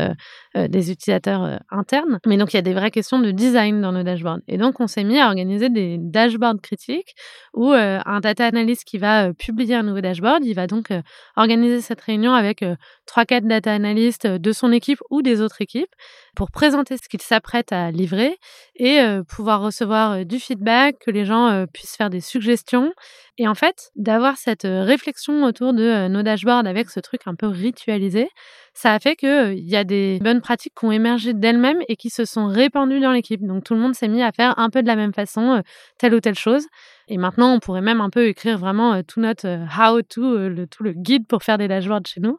des 0.56 0.90
utilisateurs 0.90 1.60
internes, 1.70 2.18
mais 2.26 2.36
donc 2.36 2.52
il 2.52 2.56
y 2.56 2.58
a 2.58 2.62
des 2.62 2.74
vraies 2.74 2.90
questions 2.90 3.20
de 3.20 3.30
design 3.30 3.80
dans 3.80 3.92
nos 3.92 4.02
dashboards. 4.02 4.40
Et 4.48 4.58
donc, 4.58 4.80
on 4.80 4.88
s'est 4.88 5.04
mis 5.04 5.20
à 5.20 5.28
organiser 5.28 5.68
des 5.68 5.96
dashboards 6.00 6.60
critiques 6.60 7.14
où 7.54 7.70
un 7.72 8.20
data 8.20 8.46
analyst 8.46 8.84
qui 8.84 8.98
va 8.98 9.32
publier 9.32 9.76
un 9.76 9.84
nouveau 9.84 10.00
dashboard, 10.00 10.44
il 10.44 10.54
va 10.54 10.66
donc 10.66 10.88
organiser 11.36 11.80
cette 11.80 12.00
réunion 12.00 12.15
avec 12.24 12.64
trois, 13.06 13.24
quatre 13.24 13.46
data 13.46 13.72
analystes 13.72 14.26
de 14.26 14.52
son 14.52 14.72
équipe 14.72 15.00
ou 15.10 15.22
des 15.22 15.40
autres 15.40 15.60
équipes 15.60 15.94
pour 16.34 16.50
présenter 16.50 16.96
ce 16.96 17.08
qu'il 17.08 17.22
s'apprête 17.22 17.72
à 17.72 17.90
livrer 17.90 18.38
et 18.74 19.00
pouvoir 19.28 19.62
recevoir 19.62 20.24
du 20.24 20.38
feedback, 20.38 20.98
que 20.98 21.10
les 21.10 21.24
gens 21.24 21.64
puissent 21.72 21.96
faire 21.96 22.10
des 22.10 22.20
suggestions. 22.20 22.92
Et 23.38 23.48
en 23.48 23.54
fait, 23.54 23.90
d'avoir 23.96 24.36
cette 24.36 24.64
réflexion 24.64 25.44
autour 25.44 25.72
de 25.72 26.08
nos 26.08 26.22
dashboards 26.22 26.66
avec 26.66 26.90
ce 26.90 27.00
truc 27.00 27.22
un 27.26 27.34
peu 27.34 27.46
ritualisé, 27.46 28.28
ça 28.74 28.92
a 28.92 28.98
fait 28.98 29.16
qu'il 29.16 29.68
y 29.68 29.76
a 29.76 29.84
des 29.84 30.18
bonnes 30.20 30.40
pratiques 30.40 30.74
qui 30.78 30.84
ont 30.84 30.92
émergé 30.92 31.32
d'elles-mêmes 31.32 31.82
et 31.88 31.96
qui 31.96 32.10
se 32.10 32.24
sont 32.26 32.46
répandues 32.46 33.00
dans 33.00 33.12
l'équipe. 33.12 33.46
Donc 33.46 33.64
tout 33.64 33.74
le 33.74 33.80
monde 33.80 33.94
s'est 33.94 34.08
mis 34.08 34.22
à 34.22 34.32
faire 34.32 34.58
un 34.58 34.68
peu 34.68 34.82
de 34.82 34.86
la 34.86 34.96
même 34.96 35.14
façon 35.14 35.62
telle 35.98 36.14
ou 36.14 36.20
telle 36.20 36.34
chose. 36.34 36.66
Et 37.08 37.18
maintenant, 37.18 37.54
on 37.54 37.60
pourrait 37.60 37.82
même 37.82 38.00
un 38.00 38.10
peu 38.10 38.26
écrire 38.26 38.58
vraiment 38.58 39.02
tout 39.02 39.20
notre 39.20 39.46
how-to, 39.46 40.48
le, 40.48 40.66
tout 40.66 40.82
le 40.82 40.92
guide 40.92 41.26
pour 41.26 41.42
faire 41.42 41.58
des 41.58 41.68
dashboards 41.68 42.06
chez 42.06 42.20
nous, 42.20 42.38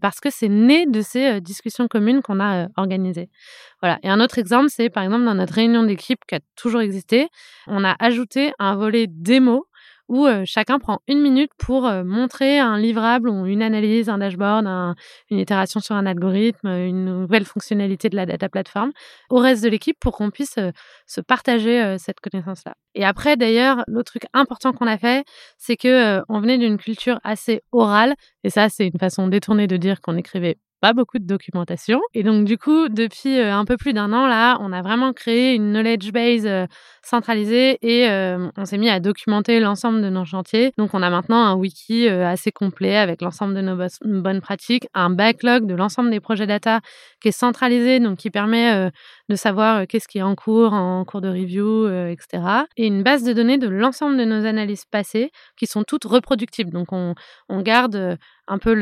parce 0.00 0.20
que 0.20 0.28
c'est 0.30 0.48
né 0.48 0.86
de 0.86 1.00
ces 1.00 1.40
discussions 1.40 1.88
communes 1.88 2.20
qu'on 2.20 2.40
a 2.40 2.68
organisées. 2.76 3.30
Voilà. 3.80 3.98
Et 4.02 4.08
un 4.08 4.20
autre 4.20 4.38
exemple, 4.38 4.68
c'est 4.68 4.90
par 4.90 5.02
exemple 5.04 5.24
dans 5.24 5.34
notre 5.34 5.54
réunion 5.54 5.82
d'équipe 5.84 6.20
qui 6.28 6.34
a 6.34 6.40
toujours 6.56 6.82
existé, 6.82 7.28
on 7.66 7.84
a 7.84 7.96
ajouté 7.98 8.52
un 8.58 8.76
volet 8.76 9.06
démo 9.08 9.66
où 10.08 10.26
chacun 10.44 10.78
prend 10.78 11.00
une 11.08 11.20
minute 11.20 11.50
pour 11.58 11.90
montrer 12.04 12.58
un 12.58 12.78
livrable 12.78 13.28
ou 13.28 13.46
une 13.46 13.62
analyse, 13.62 14.08
un 14.08 14.18
dashboard, 14.18 14.66
une 15.30 15.38
itération 15.38 15.80
sur 15.80 15.94
un 15.94 16.06
algorithme, 16.06 16.68
une 16.68 17.04
nouvelle 17.04 17.44
fonctionnalité 17.44 18.08
de 18.08 18.16
la 18.16 18.26
data 18.26 18.48
platform 18.48 18.92
au 19.30 19.38
reste 19.38 19.64
de 19.64 19.68
l'équipe 19.68 19.96
pour 20.00 20.16
qu'on 20.16 20.30
puisse 20.30 20.58
se 21.06 21.20
partager 21.20 21.96
cette 21.98 22.20
connaissance-là. 22.20 22.74
Et 22.94 23.04
après, 23.04 23.36
d'ailleurs, 23.36 23.82
l'autre 23.88 24.12
truc 24.12 24.24
important 24.34 24.72
qu'on 24.72 24.86
a 24.86 24.98
fait, 24.98 25.24
c'est 25.58 25.76
que 25.76 26.20
on 26.28 26.40
venait 26.40 26.58
d'une 26.58 26.76
culture 26.76 27.18
assez 27.24 27.62
orale, 27.72 28.14
et 28.44 28.50
ça, 28.50 28.68
c'est 28.68 28.86
une 28.86 28.98
façon 29.00 29.26
détournée 29.28 29.66
de 29.66 29.76
dire 29.76 30.00
qu'on 30.00 30.16
écrivait 30.16 30.58
beaucoup 30.92 31.18
de 31.18 31.26
documentation. 31.26 32.00
Et 32.14 32.22
donc, 32.22 32.44
du 32.44 32.58
coup, 32.58 32.88
depuis 32.88 33.38
euh, 33.38 33.54
un 33.54 33.64
peu 33.64 33.76
plus 33.76 33.92
d'un 33.92 34.12
an, 34.12 34.26
là, 34.26 34.58
on 34.60 34.72
a 34.72 34.82
vraiment 34.82 35.12
créé 35.12 35.54
une 35.54 35.72
knowledge 35.72 36.12
base 36.12 36.46
euh, 36.46 36.66
centralisée 37.02 37.78
et 37.82 38.08
euh, 38.10 38.48
on 38.56 38.64
s'est 38.64 38.78
mis 38.78 38.90
à 38.90 39.00
documenter 39.00 39.60
l'ensemble 39.60 40.02
de 40.02 40.10
nos 40.10 40.24
chantiers. 40.24 40.72
Donc, 40.76 40.90
on 40.94 41.02
a 41.02 41.10
maintenant 41.10 41.44
un 41.44 41.54
wiki 41.54 42.08
assez 42.08 42.52
complet 42.52 42.96
avec 42.96 43.22
l'ensemble 43.22 43.54
de 43.54 43.60
nos 43.60 43.76
bonnes 44.20 44.40
pratiques, 44.40 44.86
un 44.94 45.10
backlog 45.10 45.66
de 45.66 45.74
l'ensemble 45.74 46.10
des 46.10 46.20
projets 46.20 46.46
data 46.46 46.80
qui 47.20 47.28
est 47.28 47.38
centralisé, 47.38 48.00
donc 48.00 48.18
qui 48.18 48.30
permet 48.30 48.90
de 49.28 49.36
savoir 49.36 49.86
qu'est-ce 49.86 50.08
qui 50.08 50.18
est 50.18 50.22
en 50.22 50.34
cours, 50.34 50.72
en 50.72 51.04
cours 51.04 51.20
de 51.20 51.28
review, 51.28 51.88
etc. 52.08 52.42
Et 52.76 52.86
une 52.86 53.02
base 53.02 53.24
de 53.24 53.32
données 53.32 53.58
de 53.58 53.68
l'ensemble 53.68 54.16
de 54.16 54.24
nos 54.24 54.44
analyses 54.46 54.84
passées 54.84 55.30
qui 55.56 55.66
sont 55.66 55.82
toutes 55.82 56.04
reproductibles. 56.04 56.70
Donc, 56.70 56.92
on, 56.92 57.14
on 57.48 57.62
garde 57.62 58.18
un 58.46 58.58
peu 58.58 58.72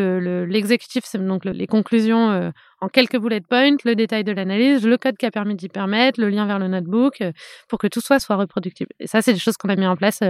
l'exécutif, 0.44 1.04
le, 1.14 1.20
donc 1.20 1.44
les 1.44 1.66
conclusions 1.66 2.52
en 2.80 2.88
quelques 2.88 3.18
bullet 3.18 3.40
points, 3.40 3.76
le 3.84 3.94
détail 3.94 4.24
de 4.24 4.32
l'analyse, 4.32 4.84
le 4.84 4.98
code 4.98 5.16
qui 5.16 5.26
a 5.26 5.30
permis 5.30 5.54
d'y 5.54 5.68
permettre, 5.68 6.20
le 6.20 6.28
lien 6.28 6.46
vers 6.46 6.58
le 6.58 6.66
notebook, 6.66 7.22
pour 7.68 7.78
que 7.78 7.86
tout 7.86 8.00
soit, 8.00 8.18
soit 8.18 8.36
reproductible. 8.36 8.90
Et 8.98 9.06
ça, 9.06 9.22
c'est 9.22 9.32
des 9.32 9.38
choses 9.38 9.56
qu'on 9.56 9.68
a 9.68 9.76
mis 9.76 9.86
en 9.86 9.96
place 9.96 10.20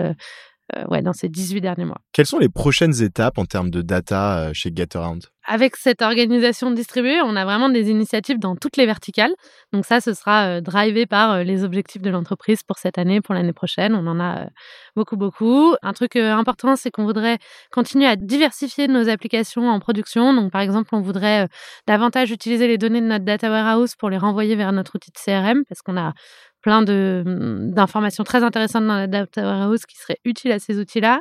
ouais, 0.88 1.02
dans 1.02 1.12
ces 1.12 1.28
18 1.28 1.60
derniers 1.60 1.84
mois. 1.84 1.98
Quelles 2.12 2.26
sont 2.26 2.38
les 2.38 2.48
prochaines 2.48 3.02
étapes 3.02 3.38
en 3.38 3.44
termes 3.44 3.70
de 3.70 3.82
data 3.82 4.52
chez 4.52 4.70
Getaround 4.74 5.24
avec 5.44 5.74
cette 5.74 6.02
organisation 6.02 6.70
distribuée, 6.70 7.20
on 7.20 7.34
a 7.34 7.44
vraiment 7.44 7.68
des 7.68 7.90
initiatives 7.90 8.38
dans 8.38 8.54
toutes 8.54 8.76
les 8.76 8.86
verticales. 8.86 9.32
Donc 9.72 9.84
ça, 9.84 10.00
ce 10.00 10.14
sera 10.14 10.46
euh, 10.46 10.60
drivé 10.60 11.04
par 11.04 11.32
euh, 11.32 11.42
les 11.42 11.64
objectifs 11.64 12.00
de 12.00 12.10
l'entreprise 12.10 12.62
pour 12.62 12.78
cette 12.78 12.96
année, 12.96 13.20
pour 13.20 13.34
l'année 13.34 13.52
prochaine. 13.52 13.94
On 13.96 14.06
en 14.06 14.20
a 14.20 14.42
euh, 14.42 14.46
beaucoup, 14.94 15.16
beaucoup. 15.16 15.74
Un 15.82 15.92
truc 15.94 16.14
important, 16.14 16.76
c'est 16.76 16.92
qu'on 16.92 17.04
voudrait 17.04 17.38
continuer 17.72 18.06
à 18.06 18.14
diversifier 18.14 18.86
nos 18.86 19.08
applications 19.08 19.68
en 19.68 19.80
production. 19.80 20.32
Donc 20.32 20.52
par 20.52 20.60
exemple, 20.60 20.90
on 20.92 21.00
voudrait 21.00 21.48
davantage 21.88 22.30
utiliser 22.30 22.68
les 22.68 22.78
données 22.78 23.00
de 23.00 23.06
notre 23.06 23.24
data 23.24 23.50
warehouse 23.50 23.96
pour 23.96 24.10
les 24.10 24.18
renvoyer 24.18 24.54
vers 24.54 24.70
notre 24.72 24.94
outil 24.94 25.10
de 25.10 25.18
CRM, 25.18 25.64
parce 25.68 25.82
qu'on 25.82 25.96
a 25.96 26.12
plein 26.62 26.82
mmh, 26.82 27.72
d'informations 27.72 28.24
très 28.24 28.42
intéressantes 28.42 28.86
dans 28.86 28.96
la 28.96 29.06
data 29.06 29.68
qui 29.88 29.96
seraient 29.96 30.18
utiles 30.24 30.52
à 30.52 30.58
ces 30.58 30.78
outils-là. 30.78 31.20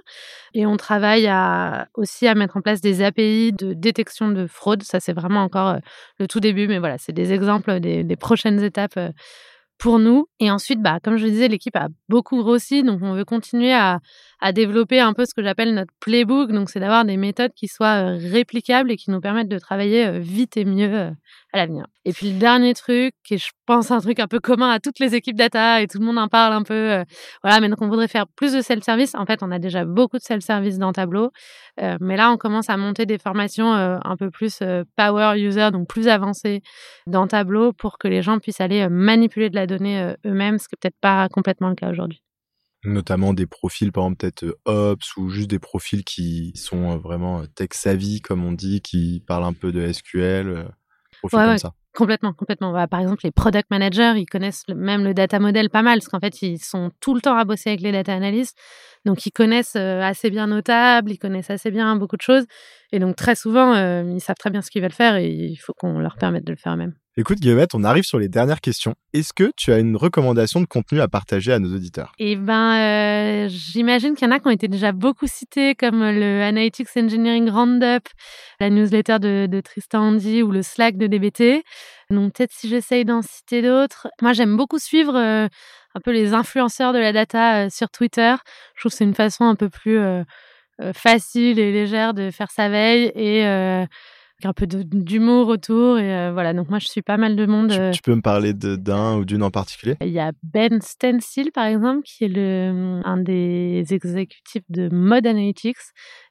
Et 0.54 0.65
on 0.65 0.77
travaille 0.77 1.30
aussi 1.95 2.27
à 2.27 2.36
mettre 2.36 2.58
en 2.58 2.62
place 2.62 2.82
des 2.82 3.04
API 3.04 3.51
de 3.51 3.73
détection 3.73 4.30
de 4.30 4.47
fraude. 4.47 4.84
Ça, 4.84 4.99
c'est 4.99 5.13
vraiment 5.13 5.43
encore 5.43 5.77
le 6.19 6.27
tout 6.27 6.39
début, 6.39 6.67
mais 6.67 6.80
voilà, 6.80 6.97
c'est 6.97 7.12
des 7.12 7.34
exemples 7.34 7.80
des, 7.80 8.15
prochaines 8.15 8.62
étapes 8.62 8.99
pour 9.80 9.97
nous. 9.97 10.27
Et 10.39 10.51
ensuite, 10.51 10.80
bah, 10.80 10.99
comme 11.04 11.17
je 11.17 11.25
le 11.25 11.32
disais, 11.32 11.47
l'équipe 11.47 11.75
a 11.75 11.88
beaucoup 12.08 12.38
grossi, 12.38 12.84
donc 12.84 12.99
on 13.01 13.13
veut 13.13 13.25
continuer 13.25 13.73
à, 13.73 13.99
à 14.39 14.51
développer 14.51 14.99
un 14.99 15.13
peu 15.13 15.25
ce 15.25 15.34
que 15.34 15.41
j'appelle 15.41 15.73
notre 15.73 15.91
playbook. 15.99 16.51
Donc, 16.51 16.69
c'est 16.69 16.80
d'avoir 16.80 17.04
des 17.04 17.17
méthodes 17.17 17.54
qui 17.56 17.67
soient 17.67 18.12
réplicables 18.12 18.91
et 18.91 18.95
qui 18.95 19.10
nous 19.10 19.21
permettent 19.21 19.49
de 19.49 19.58
travailler 19.58 20.19
vite 20.19 20.56
et 20.56 20.65
mieux 20.65 21.12
à 21.54 21.58
l'avenir. 21.58 21.86
Et 22.06 22.14
puis, 22.14 22.32
le 22.32 22.40
dernier 22.40 22.74
truc, 22.74 23.14
est, 23.30 23.38
je 23.38 23.52
pense, 23.66 23.92
un 23.92 24.00
truc 24.00 24.20
un 24.20 24.28
peu 24.28 24.40
commun 24.40 24.70
à 24.70 24.80
toutes 24.80 25.00
les 25.00 25.16
équipes 25.16 25.36
data 25.36 25.82
et 25.82 25.88
tout 25.88 26.00
le 26.00 26.06
monde 26.06 26.18
en 26.18 26.28
parle 26.28 26.54
un 26.54 26.64
peu. 26.64 27.04
voilà, 27.44 27.60
mais 27.60 27.70
donc 27.70 27.82
on 27.82 27.88
voudrait 27.88 28.08
faire 28.08 28.28
plus 28.28 28.54
de 28.54 28.62
self-service. 28.62 29.16
En 29.16 29.26
fait, 29.26 29.44
on 29.44 29.52
a 29.52 29.60
déjà 29.60 29.86
beaucoup 29.86 30.18
de 30.18 30.24
self-service 30.24 30.78
dans 30.78 30.94
Tableau, 30.94 31.32
mais 32.00 32.16
là, 32.16 32.32
on 32.32 32.38
commence 32.38 32.70
à 32.70 32.78
monter 32.78 33.06
des 33.06 33.18
formations 33.18 33.72
un 33.74 34.18
peu 34.18 34.32
plus 34.32 34.60
power 34.96 35.40
user, 35.40 35.72
donc 35.72 35.88
plus 35.88 36.08
avancées 36.08 36.62
dans 37.08 37.28
Tableau 37.28 37.74
pour 37.74 37.98
que 37.98 38.08
les 38.08 38.22
gens 38.22 38.40
puissent 38.40 38.62
aller 38.62 38.88
manipuler 38.90 39.50
de 39.50 39.56
la 39.56 39.68
donnée 39.68 40.14
eux-mêmes, 40.26 40.58
ce 40.58 40.68
qui 40.68 40.76
n'est 40.76 40.80
peut-être 40.82 41.00
pas 41.02 41.30
complètement 41.30 41.70
le 41.70 41.76
cas 41.76 41.92
aujourd'hui 41.92 42.22
notamment 42.84 43.34
des 43.34 43.46
profils 43.46 43.92
par 43.92 44.06
exemple 44.06 44.18
peut-être 44.22 44.58
Ops 44.66 45.18
ou 45.18 45.30
juste 45.30 45.50
des 45.50 45.60
profils 45.60 46.04
qui 46.04 46.52
sont 46.56 46.98
vraiment 46.98 47.46
tech 47.46 47.70
savvy 47.74 48.22
comme 48.22 48.44
on 48.44 48.54
dit 48.54 48.82
qui 48.82 49.24
parlent 49.28 49.44
un 49.44 49.54
peu 49.54 49.72
de 49.72 49.92
SQL 49.92 50.72
profils 51.22 51.40
comme 51.40 51.58
ça 51.58 51.74
Complètement, 51.94 52.32
complètement. 52.32 52.72
Bah, 52.72 52.88
par 52.88 53.02
exemple, 53.02 53.22
les 53.26 53.32
product 53.32 53.70
managers, 53.70 54.14
ils 54.16 54.26
connaissent 54.26 54.64
même 54.70 55.04
le 55.04 55.14
data 55.14 55.40
model 55.40 55.70
pas 55.70 55.82
mal, 55.82 56.00
parce 56.00 56.08
qu'en 56.08 56.22
fait, 56.22 56.42
ils 56.42 56.58
sont 56.58 56.90
tout 57.02 57.14
le 57.14 57.22
temps 57.22 57.36
à 57.36 57.44
bosser 57.44 57.72
avec 57.72 57.82
les 57.82 57.92
data 57.92 58.14
analysts. 58.14 58.58
Donc, 59.04 59.26
ils 59.26 59.32
connaissent 59.32 59.76
assez 59.76 60.30
bien 60.30 60.48
nos 60.48 60.62
tables, 60.62 61.12
ils 61.12 61.18
connaissent 61.18 61.50
assez 61.50 61.70
bien 61.70 61.96
beaucoup 61.98 62.16
de 62.16 62.22
choses. 62.22 62.46
Et 62.94 63.00
donc, 63.00 63.18
très 63.18 63.36
souvent, 63.36 63.74
ils 64.04 64.22
savent 64.22 64.38
très 64.40 64.52
bien 64.52 64.62
ce 64.62 64.72
qu'ils 64.72 64.82
veulent 64.82 64.92
faire 64.92 65.16
et 65.18 65.28
il 65.28 65.58
faut 65.58 65.74
qu'on 65.74 66.00
leur 66.00 66.16
permette 66.16 66.46
de 66.46 66.52
le 66.52 66.58
faire 66.58 66.74
eux-mêmes. 66.74 66.96
Écoute 67.17 67.39
Guillemette, 67.39 67.76
on 67.76 67.84
arrive 67.84 68.06
sur 68.06 68.19
les 68.19 68.30
dernières 68.30 68.62
questions. 68.62 68.95
Est-ce 69.12 69.34
que 69.34 69.52
tu 69.58 69.74
as 69.74 69.80
une 69.80 69.97
recommandation 69.97 70.62
de 70.62 70.65
contenu 70.65 71.02
à 71.02 71.10
partager 71.10 71.52
à 71.52 71.60
nos 71.60 71.76
auditeurs? 71.76 72.13
Eh 72.19 72.38
ben, 72.38 72.78
euh, 72.78 73.47
j'imagine 73.50 74.15
qu'il 74.15 74.26
y 74.26 74.32
en 74.32 74.34
a 74.34 74.39
qui 74.39 74.47
ont 74.47 74.52
été 74.52 74.69
déjà 74.69 74.93
beaucoup 74.93 75.28
cités, 75.28 75.76
comme 75.76 76.00
le 76.00 76.41
Analytics 76.41 76.88
Engineering 76.95 77.50
Roundup, 77.50 78.08
la 78.62 78.69
newsletter 78.69 79.19
de, 79.19 79.60
Tristan 79.60 80.08
Andy 80.08 80.41
ou 80.41 80.52
le 80.52 80.62
Slack 80.62 80.95
de 80.95 81.08
DBT. 81.08 81.65
Donc 82.12 82.34
peut-être 82.34 82.54
si 82.54 82.69
j'essaye 82.69 83.04
d'en 83.04 83.21
citer 83.21 83.62
d'autres. 83.62 84.08
Moi, 84.21 84.32
j'aime 84.32 84.56
beaucoup 84.56 84.80
suivre 84.80 85.17
euh, 85.17 85.50
un 85.95 86.00
peu 86.00 86.12
les 86.12 86.34
influenceurs 86.34 86.93
de 86.93 87.00
la 87.00 87.12
data 87.12 87.65
euh, 87.65 87.69
sur 87.69 87.89
Twitter. 87.89 88.36
Je 88.76 88.84
trouve 88.84 88.93
que 88.93 88.97
c'est 88.97 89.04
une 89.04 89.15
façon 89.15 89.43
un 89.43 89.56
peu 89.56 89.67
plus 89.67 90.00
facile 90.93 91.60
et 91.60 91.74
légère 91.74 92.13
de 92.13 92.32
faire 92.32 92.50
sa 92.50 92.69
veille 92.69 93.12
et 93.15 93.43
un 94.45 94.54
peu 94.54 94.67
d'humour 94.67 95.47
autour. 95.47 95.97
Et 95.97 96.13
euh, 96.13 96.32
voilà, 96.32 96.54
donc 96.54 96.69
moi, 96.69 96.80
je 96.80 96.88
suis 96.88 97.01
pas 97.01 97.17
mal 97.17 97.36
de 97.36 97.45
monde. 97.45 97.71
Tu, 97.71 97.97
tu 97.97 98.01
peux 98.01 98.15
me 98.15 98.21
parler 98.21 98.54
d'un 98.54 99.17
ou 99.17 99.25
d'une 99.25 99.43
en 99.43 99.51
particulier? 99.51 99.95
Il 100.01 100.10
y 100.10 100.19
a 100.19 100.32
Ben 100.43 100.82
Stencil, 100.82 101.51
par 101.51 101.65
exemple, 101.65 102.01
qui 102.04 102.25
est 102.25 102.27
le, 102.27 103.01
un 103.04 103.17
des 103.17 103.86
exécutifs 103.89 104.63
de 104.69 104.89
Mode 104.91 105.27
Analytics, 105.27 105.77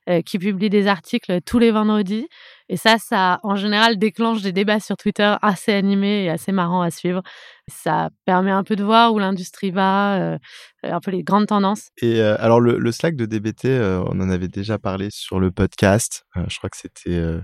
euh, 0.08 0.22
qui 0.22 0.38
publie 0.38 0.70
des 0.70 0.86
articles 0.86 1.40
tous 1.42 1.58
les 1.58 1.70
vendredis. 1.70 2.26
Et 2.68 2.76
ça, 2.76 2.96
ça, 2.98 3.40
en 3.42 3.56
général, 3.56 3.98
déclenche 3.98 4.42
des 4.42 4.52
débats 4.52 4.80
sur 4.80 4.96
Twitter 4.96 5.34
assez 5.42 5.72
animés 5.72 6.24
et 6.24 6.30
assez 6.30 6.52
marrants 6.52 6.82
à 6.82 6.90
suivre. 6.90 7.22
Ça 7.68 8.10
permet 8.24 8.50
un 8.50 8.64
peu 8.64 8.76
de 8.76 8.84
voir 8.84 9.12
où 9.12 9.18
l'industrie 9.18 9.70
va, 9.70 10.20
euh, 10.20 10.38
un 10.84 11.00
peu 11.00 11.10
les 11.10 11.22
grandes 11.22 11.46
tendances. 11.46 11.90
Et 12.00 12.20
alors, 12.20 12.60
le, 12.60 12.78
le, 12.78 12.92
Slack 12.92 13.16
de 13.16 13.26
DBT, 13.26 13.66
on 14.08 14.20
en 14.20 14.30
avait 14.30 14.48
déjà 14.48 14.78
parlé 14.78 15.08
sur 15.10 15.40
le 15.40 15.50
podcast. 15.50 16.24
je 16.48 16.56
crois 16.56 16.70
que 16.70 16.76
c'était 16.76 17.40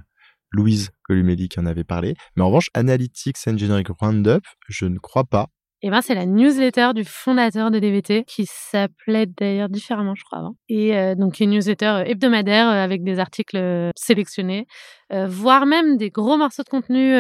Louise 0.53 0.91
Columelli 1.05 1.49
qui 1.49 1.61
en 1.61 1.67
avait 1.67 1.85
parlé. 1.85 2.15
Mais 2.37 2.43
en 2.43 2.47
revanche, 2.49 2.71
Analytics 2.75 3.37
Engineering 3.47 3.87
Roundup, 3.99 4.45
je 4.69 4.87
ne 4.87 4.99
crois 4.99 5.25
pas. 5.25 5.49
Eh 5.83 5.91
ben, 5.91 6.01
c'est 6.01 6.15
la 6.15 6.25
newsletter 6.25 6.93
du 6.95 7.05
fondateur 7.05 7.71
de 7.71 7.79
DVT 7.79 8.25
qui 8.25 8.47
s'appelait 8.47 9.27
d'ailleurs 9.27 9.69
différemment, 9.69 10.15
je 10.15 10.25
crois. 10.25 10.39
Avant. 10.39 10.57
Et 10.71 10.97
euh, 10.97 11.15
donc, 11.15 11.39
une 11.39 11.51
newsletter 11.51 11.87
euh, 11.87 12.05
hebdomadaire 12.05 12.67
euh, 12.69 12.83
avec 12.83 13.05
des 13.05 13.19
articles 13.19 13.93
sélectionnés, 13.95 14.67
voire 15.11 15.67
même 15.67 15.99
des 15.99 16.11
gros 16.11 16.37
morceaux 16.37 16.65
de 16.65 16.69
contenu 16.69 17.15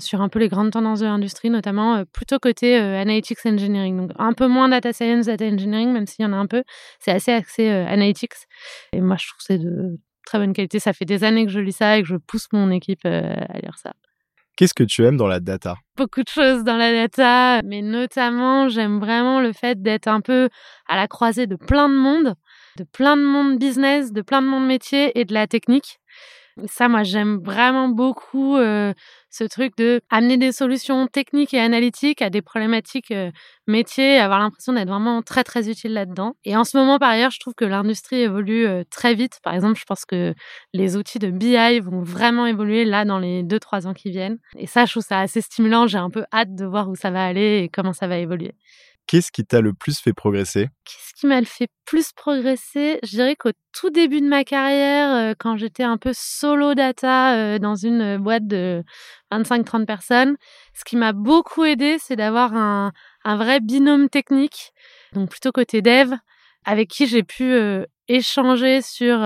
sur 0.00 0.22
un 0.22 0.28
peu 0.28 0.40
les 0.40 0.48
grandes 0.48 0.72
tendances 0.72 0.98
de 0.98 1.06
l'industrie, 1.06 1.50
notamment 1.50 2.02
plutôt 2.12 2.40
côté 2.40 2.74
analytics 2.76 3.46
engineering. 3.46 3.96
Donc, 3.96 4.10
un 4.18 4.32
peu 4.32 4.48
moins 4.48 4.68
data 4.68 4.92
science, 4.92 5.26
data 5.26 5.44
engineering, 5.44 5.92
même 5.92 6.06
s'il 6.06 6.24
y 6.24 6.26
en 6.26 6.32
a 6.32 6.36
un 6.36 6.46
peu. 6.46 6.64
C'est 6.98 7.12
assez 7.12 7.30
axé 7.32 7.68
analytics. 7.68 8.32
Et 8.92 9.00
moi, 9.00 9.16
je 9.20 9.28
trouve 9.28 9.38
que 9.38 9.44
c'est 9.44 9.58
de 9.58 10.00
très 10.26 10.38
bonne 10.38 10.52
qualité. 10.52 10.78
Ça 10.78 10.92
fait 10.92 11.06
des 11.06 11.24
années 11.24 11.46
que 11.46 11.52
je 11.52 11.60
lis 11.60 11.72
ça 11.72 11.96
et 11.96 12.02
que 12.02 12.08
je 12.08 12.16
pousse 12.16 12.48
mon 12.52 12.70
équipe 12.70 13.06
euh, 13.06 13.34
à 13.48 13.58
lire 13.58 13.78
ça. 13.82 13.92
Qu'est-ce 14.56 14.72
que 14.72 14.84
tu 14.84 15.04
aimes 15.04 15.18
dans 15.18 15.26
la 15.26 15.38
data? 15.38 15.76
Beaucoup 15.98 16.22
de 16.22 16.28
choses 16.28 16.64
dans 16.64 16.78
la 16.78 16.90
data, 16.90 17.60
mais 17.62 17.82
notamment 17.82 18.68
j'aime 18.68 19.00
vraiment 19.00 19.40
le 19.40 19.52
fait 19.52 19.82
d'être 19.82 20.08
un 20.08 20.22
peu 20.22 20.48
à 20.88 20.96
la 20.96 21.08
croisée 21.08 21.46
de 21.46 21.56
plein 21.56 21.90
de 21.90 21.94
monde, 21.94 22.34
de 22.78 22.84
plein 22.84 23.18
de 23.18 23.22
monde 23.22 23.58
business, 23.58 24.12
de 24.12 24.22
plein 24.22 24.40
de 24.40 24.46
monde 24.46 24.66
métier 24.66 25.18
et 25.18 25.26
de 25.26 25.34
la 25.34 25.46
technique. 25.46 25.98
Ça, 26.64 26.88
moi, 26.88 27.02
j'aime 27.02 27.38
vraiment 27.44 27.90
beaucoup 27.90 28.56
euh, 28.56 28.94
ce 29.28 29.44
truc 29.44 29.76
de 29.76 30.00
amener 30.08 30.38
des 30.38 30.52
solutions 30.52 31.06
techniques 31.06 31.52
et 31.52 31.60
analytiques 31.60 32.22
à 32.22 32.30
des 32.30 32.40
problématiques 32.40 33.10
euh, 33.10 33.30
métiers, 33.66 34.18
avoir 34.18 34.38
l'impression 34.38 34.72
d'être 34.72 34.88
vraiment 34.88 35.20
très 35.20 35.44
très 35.44 35.68
utile 35.68 35.92
là-dedans. 35.92 36.34
Et 36.44 36.56
en 36.56 36.64
ce 36.64 36.78
moment, 36.78 36.98
par 36.98 37.10
ailleurs, 37.10 37.30
je 37.30 37.40
trouve 37.40 37.52
que 37.54 37.66
l'industrie 37.66 38.22
évolue 38.22 38.66
euh, 38.66 38.84
très 38.90 39.14
vite. 39.14 39.38
Par 39.42 39.52
exemple, 39.52 39.78
je 39.78 39.84
pense 39.84 40.06
que 40.06 40.34
les 40.72 40.96
outils 40.96 41.18
de 41.18 41.30
BI 41.30 41.80
vont 41.80 42.02
vraiment 42.02 42.46
évoluer 42.46 42.86
là 42.86 43.04
dans 43.04 43.18
les 43.18 43.42
2-3 43.42 43.86
ans 43.86 43.92
qui 43.92 44.10
viennent. 44.10 44.38
Et 44.56 44.66
ça, 44.66 44.86
je 44.86 44.92
trouve 44.92 45.04
ça 45.04 45.20
assez 45.20 45.42
stimulant. 45.42 45.86
J'ai 45.86 45.98
un 45.98 46.10
peu 46.10 46.24
hâte 46.32 46.54
de 46.54 46.64
voir 46.64 46.88
où 46.88 46.94
ça 46.96 47.10
va 47.10 47.22
aller 47.22 47.64
et 47.64 47.68
comment 47.68 47.92
ça 47.92 48.06
va 48.06 48.16
évoluer. 48.16 48.54
Qu'est-ce 49.06 49.32
qui 49.32 49.44
t'a 49.44 49.60
le 49.60 49.72
plus 49.72 49.98
fait 49.98 50.12
progresser? 50.12 50.68
Qu'est-ce 50.84 51.20
qui 51.20 51.26
m'a 51.26 51.40
le 51.40 51.46
fait 51.46 51.68
plus 51.84 52.12
progresser? 52.12 52.98
Je 53.02 53.10
dirais 53.10 53.36
qu'au 53.36 53.50
tout 53.72 53.90
début 53.90 54.20
de 54.20 54.26
ma 54.26 54.44
carrière, 54.44 55.14
euh, 55.14 55.34
quand 55.38 55.56
j'étais 55.56 55.82
un 55.82 55.96
peu 55.96 56.12
solo 56.14 56.74
data 56.74 57.36
euh, 57.36 57.58
dans 57.58 57.74
une 57.74 58.18
boîte 58.18 58.46
de 58.46 58.82
25-30 59.32 59.86
personnes, 59.86 60.36
ce 60.74 60.84
qui 60.84 60.96
m'a 60.96 61.12
beaucoup 61.12 61.64
aidé, 61.64 61.96
c'est 61.98 62.16
d'avoir 62.16 62.54
un, 62.54 62.92
un, 63.24 63.36
vrai 63.36 63.60
binôme 63.60 64.08
technique, 64.08 64.72
donc 65.12 65.30
plutôt 65.30 65.52
côté 65.52 65.82
dev, 65.82 66.14
avec 66.64 66.88
qui 66.88 67.06
j'ai 67.06 67.22
pu 67.22 67.44
euh, 67.44 67.84
échanger 68.08 68.82
sur 68.82 69.18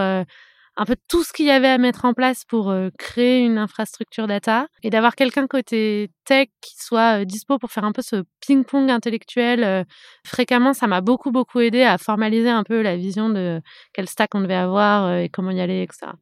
un 0.81 0.87
peu 0.87 0.97
tout 1.09 1.23
ce 1.23 1.35
qu'il 1.35 1.45
y 1.45 1.51
avait 1.51 1.68
à 1.68 1.76
mettre 1.76 2.07
en 2.07 2.14
place 2.14 2.47
pour 2.47 2.74
créer 2.99 3.45
une 3.45 3.59
infrastructure 3.59 4.26
data 4.26 4.66
et 4.83 4.89
d'avoir 4.89 5.14
quelqu'un 5.14 5.47
côté 5.47 6.11
tech 6.24 6.49
qui 6.62 6.74
soit 6.78 7.26
dispo 7.26 7.59
pour 7.59 7.70
faire 7.70 7.85
un 7.85 7.93
peu 7.93 8.01
ce 8.01 8.24
ping-pong 8.41 8.91
intellectuel 8.91 9.85
fréquemment, 10.24 10.72
ça 10.72 10.87
m'a 10.87 11.03
beaucoup 11.03 11.33
beaucoup 11.33 11.61
aidé 11.61 11.83
à 11.83 11.99
formaliser 11.99 12.49
un 12.49 12.64
peu 12.64 12.81
la 12.81 12.97
vision 12.97 13.28
de 13.28 13.61
quel 13.93 14.09
stack 14.09 14.35
on 14.35 14.41
devait 14.41 14.55
avoir 14.55 15.18
et 15.18 15.28
comment 15.28 15.51
y 15.51 15.61
aller, 15.61 15.83
etc. 15.83 16.12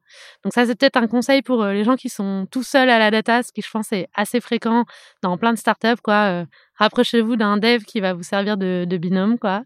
Donc 0.42 0.52
ça 0.52 0.66
c'est 0.66 0.74
peut-être 0.74 0.96
un 0.96 1.06
conseil 1.06 1.42
pour 1.42 1.64
les 1.64 1.84
gens 1.84 1.94
qui 1.94 2.09
sont 2.09 2.48
tout 2.50 2.64
seuls 2.64 2.90
à 2.90 2.98
la 2.98 3.12
data, 3.12 3.44
ce 3.44 3.52
qui 3.52 3.62
je 3.62 3.70
pense 3.70 3.92
est 3.92 4.09
assez 4.12 4.40
fréquent 4.40 4.86
dans 5.22 5.38
plein 5.38 5.52
de 5.52 5.59
startups 5.59 6.02
quoi. 6.02 6.46
Rapprochez-vous 6.78 7.36
d'un 7.36 7.56
dev 7.58 7.82
qui 7.82 8.00
va 8.00 8.12
vous 8.14 8.22
servir 8.22 8.56
de, 8.56 8.96
binôme 8.96 9.38
quoi. 9.38 9.62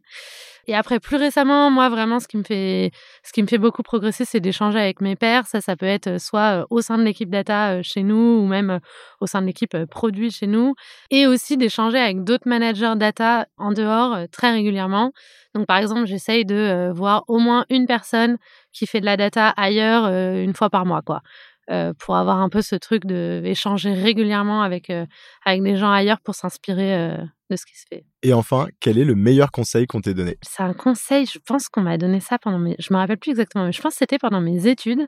Et 0.69 0.77
après, 0.77 1.01
plus 1.01 1.17
récemment, 1.17 1.73
moi, 1.73 1.89
vraiment, 1.89 2.21
ce 2.21 2.29
qui 2.29 2.37
me 2.37 2.45
fait, 2.45 2.93
ce 3.25 3.33
qui 3.33 3.43
me 3.43 3.49
fait 3.49 3.59
beaucoup 3.59 3.83
progresser, 3.83 4.25
c'est 4.25 4.39
d'échanger 4.39 4.79
avec 4.79 5.01
mes 5.01 5.17
pairs. 5.17 5.45
Ça, 5.49 5.61
ça 5.61 5.75
peut 5.75 5.87
être 5.87 6.21
soit 6.21 6.69
au 6.71 6.81
sein 6.81 6.99
de 6.99 7.03
l'équipe 7.03 7.31
data 7.31 7.83
chez 7.83 8.05
nous 8.05 8.39
ou 8.41 8.47
même 8.47 8.79
au 9.21 9.27
sein 9.27 9.43
de 9.43 9.47
l'équipe 9.47 9.77
produit 9.87 10.31
chez 10.31 10.47
nous. 10.47 10.75
Et 11.11 11.27
aussi 11.27 11.57
d'échanger 11.57 11.99
avec 11.99 12.23
d'autres 12.23 12.49
managers 12.49 12.93
data 12.95 13.47
en 13.57 13.73
dehors 13.73 14.17
très 14.31 14.53
régulièrement. 14.53 15.11
Donc, 15.57 15.67
par 15.67 15.79
exemple, 15.79 16.07
j'essaye 16.07 16.45
de 16.45 16.93
voir 16.95 17.25
au 17.27 17.39
moins 17.39 17.65
une 17.69 17.87
personne 17.87 18.37
qui 18.73 18.87
fait 18.87 19.01
de 19.01 19.07
la 19.07 19.17
data 19.17 19.49
ailleurs 19.49 20.07
une 20.07 20.55
fois 20.55 20.71
par 20.71 20.87
mois, 20.87 21.03
quoi. 21.03 21.23
Euh, 21.71 21.93
pour 21.97 22.17
avoir 22.17 22.39
un 22.39 22.49
peu 22.49 22.61
ce 22.61 22.75
truc 22.75 23.07
de 23.07 23.41
échanger 23.45 23.93
régulièrement 23.93 24.63
avec, 24.63 24.91
euh, 24.91 25.07
avec 25.45 25.63
des 25.63 25.77
gens 25.77 25.93
ailleurs 25.93 26.21
pour 26.21 26.35
s'inspirer 26.35 26.97
euh, 26.97 27.17
de 27.51 27.57
ce 27.57 27.65
qui 27.65 27.79
se 27.79 27.85
fait. 27.89 28.05
Et 28.25 28.33
enfin, 28.33 28.67
quel 28.81 28.99
est 28.99 29.05
le 29.05 29.15
meilleur 29.15 29.53
conseil 29.53 29.87
qu'on 29.87 30.01
t'ait 30.01 30.13
donné? 30.13 30.39
C'est 30.43 30.65
un 30.65 30.75
conseil, 30.75 31.25
je 31.25 31.39
pense 31.39 31.69
qu'on 31.69 31.83
m'a 31.83 31.99
donné 31.99 32.19
ça 32.19 32.37
pendant 32.41 32.59
mes... 32.59 32.75
Je 32.81 32.93
me 32.93 32.99
rappelle 32.99 33.19
plus 33.19 33.31
exactement, 33.31 33.65
mais 33.67 33.73
je 33.73 33.81
pense 33.81 33.93
que 33.93 33.99
c'était 33.99 34.19
pendant 34.19 34.41
mes 34.41 34.67
études. 34.67 35.07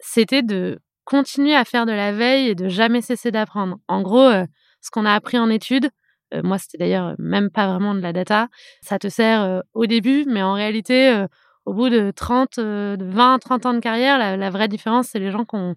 C'était 0.00 0.42
de 0.42 0.78
continuer 1.04 1.54
à 1.54 1.66
faire 1.66 1.84
de 1.84 1.92
la 1.92 2.12
veille 2.12 2.48
et 2.48 2.54
de 2.54 2.70
jamais 2.70 3.02
cesser 3.02 3.30
d'apprendre. 3.30 3.76
En 3.86 4.00
gros, 4.00 4.30
ce 4.80 4.90
qu'on 4.90 5.04
a 5.04 5.12
appris 5.12 5.38
en 5.38 5.50
études, 5.50 5.90
moi 6.32 6.56
c'était 6.56 6.78
d'ailleurs 6.78 7.14
même 7.18 7.50
pas 7.50 7.66
vraiment 7.66 7.94
de 7.94 8.00
la 8.00 8.14
data, 8.14 8.48
ça 8.80 8.98
te 8.98 9.08
sert 9.08 9.62
au 9.74 9.84
début, 9.84 10.24
mais 10.26 10.42
en 10.42 10.54
réalité 10.54 11.26
au 11.66 11.74
bout 11.74 11.88
de 11.88 12.10
30, 12.10 12.58
de 12.58 12.96
20, 13.00 13.38
30 13.38 13.66
ans 13.66 13.74
de 13.74 13.80
carrière, 13.80 14.18
la, 14.18 14.50
vraie 14.50 14.68
différence, 14.68 15.08
c'est 15.08 15.18
les 15.18 15.30
gens 15.30 15.44
qui 15.44 15.56
ont 15.56 15.74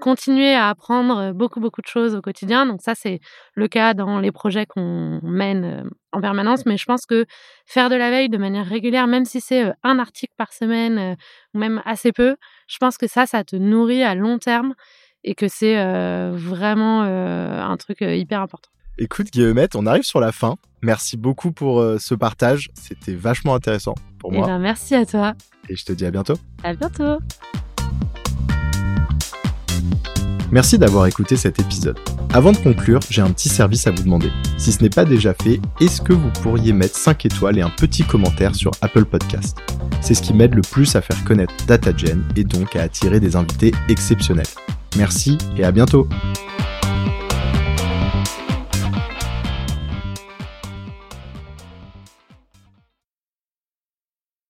continué 0.00 0.54
à 0.54 0.68
apprendre 0.68 1.32
beaucoup, 1.32 1.60
beaucoup 1.60 1.80
de 1.80 1.86
choses 1.86 2.14
au 2.14 2.20
quotidien. 2.20 2.66
Donc 2.66 2.80
ça, 2.82 2.94
c'est 2.94 3.20
le 3.54 3.68
cas 3.68 3.94
dans 3.94 4.18
les 4.18 4.32
projets 4.32 4.66
qu'on 4.66 5.20
mène 5.22 5.88
en 6.12 6.20
permanence. 6.20 6.66
Mais 6.66 6.76
je 6.76 6.84
pense 6.84 7.06
que 7.06 7.26
faire 7.66 7.90
de 7.90 7.96
la 7.96 8.10
veille 8.10 8.28
de 8.28 8.38
manière 8.38 8.66
régulière, 8.66 9.06
même 9.06 9.24
si 9.24 9.40
c'est 9.40 9.72
un 9.82 9.98
article 9.98 10.34
par 10.36 10.52
semaine 10.52 11.16
ou 11.54 11.58
même 11.58 11.80
assez 11.84 12.12
peu, 12.12 12.36
je 12.66 12.78
pense 12.78 12.98
que 12.98 13.06
ça, 13.06 13.26
ça 13.26 13.44
te 13.44 13.56
nourrit 13.56 14.02
à 14.02 14.14
long 14.14 14.38
terme 14.38 14.74
et 15.22 15.34
que 15.34 15.48
c'est 15.48 15.76
vraiment 16.32 17.02
un 17.02 17.76
truc 17.76 18.00
hyper 18.00 18.40
important. 18.40 18.70
Écoute 18.96 19.32
Guillaumette, 19.32 19.74
on 19.74 19.86
arrive 19.86 20.04
sur 20.04 20.20
la 20.20 20.30
fin. 20.30 20.54
Merci 20.80 21.16
beaucoup 21.16 21.50
pour 21.50 21.80
euh, 21.80 21.98
ce 21.98 22.14
partage. 22.14 22.70
C'était 22.74 23.14
vachement 23.14 23.56
intéressant 23.56 23.96
pour 24.20 24.30
moi. 24.30 24.46
Eh 24.46 24.50
ben, 24.50 24.58
merci 24.60 24.94
à 24.94 25.04
toi. 25.04 25.34
Et 25.68 25.74
je 25.74 25.84
te 25.84 25.92
dis 25.92 26.06
à 26.06 26.12
bientôt. 26.12 26.34
À 26.62 26.74
bientôt. 26.74 27.18
Merci 30.52 30.78
d'avoir 30.78 31.06
écouté 31.06 31.36
cet 31.36 31.58
épisode. 31.58 31.98
Avant 32.32 32.52
de 32.52 32.56
conclure, 32.58 33.00
j'ai 33.10 33.22
un 33.22 33.32
petit 33.32 33.48
service 33.48 33.88
à 33.88 33.90
vous 33.90 34.04
demander. 34.04 34.30
Si 34.58 34.70
ce 34.70 34.80
n'est 34.80 34.90
pas 34.90 35.04
déjà 35.04 35.34
fait, 35.34 35.60
est-ce 35.80 36.00
que 36.00 36.12
vous 36.12 36.30
pourriez 36.42 36.72
mettre 36.72 36.94
5 36.94 37.26
étoiles 37.26 37.58
et 37.58 37.62
un 37.62 37.70
petit 37.70 38.04
commentaire 38.04 38.54
sur 38.54 38.70
Apple 38.80 39.06
Podcast 39.06 39.58
C'est 40.00 40.14
ce 40.14 40.22
qui 40.22 40.34
m'aide 40.34 40.54
le 40.54 40.62
plus 40.62 40.94
à 40.94 41.00
faire 41.00 41.24
connaître 41.24 41.54
DataGen 41.66 42.22
et 42.36 42.44
donc 42.44 42.76
à 42.76 42.82
attirer 42.82 43.18
des 43.18 43.34
invités 43.34 43.72
exceptionnels. 43.88 44.46
Merci 44.96 45.36
et 45.56 45.64
à 45.64 45.72
bientôt 45.72 46.08